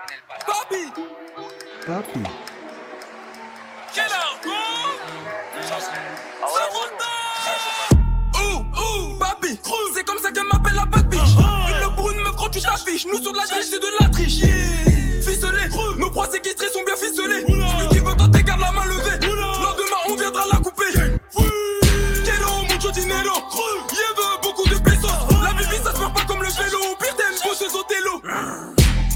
En 0.06 0.14
el 0.14 0.22
pasado. 0.24 0.68
Papi, 1.86 2.24
Ahora 5.70 6.17
tu 12.98 13.04
t'affiches, 13.04 13.06
nous 13.06 13.22
sur 13.22 13.32
de 13.32 13.38
la 13.38 13.44
triche, 13.44 13.66
c'est 13.70 13.80
de 13.80 13.88
la 14.00 14.10
triche. 14.10 14.42
Ficelé, 15.22 15.98
nos 15.98 16.10
proies 16.10 16.30
séquestrées 16.32 16.70
sont 16.70 16.84
bien 16.84 16.96
ficelées. 16.96 17.42
Celui 17.42 17.90
qui 17.90 18.00
veut 18.00 18.16
tenter 18.16 18.44
garde 18.44 18.62
la 18.62 18.72
main 18.72 18.86
levée. 18.86 19.28
Lendemain, 19.28 20.02
on 20.10 20.16
viendra 20.16 20.44
la 20.52 20.58
couper. 20.58 20.94
Quiero 22.24 22.64
mucho 22.70 22.92
dinero, 22.92 23.34
Lleve 23.92 24.42
beaucoup 24.42 24.70
de 24.70 24.76
pesos. 24.76 25.08
La 25.44 25.54
vie, 25.54 25.84
ça 25.84 25.94
se 25.94 25.98
perd 25.98 26.14
pas 26.14 26.26
comme 26.28 26.42
le 26.42 26.50
vélo. 26.50 26.80
Pire, 27.00 27.16
t'aimes 27.16 27.40
bosseuse 27.44 27.76
au 27.76 27.84
télo. 27.84 28.22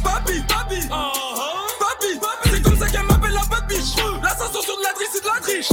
Papi, 0.04 0.42
papi, 0.48 0.88
papi, 0.88 2.20
c'est 2.52 2.62
comme 2.62 2.78
ça 2.78 2.88
qu'elle 2.88 3.04
m'appelle 3.04 3.34
la 3.34 3.62
bitch. 3.68 3.96
L'assassin 4.24 4.62
sur 4.62 4.78
de 4.78 4.84
la 4.84 4.94
triche, 4.94 5.10
c'est 5.14 5.24
de 5.24 5.28
la 5.28 5.40
triche. 5.42 5.70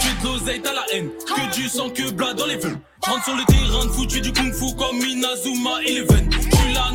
J'suis 0.00 0.14
de 0.22 0.24
l'oseille, 0.24 0.62
t'as 0.62 0.72
la 0.72 0.84
haine. 0.92 1.10
Que 1.26 1.54
du 1.54 1.68
sang, 1.68 1.90
que 1.90 2.10
blas 2.10 2.34
dans 2.34 2.46
les 2.46 2.56
veines. 2.56 2.80
J'rentre 3.06 3.24
sur 3.24 3.36
le 3.36 3.44
terrain 3.44 3.84
de 3.84 3.90
foot, 3.90 4.08
du 4.08 4.32
kung 4.32 4.52
fu 4.52 4.74
comme 4.76 4.96
Inazuma 4.96 5.82
Eleven. 5.86 6.30
J'suis 6.32 6.72
là, 6.72 6.90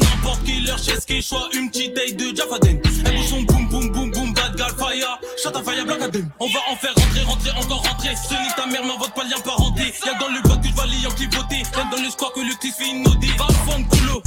qui 0.76 0.84
chaise 0.84 1.06
qui 1.06 1.22
choix 1.22 1.50
une 1.54 1.70
petite 1.70 1.94
taille 1.94 2.14
de 2.14 2.36
Jaffaden. 2.36 2.80
Bouge 2.82 3.28
son 3.28 3.42
boum 3.44 3.68
boum 3.70 3.90
boum 3.92 4.12
boum, 4.12 4.34
bad 4.34 4.56
gal 4.56 4.72
fire. 4.78 5.20
Up, 5.46 5.58
fire, 5.66 5.86
black 5.86 6.02
Adam. 6.02 6.20
On 6.40 6.48
va 6.48 6.60
en 6.70 6.76
faire 6.76 6.94
rentrer, 6.96 7.22
rentrer, 7.24 7.52
encore 7.52 7.84
rentrer. 7.84 8.16
Ce 8.16 8.34
nique 8.34 8.56
ta 8.56 8.66
mère, 8.66 8.84
m'invoque 8.84 9.14
pas 9.14 9.24
lien 9.24 9.40
parenté. 9.44 9.94
Y'a 10.06 10.14
dans 10.16 10.28
le 10.28 10.42
bloc 10.42 10.62
que 10.62 10.68
j'valide 10.70 11.08
en 11.08 11.12
clip 11.12 11.34
voté. 11.34 11.58
Y'a 11.58 11.64
que 11.64 11.96
dans 11.96 12.02
le 12.02 12.10
square 12.10 12.34
que 12.34 12.42
le 12.42 12.56
petit 12.56 12.72
fait 12.72 12.92
OD. 13.06 13.26
Va 13.38 13.48
fond 13.66 13.84
coulo. 13.84 14.22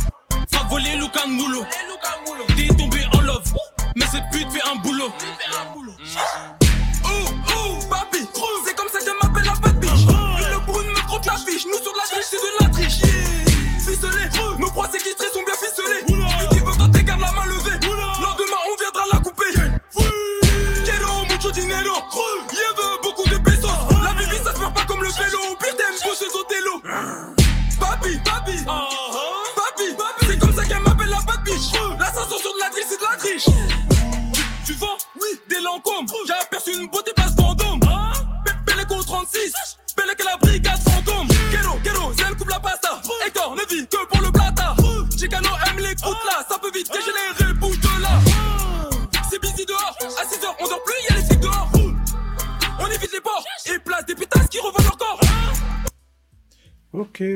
Va 0.51 0.63
voler 0.69 0.97
Lucan 0.97 1.29
Moulo. 1.29 1.65
T'es 2.57 2.69
tombé 2.69 3.05
en 3.15 3.21
love. 3.21 3.53
Mais 3.97 4.07
cette 4.07 4.25
pute 4.33 4.51
fait 4.51 4.63
un 4.71 4.77
boulot. 4.77 5.11
Ouh, 5.77 5.85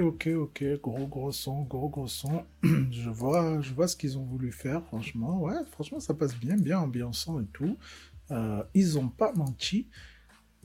Ok, 0.02 0.28
ok, 0.28 0.64
gros 0.82 1.06
gros 1.06 1.32
son, 1.32 1.62
gros 1.62 1.88
gros 1.88 2.08
son. 2.08 2.44
je 2.62 3.10
vois, 3.10 3.60
je 3.60 3.72
vois 3.72 3.88
ce 3.88 3.96
qu'ils 3.96 4.18
ont 4.18 4.24
voulu 4.24 4.52
faire, 4.52 4.82
franchement. 4.84 5.40
Ouais, 5.40 5.54
franchement, 5.70 6.00
ça 6.00 6.14
passe 6.14 6.36
bien, 6.36 6.56
bien 6.56 6.80
ambiançant 6.80 7.40
et 7.40 7.46
tout. 7.52 7.76
Euh, 8.30 8.62
ils 8.74 8.98
ont 8.98 9.08
pas 9.08 9.32
menti. 9.32 9.88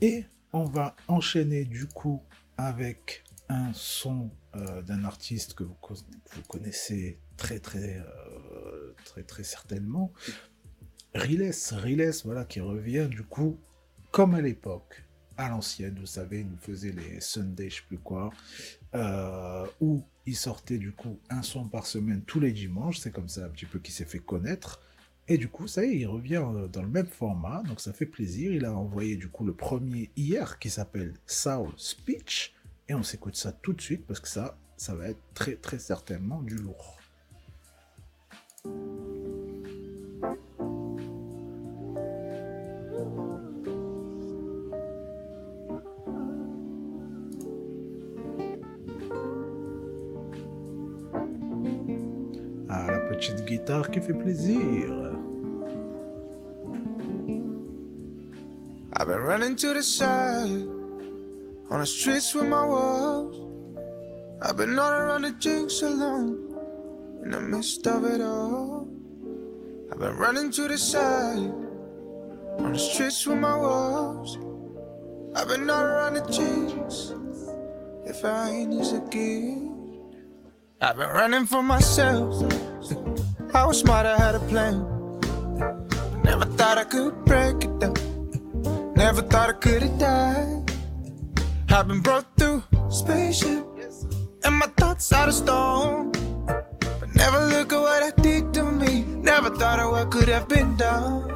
Et 0.02 0.26
on 0.54 0.64
va 0.64 0.96
enchaîner 1.08 1.66
du 1.66 1.86
coup 1.86 2.22
avec 2.58 3.24
un 3.50 3.72
son 3.74 4.32
euh, 4.56 4.82
d'un 4.82 5.04
artiste 5.04 5.54
que 5.54 5.64
vous, 5.64 5.76
connaissez 6.48 7.20
très 7.38 7.60
très 7.60 7.98
euh, 8.00 8.94
très 9.06 9.24
très 9.24 9.44
certainement. 9.44 10.12
Riles, 11.14 11.52
Riles, 11.72 12.12
voilà, 12.26 12.46
qui 12.46 12.62
revient 12.62 13.08
du 13.10 13.24
coup 13.24 13.60
comme 14.12 14.36
à 14.36 14.42
l'époque, 14.42 15.04
à 15.38 15.50
l'ancienne, 15.50 15.98
vous 16.00 16.06
savez, 16.06 16.42
il 16.42 16.50
nous 16.50 16.58
faisait 16.58 16.92
les 16.92 17.22
Sundays, 17.22 17.70
je 17.70 17.76
sais 17.78 17.82
plus 17.88 17.98
quoi, 17.98 18.30
euh, 18.94 19.66
où 19.80 20.04
il 20.26 20.36
sortait 20.36 20.78
du 20.78 20.92
coup 20.92 21.20
un 21.30 21.42
son 21.42 21.68
par 21.68 21.86
semaine 21.86 22.22
tous 22.22 22.39
les 22.39 22.52
dimanches, 22.52 23.00
c'est 23.00 23.12
comme 23.12 23.30
ça 23.30 23.46
un 23.46 23.50
petit 23.50 23.66
peu 23.66 23.80
qu'il 23.80 23.94
s'est 23.94 24.06
fait 24.06 24.20
connaître. 24.20 24.82
Et 25.28 25.38
du 25.38 25.48
coup, 25.48 25.68
ça 25.68 25.86
y 25.86 25.92
est, 25.92 25.98
il 26.00 26.08
revient 26.08 26.44
euh, 26.44 26.68
dans 26.68 26.82
le 26.82 26.89
même 26.89 27.08
format, 27.08 27.64
donc 27.64 27.80
ça 27.80 27.94
fait 27.94 28.06
plaisir. 28.06 28.52
Il 28.52 28.66
a 28.66 28.74
envoyé 28.74 29.16
du 29.16 29.30
coup 29.30 29.46
le 29.46 29.54
premier 29.54 30.10
hier 30.18 30.60
qui 30.60 30.70
s'appelle 30.70 31.14
Soul 31.26 31.72
Speech, 31.78 32.54
et 32.89 32.94
on 32.94 33.04
s'écoute 33.04 33.36
ça 33.36 33.52
tout 33.52 33.74
de 33.74 33.82
suite 33.82 34.06
parce 34.06 34.20
que 34.20 34.28
ça, 34.28 34.58
ça 34.76 34.96
va 34.96 35.10
être 35.10 35.22
très 35.34 35.56
très 35.56 35.80
certainement 35.80 36.42
du 36.42 36.56
lourd. 36.56 36.98
Petite 53.22 53.46
guitare 53.46 53.92
qui 53.92 54.02
fait 54.02 54.14
plaisir. 54.14 54.90
I've 58.94 59.08
been 59.08 59.20
running 59.20 59.56
to 59.58 59.74
the 59.74 59.84
side 59.84 60.68
on 61.70 61.80
the 61.80 61.86
streets 61.86 62.34
with 62.34 62.48
my 62.48 62.66
walls. 62.66 63.38
I've 64.42 64.58
been 64.58 64.78
all 64.78 64.92
around 64.92 65.22
the 65.22 65.32
jinx 65.40 65.84
alone 65.84 66.56
in 67.24 67.32
the 67.32 67.40
midst 67.40 67.86
of 67.86 68.06
it 68.06 68.22
all. 68.22 68.88
I've 69.92 70.00
been 70.00 70.18
running 70.18 70.52
to 70.52 70.68
the 70.68 70.78
side 70.78 71.54
on 72.58 72.74
the 72.74 72.80
streets 72.80 73.26
with 73.28 73.38
my 73.38 73.56
walls. 73.56 74.38
I've 75.36 75.48
been 75.48 75.70
all 75.70 75.84
around 75.84 76.16
the 76.16 76.26
jinx. 76.32 77.14
If 78.04 78.26
I 78.26 78.50
ain't 78.50 78.74
is 78.74 78.94
a 78.94 79.02
gift, 79.12 80.18
I've 80.82 80.98
been 80.98 81.10
running 81.10 81.46
for 81.46 81.62
myself. 81.62 82.71
I 83.54 83.66
was 83.66 83.80
smart, 83.80 84.06
I 84.06 84.18
had 84.18 84.36
a 84.36 84.39
plan. 84.39 84.76
Never 86.24 86.45
thought 86.45 86.78
I 86.78 86.86
could 86.86 87.26
break 87.26 87.64
it 87.66 87.80
down. 87.80 87.95
Never 88.95 89.22
thought 89.22 89.49
I 89.49 89.54
could 89.54 89.82
have 89.82 89.99
died. 89.99 90.72
I've 91.70 91.88
been 91.88 91.99
brought 91.99 92.26
through 92.38 92.64
spaceship, 92.89 93.66
and 94.45 94.56
my 94.56 94.68
thoughts 94.78 95.12
out 95.12 95.28
of 95.28 95.34
stone. 95.34 96.12
But 96.45 97.14
never 97.14 97.39
look 97.47 97.74
at 97.74 97.82
what 97.82 98.04
I 98.04 98.12
did 98.22 98.54
to 98.54 98.64
me. 98.64 99.04
Never 99.04 99.49
thought 99.49 99.80
of 99.80 99.91
what 99.91 100.12
could 100.12 100.30
have 100.30 100.47
been 100.47 100.78
done. 100.78 101.28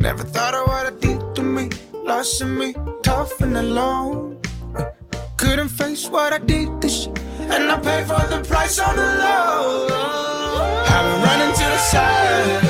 Never 0.00 0.24
thought 0.24 0.54
of 0.54 0.66
what 0.66 0.86
I 0.86 0.90
did 0.98 1.20
to 1.36 1.42
me. 1.42 1.70
Lost 1.92 2.42
in 2.42 2.58
me, 2.58 2.74
tough 3.02 3.40
and 3.40 3.56
alone. 3.56 4.40
Couldn't 5.36 5.68
face 5.68 6.08
what 6.08 6.32
I 6.32 6.38
did 6.38 6.82
to 6.82 6.88
shit, 6.88 7.16
and 7.38 7.70
I 7.70 7.78
paid 7.78 8.06
for 8.06 8.26
the 8.26 8.42
price 8.48 8.80
on 8.80 8.96
the 8.96 9.02
low. 9.02 10.29
Running 11.22 11.54
to 11.54 11.66
the 11.74 11.78
side 11.78 12.64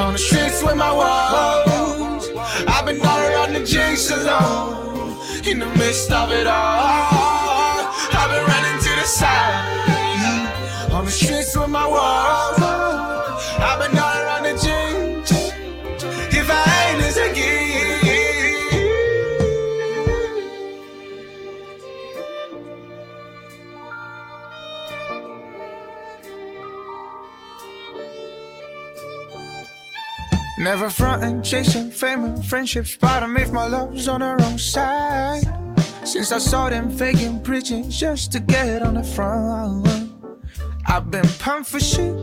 on 0.00 0.12
the 0.12 0.18
streets 0.18 0.62
with 0.62 0.76
my 0.76 0.92
walls. 0.92 2.28
I've 2.66 2.84
been 2.86 3.00
all 3.00 3.20
around 3.20 3.52
the 3.54 3.64
jinx 3.64 4.10
alone 4.10 5.16
in 5.46 5.60
the 5.60 5.66
midst 5.78 6.10
of 6.10 6.32
it 6.32 6.46
all. 6.46 7.92
I've 8.12 8.30
been 8.30 8.44
running 8.44 8.78
to 8.82 8.90
the 9.00 9.06
side 9.06 10.92
on 10.92 11.04
the 11.04 11.10
streets 11.10 11.56
with 11.56 11.68
my 11.68 11.86
walls. 11.86 12.63
Never 30.64 30.88
frontin', 30.88 31.42
chasing 31.42 31.90
fame 31.90 32.24
and 32.24 32.42
friendships, 32.42 32.96
but 32.96 33.22
I 33.22 33.26
make 33.26 33.52
my 33.52 33.66
loves 33.66 34.08
on 34.08 34.20
the 34.20 34.34
wrong 34.34 34.56
side. 34.56 35.44
Since 36.04 36.32
I 36.32 36.38
saw 36.38 36.70
them 36.70 36.88
faking, 36.88 37.42
preaching 37.42 37.90
just 37.90 38.32
to 38.32 38.40
get 38.40 38.80
on 38.80 38.94
the 38.94 39.04
front. 39.04 39.86
I've 40.86 41.10
been 41.10 41.28
pumped 41.38 41.68
for 41.68 41.78
shit. 41.78 42.16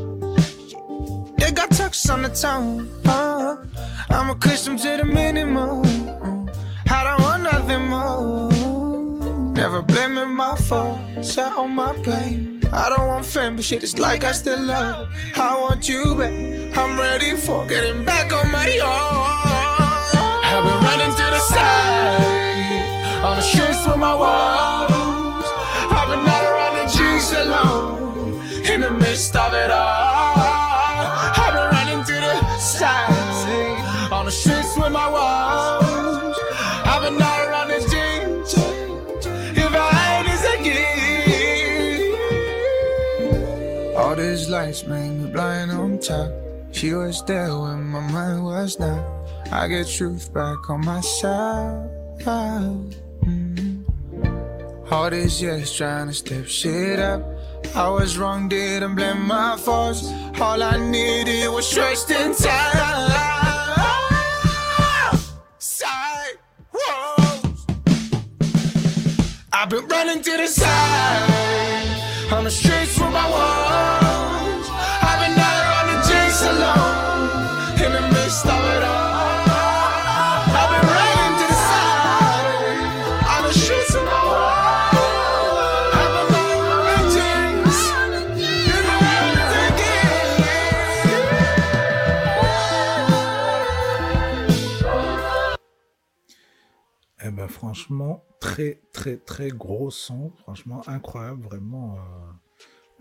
They 1.38 1.52
got 1.52 1.70
tucks 1.70 2.10
on 2.10 2.24
the 2.24 2.30
tongue. 2.30 2.90
Uh, 3.06 3.58
I'm 4.10 4.32
accustomed 4.32 4.80
to 4.80 4.98
the 4.98 5.06
minimum. 5.06 6.50
I 6.90 7.04
don't 7.04 7.22
want 7.22 7.44
nothing 7.44 7.88
more. 7.90 8.52
Never 9.54 9.84
blaming 9.84 10.34
my 10.34 10.56
faults, 10.56 11.38
I 11.38 11.56
own 11.56 11.76
my 11.76 11.96
blame. 12.02 12.51
I 12.74 12.88
don't 12.90 13.08
want 13.08 13.26
fame, 13.26 13.58
but 13.58 13.66
shit, 13.66 13.84
it's 13.84 14.00
like 14.00 14.24
I 14.24 14.32
still 14.32 14.62
love. 14.62 15.10
I 15.36 15.60
want 15.60 15.90
you 15.90 16.16
back. 16.16 16.32
I'm 16.78 16.98
ready 16.98 17.36
for 17.36 17.66
getting 17.68 18.06
back 18.06 18.32
on 18.32 18.50
my 18.50 18.70
own. 18.80 19.42
I've 20.44 20.64
been 20.64 20.84
running 20.86 21.12
to 21.12 21.24
the 21.36 21.40
side 21.40 23.24
on 23.26 23.36
the 23.36 23.42
streets 23.42 23.86
with 23.86 23.98
my 23.98 24.16
walls. 24.16 24.81
Me 44.88 45.30
blind 45.34 45.70
on 45.72 46.00
top. 46.00 46.32
She 46.72 46.94
was 46.94 47.22
there 47.26 47.58
when 47.60 47.84
my 47.84 48.00
mind 48.10 48.44
was 48.46 48.80
not. 48.80 49.04
I 49.52 49.68
get 49.68 49.86
truth 49.88 50.34
back 50.34 50.70
on 50.70 50.86
my 50.86 51.02
side. 51.02 51.90
Mm. 53.26 53.84
All 54.90 55.10
these 55.10 55.42
years 55.42 55.74
trying 55.74 56.08
to 56.08 56.14
step 56.14 56.46
shit 56.48 57.00
up. 57.00 57.22
I 57.76 57.90
was 57.90 58.18
wrong, 58.18 58.48
didn't 58.48 58.96
blame 58.96 59.28
my 59.28 59.58
faults. 59.58 60.10
All 60.40 60.64
I 60.64 60.78
needed 60.78 61.50
was 61.50 61.70
trust 61.70 62.10
and 62.12 62.34
time. 62.34 63.12
I've 69.54 69.70
been 69.70 69.86
running 69.88 70.22
to 70.24 70.38
the 70.38 70.48
side 70.48 72.32
on 72.32 72.46
the 72.46 72.50
streets 72.50 72.98
with 72.98 73.12
my 73.12 73.30
walls. 73.30 74.01
Très 98.40 98.82
très 98.94 99.18
très 99.18 99.50
gros 99.50 99.92
son, 99.92 100.32
franchement 100.44 100.82
incroyable, 100.88 101.44
vraiment. 101.44 101.96
euh, 101.96 102.32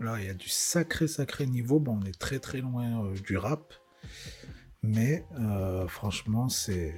Là, 0.03 0.19
il 0.19 0.25
y 0.25 0.29
a 0.29 0.33
du 0.33 0.49
sacré 0.49 1.07
sacré 1.07 1.45
niveau. 1.45 1.79
Bon, 1.79 1.99
on 2.01 2.05
est 2.05 2.19
très 2.19 2.39
très 2.39 2.59
loin 2.59 3.05
euh, 3.05 3.13
du 3.19 3.37
rap, 3.37 3.73
mais 4.81 5.27
euh, 5.39 5.87
franchement, 5.87 6.49
c'est 6.49 6.95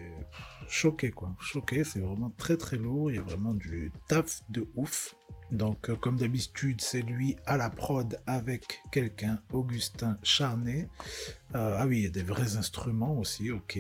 choqué 0.70 1.12
quoi, 1.12 1.36
choqué. 1.42 1.84
C'est 1.84 2.00
vraiment 2.00 2.30
très 2.38 2.56
très 2.56 2.78
lourd. 2.78 3.12
Il 3.12 3.16
y 3.16 3.20
a 3.20 3.22
vraiment 3.22 3.54
du 3.54 3.92
taf 4.08 4.42
de 4.50 4.68
ouf. 4.76 5.16
Donc, 5.54 5.92
euh, 5.92 5.96
comme 5.96 6.18
d'habitude, 6.18 6.82
c'est 6.82 7.04
lui 7.04 7.38
à 7.46 7.58
la 7.58 7.70
prod 7.70 8.20
avec 8.26 8.82
quelqu'un, 8.92 9.40
Augustin 9.52 10.18
Charnet. 10.24 10.90
Euh, 11.54 11.78
ah 11.78 11.86
oui, 11.86 12.00
il 12.00 12.04
y 12.06 12.08
a 12.08 12.10
des 12.10 12.24
vrais 12.24 12.58
instruments 12.58 13.20
aussi, 13.20 13.52
ok. 13.52 13.78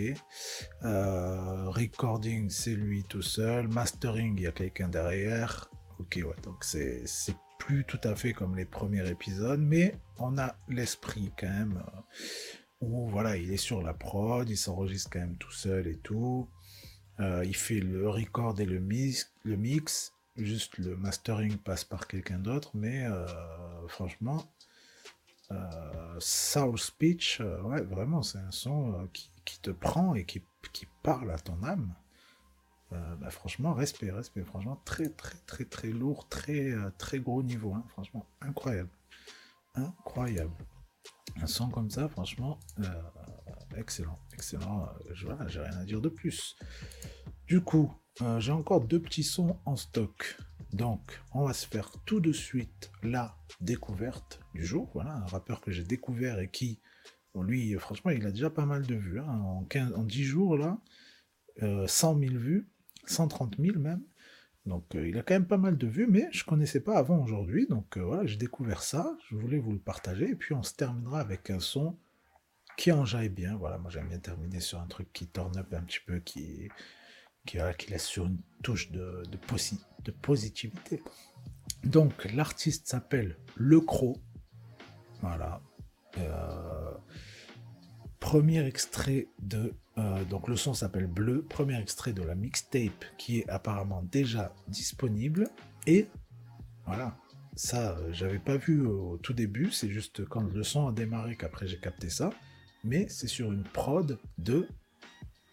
Euh, 0.84 1.70
recording, 1.70 2.52
c'est 2.52 2.76
lui 2.76 3.04
tout 3.04 3.24
seul. 3.24 3.68
Mastering, 3.68 4.38
il 4.38 4.44
y 4.44 4.48
a 4.48 4.52
quelqu'un 4.52 4.88
derrière. 4.88 5.68
ok, 5.98 6.20
ouais. 6.24 6.36
Donc 6.44 6.64
c'est 6.64 7.06
plus 7.58 7.86
tout 7.86 8.02
à 8.04 8.16
fait 8.16 8.34
comme 8.34 8.56
les 8.56 8.66
premiers 8.66 9.10
épisodes, 9.10 9.60
mais 9.60 9.96
on 10.20 10.38
a 10.38 10.56
l'esprit 10.70 11.32
quand 11.40 11.50
même 11.50 11.82
où 12.82 13.08
voilà, 13.10 13.36
il 13.36 13.52
est 13.52 13.58
sur 13.58 13.82
la 13.82 13.96
prod, 13.96 14.48
il 14.48 14.58
s'enregistre 14.58 15.10
quand 15.12 15.22
même 15.22 15.38
tout 15.38 15.52
seul 15.52 15.88
et 15.88 15.98
tout. 15.98 16.48
Il 17.20 17.56
fait 17.56 17.80
le 17.80 18.10
record 18.10 18.60
et 18.60 18.66
le 18.66 18.80
mix. 18.80 20.13
Juste 20.36 20.78
le 20.80 20.96
mastering 20.96 21.58
passe 21.58 21.84
par 21.84 22.08
quelqu'un 22.08 22.40
d'autre, 22.40 22.72
mais 22.74 23.06
euh, 23.06 23.88
franchement, 23.88 24.44
euh, 25.52 26.16
Soul 26.20 26.80
Speech, 26.80 27.40
euh, 27.42 27.58
vraiment, 27.84 28.24
c'est 28.24 28.40
un 28.40 28.52
son 28.52 28.94
euh, 28.94 29.06
qui, 29.46 29.60
te 29.62 29.70
prend 29.72 30.16
et 30.16 30.26
qui, 30.26 30.42
parle 31.04 31.32
à 31.32 31.38
ton 31.38 31.62
âme. 31.64 31.94
Bah, 32.92 33.30
franchement, 33.32 33.74
respect, 33.74 34.12
respect. 34.12 34.44
Franchement, 34.44 34.80
très, 34.86 35.10
très, 35.10 35.38
très, 35.48 35.66
très 35.66 35.90
lourd, 35.90 36.30
très, 36.30 36.74
très 36.98 37.20
gros 37.20 37.42
niveau. 37.44 37.74
hein. 37.74 37.84
Franchement, 37.90 38.26
incroyable. 38.40 38.90
Incroyable. 39.74 40.54
Un 41.42 41.48
son 41.48 41.70
comme 41.70 41.90
ça, 41.90 42.08
franchement, 42.08 42.60
excellent, 43.76 44.20
excellent. 44.34 44.88
Je- 45.12 45.26
voilà, 45.26 45.48
j'ai 45.48 45.60
rien 45.60 45.78
à 45.78 45.84
dire 45.84 46.00
de 46.02 46.10
plus. 46.10 46.56
Du 47.48 47.62
coup, 47.62 47.92
euh, 48.22 48.40
j'ai 48.40 48.52
encore 48.52 48.82
deux 48.82 49.02
petits 49.02 49.24
sons 49.24 49.58
en 49.66 49.76
stock. 49.76 50.38
Donc, 50.72 51.22
on 51.34 51.46
va 51.46 51.54
se 51.54 51.68
faire 51.68 51.92
tout 52.06 52.20
de 52.20 52.32
suite 52.32 52.92
la 53.04 53.36
découverte 53.62 54.40
du 54.56 54.66
jour. 54.66 54.90
Voilà, 54.94 55.14
un 55.14 55.26
rappeur 55.26 55.62
que 55.62 55.72
j'ai 55.72 55.84
découvert 55.84 56.40
et 56.40 56.50
qui, 56.50 56.80
lui, 57.36 57.74
franchement, 57.76 58.12
il 58.12 58.26
a 58.26 58.32
déjà 58.32 58.50
pas 58.50 58.66
mal 58.66 58.86
de 58.86 58.96
vues. 58.96 59.20
hein. 59.20 59.28
En, 59.28 59.64
15 59.66 59.94
en 59.96 60.04
10 60.04 60.24
jours, 60.24 60.58
là, 60.58 60.80
euh, 61.62 61.88
100 61.88 62.20
000 62.20 62.36
vues, 62.36 62.68
130 63.06 63.58
000 63.60 63.80
même. 63.80 64.02
Donc, 64.66 64.96
euh, 64.96 65.08
il 65.08 65.18
a 65.18 65.24
quand 65.24 65.34
même 65.34 65.46
pas 65.48 65.58
mal 65.58 65.78
de 65.78 65.88
vues, 65.88 66.08
mais 66.08 66.28
je 66.32 66.44
connaissais 66.46 66.80
pas 66.80 66.98
avant 66.98 67.22
aujourd'hui. 67.22 67.68
Donc, 67.68 67.98
euh, 67.98 68.02
voilà, 68.04 68.26
j'ai 68.26 68.38
découvert 68.38 68.82
ça. 68.82 69.16
Je 69.30 69.36
voulais 69.36 69.60
vous 69.60 69.74
le 69.74 69.80
partager. 69.80 70.30
Et 70.30 70.36
puis, 70.36 70.54
on 70.54 70.64
se 70.64 70.74
terminera 70.74 71.20
avec 71.20 71.50
un 71.50 71.60
son 71.60 71.98
qui 72.78 72.92
enjaille 72.92 73.30
bien. 73.30 73.56
Voilà, 73.58 73.78
moi, 73.78 73.92
j'aime 73.92 74.08
bien 74.08 74.20
terminer 74.20 74.60
sur 74.62 74.80
un 74.80 74.88
truc 74.88 75.12
qui 75.14 75.28
turn 75.28 75.56
up 75.58 75.74
un 75.74 75.82
petit 75.82 76.00
peu, 76.06 76.20
qui, 76.20 76.70
qui, 77.46 77.58
qui 77.78 77.92
laisse 77.92 78.06
sur 78.06 78.26
une 78.26 78.42
touche 78.64 78.92
de, 78.92 79.24
de 79.30 80.12
positivité. 80.12 81.02
Donc, 81.84 82.32
l'artiste 82.34 82.88
s'appelle 82.88 83.38
Le 83.56 83.82
Croc. 83.82 84.18
Voilà. 85.22 85.62
Euh, 86.18 86.92
premier 88.20 88.66
extrait 88.66 89.28
de. 89.42 89.74
euh, 89.98 90.24
donc, 90.26 90.48
le 90.48 90.56
son 90.56 90.74
s'appelle 90.74 91.08
Bleu. 91.08 91.44
Premier 91.44 91.80
extrait 91.80 92.14
de 92.14 92.24
la 92.24 92.36
mixtape 92.36 93.06
qui 93.18 93.40
est 93.40 93.50
apparemment 93.50 94.02
déjà 94.04 94.56
disponible. 94.68 95.50
Et 95.88 96.08
voilà. 96.86 97.18
Ça, 97.56 97.98
euh, 97.98 98.14
j'avais 98.14 98.40
pas 98.40 98.58
vu 98.58 98.86
au 98.86 99.18
tout 99.18 99.34
début. 99.34 99.72
C'est 99.72 99.90
juste 99.90 100.26
quand 100.26 100.42
le 100.42 100.64
son 100.64 100.88
a 100.88 100.92
démarré 100.92 101.36
qu'après 101.36 101.68
j'ai 101.68 101.80
capté 101.80 102.10
ça. 102.10 102.30
Mais 102.84 103.08
c'est 103.10 103.28
sur 103.28 103.52
une 103.52 103.64
prod 103.64 104.20
de 104.38 104.68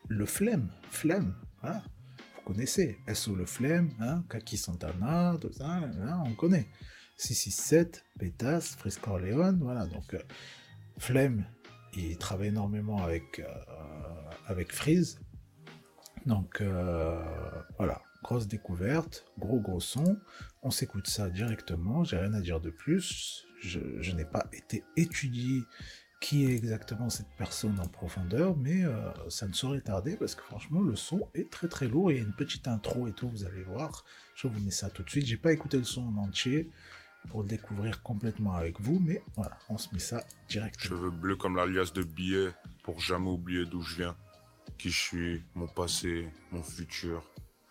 Le 0.09 0.27
Flemme. 0.27 0.71
Flemme. 0.91 1.35
Vous 1.63 2.43
connaissez. 2.45 2.99
SO 3.13 3.35
Le 3.35 3.47
Flemme, 3.47 3.91
hein, 4.01 4.25
Kaki 4.29 4.57
Santana, 4.57 5.37
tout 5.41 5.53
ça, 5.53 5.67
hein, 5.69 6.23
on 6.27 6.35
connaît. 6.35 6.67
667, 7.17 8.05
Pétas, 8.19 8.77
Frisco 8.79 9.19
Leon, 9.19 9.59
voilà. 9.61 9.87
Donc, 9.87 10.15
euh, 10.15 10.23
Flemme, 10.99 11.45
il 11.95 12.17
travaille 12.17 12.49
énormément 12.49 13.03
avec, 13.03 13.41
euh, 13.41 13.45
avec 14.47 14.73
Freeze. 14.73 15.21
Donc, 16.27 16.61
euh, 16.61 17.23
voilà. 17.77 18.01
Grosse 18.23 18.47
découverte, 18.47 19.25
gros 19.39 19.61
gros 19.61 19.81
son. 19.81 20.19
On 20.63 20.71
s'écoute 20.71 21.09
ça 21.09 21.31
directement. 21.31 22.05
J'ai 22.05 22.19
rien 22.19 22.35
à 22.35 22.41
dire 22.41 22.61
de 22.61 22.69
plus. 22.69 23.47
Je 23.63 24.15
n'ai 24.15 24.27
pas 24.27 24.47
été 24.53 24.85
étudié 24.97 25.63
qui 26.21 26.45
est 26.45 26.55
exactement 26.55 27.09
cette 27.09 27.31
personne 27.39 27.81
en 27.81 27.89
profondeur, 27.89 28.55
mais 28.57 28.85
euh, 28.85 29.11
ça 29.31 29.49
ne 29.49 29.55
saurait 29.55 29.81
tarder 29.81 30.17
parce 30.17 30.35
que 30.35 30.43
franchement 30.43 30.83
le 30.83 30.95
son 30.95 31.27
est 31.35 31.51
très 31.51 31.67
très 31.67 31.89
lourd. 31.89 32.13
Il 32.13 32.19
y 32.19 32.21
a 32.21 32.23
une 32.23 32.35
petite 32.35 32.69
intro 32.69 33.09
et 33.09 33.13
tout, 33.13 33.29
vous 33.29 33.45
allez 33.45 33.63
voir. 33.63 34.05
Je 34.35 34.47
vous 34.47 34.61
mets 34.61 34.71
ça 34.71 34.91
tout 34.91 35.03
de 35.03 35.09
suite. 35.09 35.27
J'ai 35.27 35.39
pas 35.39 35.53
écouté 35.53 35.79
le 35.79 35.85
son 35.85 36.03
en 36.03 36.17
entier 36.19 36.71
pour 37.29 37.43
le 37.43 37.49
découvrir 37.49 38.03
complètement 38.03 38.55
avec 38.55 38.81
vous, 38.81 39.01
mais 39.01 39.23
voilà, 39.35 39.59
on 39.69 39.79
se 39.79 39.89
met 39.93 39.99
ça 39.99 40.23
direct. 40.49 40.79
Cheveux 40.81 41.11
bleus 41.11 41.37
comme 41.37 41.57
l'alias 41.57 41.93
de 41.95 42.03
billets 42.03 42.53
pour 42.83 43.01
jamais 43.01 43.29
oublier 43.29 43.65
d'où 43.65 43.83
je 43.83 43.97
viens, 43.97 44.17
qui 44.79 44.91
je 44.91 45.01
suis, 45.01 45.43
mon 45.55 45.69
passé, 45.69 46.29
mon 46.53 46.63
futur. 46.63 47.25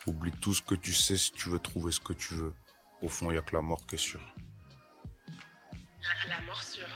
Oublie 0.07 0.31
tout 0.31 0.55
ce 0.55 0.61
que 0.63 0.73
tu 0.73 0.91
sais 0.91 1.17
si 1.17 1.31
tu 1.31 1.49
veux 1.49 1.59
trouver 1.59 1.91
ce 1.91 1.99
que 1.99 2.13
tu 2.13 2.33
veux. 2.33 2.53
Au 3.03 3.09
fond, 3.09 3.29
il 3.29 3.37
a 3.37 3.41
que 3.41 3.55
la 3.55 3.61
mort 3.61 3.85
qui 3.85 3.93
est 3.93 3.99
sûre. 3.99 4.33
La 6.27 6.41
morsure. 6.41 6.87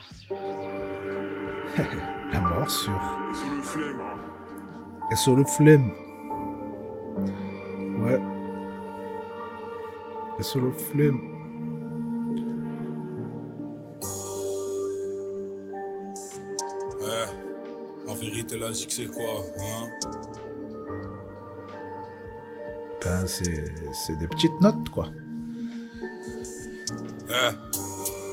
La 2.32 2.40
morsure. 2.40 3.20
Et 5.12 5.16
sur 5.16 5.36
le 5.36 5.44
flemme. 5.44 5.92
Ouais. 8.00 8.20
Et 10.40 10.44
sur 10.44 10.62
le 10.62 10.72
flemme. 10.72 11.20
Ouais. 17.02 18.08
En 18.08 18.14
vérité, 18.16 18.58
la 18.58 18.72
zik, 18.72 18.92
c'est 18.92 19.08
quoi, 19.08 19.44
hein? 19.60 19.90
Ben, 23.04 23.28
c'est 23.28 23.66
c'est 23.94 24.18
des 24.18 24.28
petites 24.28 24.60
notes, 24.62 24.90
quoi. 24.90 25.08
Eh, 27.30 27.83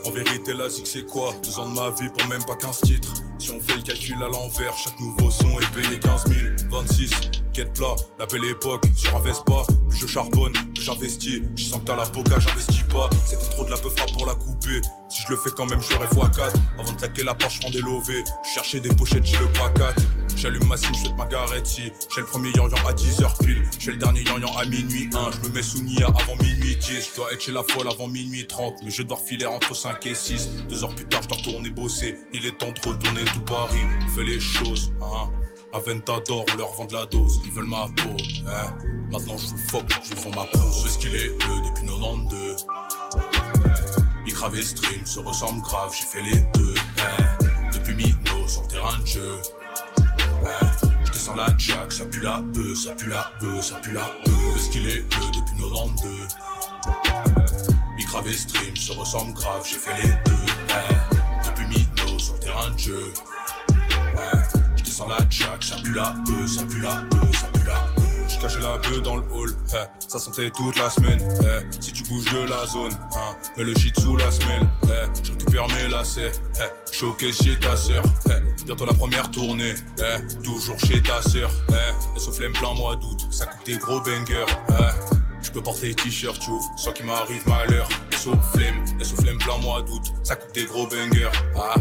en 0.04 0.10
vérité, 0.10 0.52
la 0.52 0.68
zik, 0.68 0.86
c'est 0.86 1.06
quoi? 1.06 1.34
Deux 1.42 1.58
ans 1.58 1.68
de 1.68 1.74
ma 1.74 1.90
vie 1.90 2.08
pour 2.08 2.26
même 2.28 2.44
pas 2.44 2.56
15 2.56 2.80
titres. 2.82 3.12
Si 3.38 3.50
on 3.50 3.60
fait 3.60 3.76
le 3.76 3.82
calcul 3.82 4.16
à 4.22 4.28
l'envers, 4.28 4.76
chaque 4.76 4.98
nouveau 5.00 5.30
son 5.30 5.58
est 5.58 5.70
payé 5.72 5.98
15 5.98 6.24
000. 6.26 6.38
26, 6.70 7.10
quête 7.52 7.72
plat, 7.72 7.96
la 8.18 8.26
belle 8.26 8.44
époque, 8.44 8.84
sur 8.96 9.16
un 9.16 9.20
Vespa. 9.20 9.62
Plus 9.88 9.98
je 9.98 10.06
charbonne, 10.06 10.52
plus 10.74 10.82
j'investis. 10.82 11.42
Je 11.56 11.64
sens 11.64 11.80
que 11.80 11.86
t'as 11.86 11.96
la 11.96 12.06
poca, 12.06 12.38
j'investis 12.38 12.82
pas. 12.84 13.08
C'était 13.26 13.50
trop 13.50 13.64
de 13.64 13.70
la 13.70 13.76
peu 13.76 13.90
pour 14.12 14.26
la 14.26 14.34
couper. 14.34 14.80
Si 15.08 15.22
je 15.26 15.32
le 15.32 15.36
fais 15.36 15.50
quand 15.56 15.66
même, 15.66 15.80
je 15.80 15.86
ferai 15.86 16.06
x4. 16.06 16.52
Avant 16.78 16.92
de 16.92 16.98
claquer 16.98 17.22
la 17.22 17.34
porte, 17.34 17.52
je 17.54 17.60
prends 17.60 17.70
des 17.70 17.80
lovés. 17.80 18.22
Je 18.44 18.54
cherchais 18.54 18.80
des 18.80 18.90
pochettes, 18.90 19.24
j'ai 19.24 19.38
le 19.38 19.48
pas 19.52 19.70
4. 19.70 20.02
J'allume 20.40 20.68
ma 20.68 20.76
cime, 20.78 20.94
je 20.94 21.00
fais 21.00 21.14
ma 21.18 21.26
garette 21.26 21.66
si. 21.66 21.92
J'ai 22.14 22.22
le 22.22 22.26
premier 22.26 22.50
yan 22.52 22.64
à 22.64 22.94
10h 22.94 23.44
pile. 23.44 23.62
J'ai 23.78 23.90
le 23.90 23.98
dernier 23.98 24.22
yan 24.22 24.40
à 24.56 24.64
minuit 24.64 25.10
1 25.12 25.30
Je 25.32 25.46
me 25.46 25.54
mets 25.54 25.62
sous 25.62 25.82
Nia 25.82 26.06
avant 26.06 26.34
minuit 26.42 26.76
10 26.76 27.10
Je 27.10 27.16
dois 27.16 27.30
être 27.34 27.42
chez 27.42 27.52
la 27.52 27.62
folle 27.62 27.86
avant 27.88 28.08
minuit 28.08 28.46
30 28.46 28.76
Mais 28.82 28.90
je 28.90 29.02
dois 29.02 29.18
refiler 29.18 29.44
entre 29.44 29.76
5 29.76 30.06
et 30.06 30.14
6 30.14 30.48
Deux 30.70 30.82
heures 30.82 30.94
plus 30.94 31.04
tard 31.04 31.20
je 31.24 31.28
dois 31.28 31.36
retourner 31.36 31.68
bosser. 31.68 32.16
Il 32.32 32.46
est 32.46 32.56
temps 32.56 32.72
de 32.72 32.88
retourner 32.88 33.22
tout 33.34 33.40
Paris. 33.40 33.82
On 34.02 34.08
fait 34.08 34.24
les 34.24 34.40
choses 34.40 34.94
hein. 35.02 35.28
Aventador, 35.74 36.46
on 36.54 36.56
leur 36.56 36.72
vend 36.72 36.86
de 36.86 36.94
la 36.94 37.04
dose. 37.04 37.42
Ils 37.44 37.52
veulent 37.52 37.66
ma 37.66 37.84
peau 37.88 38.16
hein. 38.48 38.74
Maintenant 39.12 39.36
je 39.36 39.46
vous 39.46 39.58
fuck, 39.68 39.84
je 40.02 40.14
vends 40.22 40.34
ma 40.34 40.46
peau. 40.46 40.72
Je 40.82 40.88
sais 40.88 40.98
qu'il 41.00 41.14
est 41.16 41.36
bleu 41.36 41.56
depuis 41.68 41.86
92 41.86 42.66
Micrave 44.24 44.56
et 44.56 44.62
stream 44.62 45.04
se 45.04 45.20
ressemblent 45.20 45.60
grave 45.60 45.94
J'ai 45.94 46.06
fait 46.06 46.22
les 46.22 46.40
deux 46.54 46.74
hein. 46.98 47.46
Depuis 47.74 47.94
Mino 47.94 48.48
sur 48.48 48.62
le 48.62 48.68
terrain 48.68 48.98
de 49.00 49.06
jeu 49.06 49.38
descends 51.20 51.36
la 51.36 51.48
jack, 51.58 51.92
ça 51.92 52.06
pue 52.06 52.20
la 52.20 52.38
bœuf, 52.38 52.78
ça 52.78 52.92
pue 52.92 53.10
la 53.10 53.30
bœuf, 53.40 53.62
ça 53.62 53.74
pue 53.76 53.92
la 53.92 54.00
bœuf. 54.24 54.56
Est-ce 54.56 54.70
qu'il 54.70 54.88
est 54.88 55.02
bleu 55.02 55.26
depuis 55.34 55.56
92 55.60 56.28
Micrave 57.96 58.28
et 58.28 58.32
stream 58.32 58.74
se 58.74 58.92
ressemblent 58.92 59.34
grave, 59.34 59.62
j'ai 59.70 59.76
fait 59.76 60.02
les 60.02 60.08
deux. 60.08 60.32
Ouais. 60.32 60.96
Depuis 61.44 61.66
Mino 61.66 62.18
sur 62.18 62.32
le 62.34 62.40
terrain 62.40 62.70
de 62.70 62.78
jeu. 62.78 63.12
Ouais. 63.68 64.42
Je 64.78 64.82
descends 64.82 65.08
la 65.08 65.18
jack, 65.28 65.62
ça 65.62 65.76
pue 65.76 65.92
la 65.92 66.14
bœuf, 66.26 66.46
ça 66.46 66.62
pue 66.64 66.80
la 66.80 66.94
bœuf, 66.94 67.38
ça 67.38 67.46
pue 67.48 67.66
la 67.66 68.00
cachais 68.40 68.60
la 68.60 69.00
dans 69.00 69.16
le 69.16 69.22
hall, 69.32 69.50
eh, 69.74 70.08
ça 70.08 70.18
sentait 70.18 70.50
toute 70.50 70.78
la 70.78 70.88
semaine. 70.88 71.20
eh, 71.42 71.66
si 71.78 71.92
tu 71.92 72.02
bouges 72.04 72.32
de 72.32 72.48
la 72.48 72.64
zone, 72.64 72.92
hein, 73.14 73.36
mets 73.58 73.64
le 73.64 73.74
shit 73.74 73.98
sous 74.00 74.16
la 74.16 74.30
semelle. 74.30 74.66
eh, 74.84 74.88
je 75.22 75.32
récupère 75.32 75.68
mes 75.68 75.88
lacets, 75.88 76.32
eh, 76.56 76.92
choqué 76.94 77.32
chez 77.32 77.58
ta 77.58 77.76
sœur. 77.76 78.02
Eh, 78.60 78.64
bientôt 78.64 78.86
la 78.86 78.94
première 78.94 79.30
tournée, 79.30 79.74
eh, 79.98 80.42
toujours 80.42 80.78
chez 80.78 81.02
ta 81.02 81.22
sœur. 81.22 81.50
Eh, 81.70 82.16
et 82.16 82.20
sauf 82.20 82.38
plein 82.38 82.74
mois 82.74 82.96
d'août, 82.96 83.26
ça 83.30 83.46
coûte 83.46 83.66
des 83.66 83.76
gros 83.76 84.00
bangers. 84.00 84.46
Eh, 84.70 84.74
je 85.42 85.50
peux 85.50 85.62
porter 85.62 85.94
t-shirt, 85.94 86.38
tu 86.38 86.50
soit 86.76 86.92
qu'il 86.92 87.06
m'arrive 87.06 87.46
malheur. 87.48 87.88
Sauf 88.16 88.36
flemme, 88.52 88.84
et 89.00 89.04
sauf 89.04 89.20
flemme 89.20 89.38
plein 89.38 89.56
mois 89.58 89.82
d'août, 89.82 90.12
ça 90.22 90.36
coûte 90.36 90.54
des 90.54 90.64
gros 90.64 90.86
bangers. 90.86 91.30
Ah, 91.56 91.74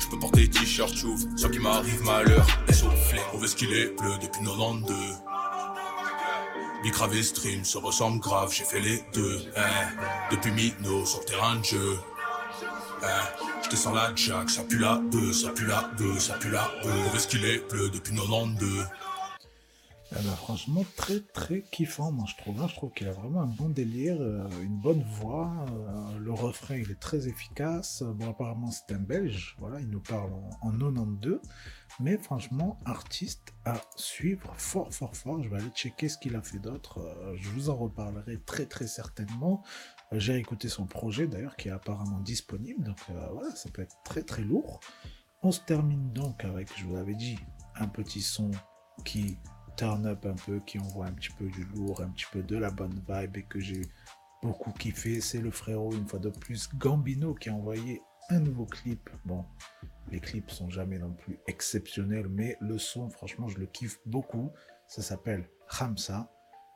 je 0.00 0.06
peux 0.08 0.18
porter 0.18 0.48
t-shirt, 0.48 0.92
tu 0.94 1.06
soit 1.36 1.50
qu'il 1.50 1.60
m'arrive 1.60 2.02
malheur. 2.02 2.46
Et 2.68 2.72
sauf 2.72 2.92
flemme, 3.08 3.22
on 3.34 3.38
veut 3.38 3.48
ce 3.48 3.56
qu'il 3.56 3.72
est 3.72 3.94
bleu 4.00 4.12
depuis 4.22 4.40
92. 4.44 4.96
Bicrave 6.82 7.14
et 7.14 7.22
stream 7.22 7.64
se 7.64 7.78
ressemblent 7.78 8.18
grave, 8.18 8.52
j'ai 8.52 8.64
fait 8.64 8.80
les 8.80 9.04
deux. 9.14 9.40
eh. 9.56 10.34
Depuis 10.34 10.50
Mino 10.50 11.06
sur 11.06 11.24
terrain 11.24 11.56
de 11.56 11.64
jeu. 11.64 11.98
Eh. 13.02 13.51
Je 13.62 13.70
descends 13.70 13.94
la 13.94 14.14
jack, 14.14 14.50
ça 14.50 14.62
pue 14.64 14.78
la 14.78 14.96
bœuf, 14.98 15.32
ça 15.34 15.50
pue 15.50 15.66
la 15.66 15.82
bœuf, 15.98 16.18
ça 16.18 16.34
pue 16.34 16.50
la 16.50 16.68
bœuf. 16.82 17.14
Est-ce 17.14 17.28
qu'il 17.28 17.44
est 17.44 17.68
bleu 17.70 17.90
depuis 17.90 18.14
92 18.14 18.86
Eh 20.10 20.14
ben, 20.14 20.22
franchement, 20.36 20.84
très 20.96 21.20
très 21.20 21.62
kiffant, 21.62 22.12
moi 22.12 22.26
je 22.28 22.36
trouve. 22.42 22.66
Je 22.68 22.74
trouve 22.74 22.90
qu'il 22.92 23.08
a 23.08 23.12
vraiment 23.12 23.42
un 23.42 23.46
bon 23.46 23.68
délire, 23.68 24.16
euh, 24.20 24.46
une 24.62 24.76
bonne 24.76 25.02
voix. 25.20 25.50
euh, 25.68 26.18
le 26.18 26.32
refrain, 26.32 26.76
il 26.76 26.90
est 26.90 27.00
très 27.00 27.28
efficace. 27.28 28.02
Bon, 28.02 28.30
apparemment, 28.30 28.70
c'est 28.70 28.94
un 28.94 28.98
Belge. 28.98 29.56
Voilà, 29.58 29.80
il 29.80 29.88
nous 29.88 30.00
parle 30.00 30.32
en, 30.32 30.50
en 30.68 30.70
92. 30.72 31.40
Mais 32.00 32.16
franchement, 32.16 32.78
artiste 32.86 33.52
à 33.64 33.74
suivre 33.96 34.52
fort, 34.56 34.92
fort, 34.92 35.14
fort. 35.14 35.42
Je 35.42 35.48
vais 35.48 35.56
aller 35.56 35.70
checker 35.74 36.08
ce 36.08 36.16
qu'il 36.18 36.34
a 36.36 36.42
fait 36.42 36.58
d'autre. 36.58 36.98
Euh, 36.98 37.34
je 37.36 37.48
vous 37.50 37.68
en 37.70 37.76
reparlerai 37.76 38.38
très 38.40 38.66
très 38.66 38.86
certainement. 38.86 39.62
J'ai 40.14 40.36
écouté 40.36 40.68
son 40.68 40.86
projet 40.86 41.26
d'ailleurs, 41.26 41.56
qui 41.56 41.68
est 41.68 41.72
apparemment 41.72 42.20
disponible. 42.20 42.84
Donc 42.84 42.98
euh, 43.10 43.26
voilà, 43.32 43.54
ça 43.54 43.70
peut 43.70 43.82
être 43.82 43.96
très 44.04 44.22
très 44.22 44.42
lourd. 44.42 44.80
On 45.42 45.50
se 45.50 45.60
termine 45.60 46.12
donc 46.12 46.44
avec, 46.44 46.68
je 46.78 46.84
vous 46.84 46.94
l'avais 46.94 47.14
dit, 47.14 47.38
un 47.76 47.88
petit 47.88 48.22
son 48.22 48.50
qui 49.04 49.38
turn 49.76 50.06
up 50.06 50.26
un 50.26 50.34
peu, 50.34 50.60
qui 50.60 50.78
envoie 50.78 51.06
un 51.06 51.12
petit 51.12 51.32
peu 51.38 51.46
du 51.46 51.64
lourd, 51.64 52.00
un 52.02 52.10
petit 52.10 52.26
peu 52.30 52.42
de 52.42 52.56
la 52.56 52.70
bonne 52.70 53.02
vibe 53.08 53.36
et 53.36 53.42
que 53.42 53.58
j'ai 53.58 53.82
beaucoup 54.42 54.72
kiffé. 54.72 55.20
C'est 55.20 55.40
le 55.40 55.50
frérot, 55.50 55.92
une 55.92 56.06
fois 56.06 56.18
de 56.18 56.28
plus, 56.28 56.68
Gambino, 56.76 57.34
qui 57.34 57.48
a 57.48 57.54
envoyé 57.54 58.02
un 58.28 58.40
nouveau 58.40 58.66
clip. 58.66 59.10
Bon, 59.24 59.44
les 60.10 60.20
clips 60.20 60.50
sont 60.50 60.68
jamais 60.68 60.98
non 60.98 61.12
plus 61.12 61.38
exceptionnels, 61.46 62.28
mais 62.28 62.56
le 62.60 62.78
son, 62.78 63.08
franchement, 63.10 63.48
je 63.48 63.58
le 63.58 63.66
kiffe 63.66 63.98
beaucoup. 64.06 64.50
Ça 64.86 65.02
s'appelle 65.02 65.48
Ramsa. 65.68 66.30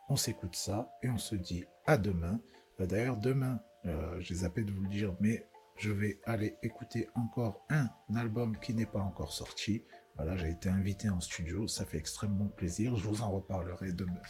On 0.09 0.17
s'écoute 0.17 0.57
ça 0.57 0.91
et 1.03 1.11
on 1.11 1.19
se 1.19 1.35
dit 1.35 1.65
à 1.87 1.99
demain. 1.99 2.41
Euh, 2.81 2.87
D'ailleurs, 2.87 3.17
demain, 3.17 3.61
euh, 3.87 4.21
j'ai 4.21 4.37
zappé 4.37 4.65
de 4.65 4.73
vous 4.73 4.83
le 4.83 4.89
dire, 4.89 5.15
mais 5.21 5.47
je 5.77 5.91
vais 5.91 6.21
aller 6.25 6.57
écouter 6.63 7.09
encore 7.15 7.67
un 7.69 7.89
album 8.17 8.57
qui 8.59 8.75
n'est 8.75 8.87
pas 8.87 9.01
encore 9.01 9.33
sorti. 9.33 9.85
Voilà, 10.17 10.37
j'ai 10.37 10.49
été 10.49 10.71
invité 10.71 11.11
en 11.11 11.21
studio, 11.21 11.69
ça 11.69 11.85
fait 11.85 11.99
extrêmement 11.99 12.47
plaisir. 12.49 12.97
Je 12.97 13.07
vous 13.07 13.21
en 13.21 13.31
reparlerai 13.31 13.93
demain. 13.93 14.21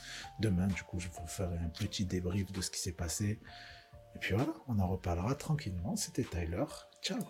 demain. 0.40 0.66
Du 0.66 0.82
coup, 0.82 0.98
je 0.98 1.08
vous 1.08 1.26
ferai 1.28 1.56
un 1.58 1.68
petit 1.68 2.04
débrief 2.04 2.50
de 2.50 2.60
ce 2.60 2.70
qui 2.70 2.80
s'est 2.80 2.92
passé. 2.92 3.40
Et 4.16 4.18
puis 4.18 4.34
voilà, 4.34 4.52
on 4.66 4.78
en 4.80 4.88
reparlera 4.88 5.34
tranquillement. 5.36 5.94
C'était 5.94 6.24
Tyler. 6.24 6.64
Ciao. 7.02 7.20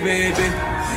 Bébé, 0.00 0.32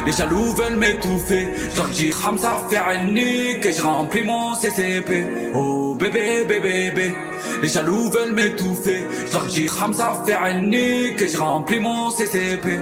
les 0.05 0.11
jaloux 0.11 0.53
veulent 0.53 0.77
m'étouffer. 0.77 1.47
J'en 1.75 1.87
dis 1.87 2.11
Hamza 2.25 2.57
faire 2.69 2.85
une 2.91 3.13
nique 3.13 3.65
et 3.65 3.73
je 3.73 3.81
remplis 3.81 4.23
mon 4.23 4.55
CCP. 4.55 5.25
Oh 5.53 5.95
bébé, 5.95 6.45
bébé, 6.47 6.91
bébé, 6.91 7.15
les 7.61 7.67
jaloux 7.67 8.09
veulent 8.09 8.33
m'étouffer. 8.33 9.03
J'en 9.31 9.45
dis 9.45 9.67
Hamza 9.69 10.23
faire 10.25 10.45
une 10.45 10.69
nique 10.69 11.21
et 11.21 11.27
je 11.27 11.37
remplis 11.37 11.79
mon 11.79 12.09
CCP. 12.11 12.79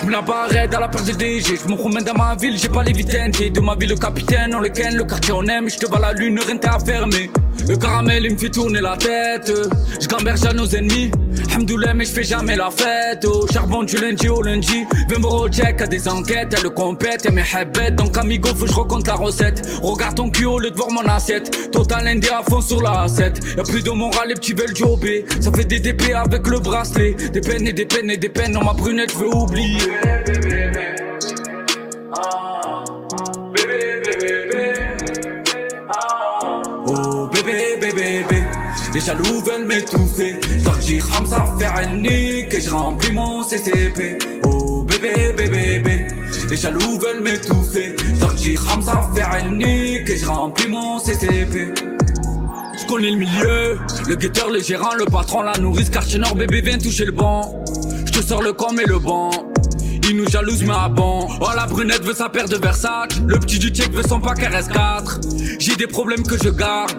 Je 0.00 0.06
me 0.06 0.10
la 0.10 0.22
barre 0.22 0.48
dans 0.70 0.80
la 0.80 0.88
perte 0.88 1.06
de 1.06 1.12
DG, 1.12 1.56
je 1.56 1.68
me 1.70 1.76
promène 1.76 2.04
dans 2.04 2.14
ma 2.14 2.34
ville, 2.34 2.58
j'ai 2.58 2.68
pas 2.68 2.82
les 2.82 2.92
vitesses, 2.92 3.52
de 3.52 3.60
ma 3.60 3.74
ville 3.74 3.90
le 3.90 3.96
capitaine, 3.96 4.54
on 4.54 4.60
le 4.60 4.68
ken, 4.68 4.94
le 4.96 5.04
quartier 5.04 5.32
on 5.32 5.44
aime, 5.44 5.70
je 5.70 5.78
te 5.78 5.86
bats 5.86 5.98
la 6.00 6.12
lune, 6.12 6.38
rien 6.40 6.56
t'est 6.56 6.68
à 6.68 6.78
fermer. 6.78 7.30
Le 7.66 7.76
caramel 7.76 8.24
il 8.24 8.32
me 8.34 8.38
fait 8.38 8.50
tourner 8.50 8.80
la 8.80 8.96
tête, 8.96 9.50
je 10.00 10.06
gamberge 10.06 10.44
à 10.44 10.52
nos 10.52 10.66
ennemis, 10.66 11.10
Hamdoullah 11.56 11.94
mais 11.94 12.04
je 12.04 12.10
fais 12.10 12.22
jamais 12.22 12.56
la 12.56 12.70
fête, 12.70 13.24
au 13.24 13.46
charbon 13.50 13.82
du 13.84 13.96
lundi 13.96 14.28
au 14.28 14.42
lundi, 14.42 14.84
viens 15.08 15.18
me 15.18 15.26
recheck 15.26 15.80
à 15.80 15.86
des 15.86 16.06
enquêtes, 16.06 16.54
elle 16.54 16.62
le 16.62 16.70
compète, 16.70 17.24
elle 17.24 17.32
mes 17.32 17.44
habets, 17.54 17.90
donc 17.92 18.18
amigo 18.18 18.50
faut 18.50 18.66
que 18.66 18.70
je 18.70 18.76
raconte 18.76 19.06
la 19.06 19.14
recette, 19.14 19.66
regarde 19.82 20.16
ton 20.16 20.30
cul 20.30 20.44
au 20.44 20.58
lieu 20.58 20.70
de 20.70 20.76
voir 20.76 20.90
mon 20.90 21.04
assiette, 21.08 21.70
total 21.70 22.06
indé 22.06 22.28
à 22.28 22.42
fond 22.42 22.60
sur 22.60 22.82
la 22.82 23.08
7, 23.08 23.40
y'a 23.56 23.62
plus 23.62 23.82
de 23.82 23.90
moral, 23.90 24.28
les 24.28 24.34
petits 24.34 24.52
veulent 24.52 24.76
jobber, 24.76 25.24
ça 25.40 25.50
fait 25.50 25.64
des 25.64 25.80
DP 25.80 26.12
avec 26.14 26.46
le 26.46 26.58
bracelet, 26.58 27.14
des 27.14 27.40
peines 27.40 27.66
et 27.66 27.72
des 27.72 27.86
peines 27.86 28.10
et 28.10 28.18
des 28.18 28.28
peines, 28.28 28.52
dans 28.52 28.64
ma 28.64 28.74
brunette 28.74 29.12
je 29.12 29.18
veux 29.18 29.34
oublier. 29.34 29.78
Oh 36.86 37.23
bébé, 37.94 38.42
les 38.92 39.00
jaloux 39.00 39.40
veulent 39.44 39.66
m'étouffer. 39.66 40.36
J'en 40.62 40.76
dis 40.76 41.00
Hamza 41.00 41.44
faire 41.58 41.74
une 41.82 42.02
nique 42.02 42.54
et 42.54 42.60
je 42.60 42.70
remplis 42.70 43.12
mon 43.12 43.42
CCP. 43.42 44.18
Oh 44.44 44.82
bébé, 44.82 45.32
bébé, 45.36 45.78
bébé, 45.78 46.06
les 46.50 46.56
jaloux 46.56 46.98
veulent 46.98 47.22
m'étouffer. 47.22 47.96
J'en 48.20 48.32
dis 48.32 48.56
Hamza 48.56 49.10
faire 49.14 49.30
une 49.44 49.58
nique 49.58 50.08
et 50.08 50.16
je 50.16 50.26
remplis 50.26 50.68
mon 50.68 50.98
CCP. 50.98 51.74
Je 52.78 52.86
connais 52.86 53.10
le 53.10 53.16
milieu, 53.16 53.78
le 54.08 54.16
guetteur, 54.16 54.50
le 54.50 54.60
gérant, 54.60 54.94
le 54.94 55.06
patron, 55.06 55.42
la 55.42 55.56
nourrice, 55.58 55.90
quartier 55.90 56.18
nord, 56.18 56.34
bébé 56.34 56.60
viens 56.60 56.78
toucher 56.78 57.04
le 57.04 57.12
banc. 57.12 57.64
Je 58.12 58.20
sors 58.20 58.42
le 58.42 58.52
com 58.52 58.78
et 58.80 58.86
le 58.86 58.98
banc. 58.98 59.30
Il 60.08 60.18
nous 60.18 60.28
jalouse 60.28 60.62
mais 60.62 60.74
à 60.74 60.88
bon 60.90 61.26
Oh 61.40 61.48
la 61.56 61.66
brunette 61.66 62.04
veut 62.04 62.12
sa 62.12 62.28
paire 62.28 62.46
de 62.46 62.56
Versace 62.56 63.08
Le 63.26 63.38
petit 63.38 63.58
du 63.58 63.68
check 63.68 63.90
veut 63.90 64.02
son 64.06 64.20
pack 64.20 64.38
RS4 64.38 65.58
J'ai 65.58 65.76
des 65.76 65.86
problèmes 65.86 66.22
que 66.22 66.36
je 66.36 66.50
garde 66.50 66.92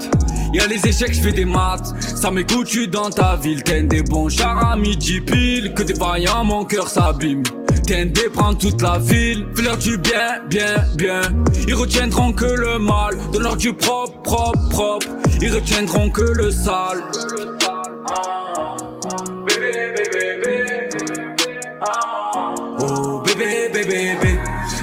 Y'a 0.54 0.68
les 0.68 0.86
échecs, 0.88 1.14
je 1.14 1.22
fais 1.22 1.32
des 1.32 1.46
maths. 1.46 1.94
Ça 2.00 2.32
m'écoute, 2.32 2.68
tu 2.68 2.88
dans 2.88 3.10
ta 3.10 3.36
ville. 3.36 3.64
T'es 3.64 3.84
des 3.84 4.02
bons 4.02 4.30
chars 4.30 4.72
à 4.72 4.76
midi 4.76 5.22
pile. 5.22 5.74
Que 5.74 5.84
des 5.84 5.94
vaillants, 5.94 6.44
mon 6.44 6.66
cœur 6.66 6.88
s'abîme. 6.88 7.44
T'es 7.86 8.06
des 8.06 8.30
prendre 8.30 8.58
toute 8.58 8.82
la 8.82 8.98
ville. 8.98 9.46
Fleur 9.56 9.78
du 9.78 9.98
bien, 9.98 10.42
bien, 10.50 10.76
bien. 10.96 11.22
Ils 11.68 11.76
retiendront 11.76 12.34
que 12.34 12.46
le 12.46 12.80
mal. 12.80 13.18
Donne-leur 13.32 13.58
du 13.58 13.74
propre, 13.74 14.22
propre, 14.22 14.70
propre. 14.70 15.08
Ils 15.42 15.54
retiendront 15.54 16.10
que 16.10 16.22
le 16.22 16.52
sale 16.52 17.04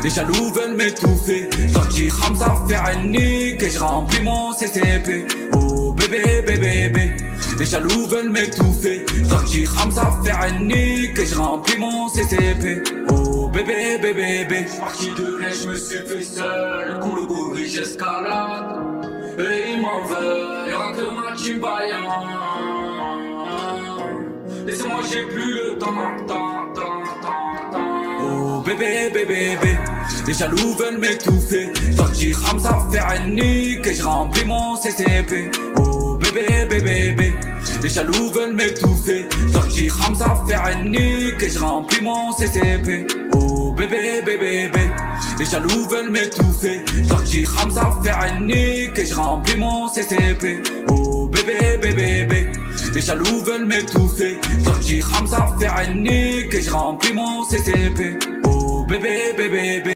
les 0.02 0.10
jaloux 0.10 0.52
veulent 0.52 0.74
m'étouffer. 0.76 1.48
J'en 1.68 1.84
dis 1.86 2.08
Hamza 2.10 2.56
faire 2.68 2.84
une 2.94 3.12
nique 3.12 3.62
et 3.62 3.70
je 3.70 4.22
mon 4.22 4.52
CCP. 4.52 5.26
Oh 5.54 5.92
bébé, 5.92 6.42
bébé, 6.46 6.88
bébé, 6.88 7.16
les 7.58 7.64
jaloux 7.64 8.06
veulent 8.06 8.30
m'étouffer. 8.30 9.04
J'en 9.28 9.42
dis 9.42 9.66
Hamza 9.66 10.10
faire 10.24 10.40
une 10.50 10.68
nique 10.68 11.18
et 11.18 11.26
je 11.26 11.36
mon 11.78 12.08
CCP. 12.08 12.82
Oh 13.10 13.48
bébé, 13.48 13.98
bébé, 14.00 14.44
bébé, 14.44 14.66
parti 14.80 15.10
de 15.10 15.36
là, 15.38 15.48
je 15.50 15.68
me 15.68 15.76
suis 15.76 15.98
fait 15.98 16.22
seul. 16.22 16.98
Con 17.00 17.16
le 17.16 17.26
gorille, 17.26 17.68
j'escalade. 17.68 18.80
Et 19.38 19.72
ils 19.72 19.80
m'en 19.80 20.04
veulent, 20.04 20.70
y'aura 20.70 20.92
que 20.92 21.02
ma 21.14 21.66
vaillant. 21.66 22.26
Laissez-moi, 24.66 25.00
j'ai 25.10 25.22
plus 25.24 25.54
le 25.54 25.78
temps, 25.78 25.92
temps, 26.26 26.72
temps. 26.74 27.91
Bébé, 28.64 29.10
bébé, 29.12 29.56
bébé, 29.60 29.78
les 30.26 30.34
jaloux 30.34 30.74
veulent 30.78 30.98
m'étouffer. 30.98 31.72
Faire 32.92 33.24
une 33.26 33.34
nique 33.34 33.86
et 33.86 33.94
je 33.94 34.04
remplis 34.04 34.44
mon 34.44 34.76
CCP. 34.76 35.50
Oh 35.76 36.16
bébé, 36.16 36.66
bébé, 36.70 37.12
bébé, 37.12 37.34
les 37.82 37.88
jaloux 37.88 38.30
veulent 38.30 38.54
m'étouffer. 38.54 39.26
Faire 39.52 40.68
une 40.68 40.92
nique 40.92 41.42
et 41.42 41.50
je 41.50 41.58
remplis 41.58 42.02
mon 42.02 42.32
CCP. 42.32 43.06
Oh 43.34 43.72
bébé, 43.72 44.22
bébé, 44.24 44.68
bébé, 44.68 44.90
les 45.38 45.44
jaloux 45.44 45.88
veulent 45.88 46.10
m'étouffer. 46.10 46.84
Faire 48.04 48.36
une 48.38 48.46
nique 48.46 48.98
et 48.98 49.06
je 49.06 49.14
remplis 49.14 49.56
mon 49.56 49.88
CCP. 49.88 50.62
Oh 50.88 51.26
bébé, 51.26 51.78
bébé, 51.82 52.24
bébé. 52.26 52.51
Les 52.94 53.00
jaloux 53.00 53.40
veulent 53.44 53.64
m'étouffer. 53.64 54.38
Dis 54.82 55.00
Hamza 55.02 55.48
faire 55.58 55.74
une 55.88 56.02
nique 56.02 56.54
et 56.54 56.62
je 56.62 56.70
remplis 56.70 57.12
mon 57.14 57.44
CCP 57.44 58.18
Oh 58.44 58.84
bébé 58.86 59.32
bébé 59.36 59.80
bébé 59.80 59.94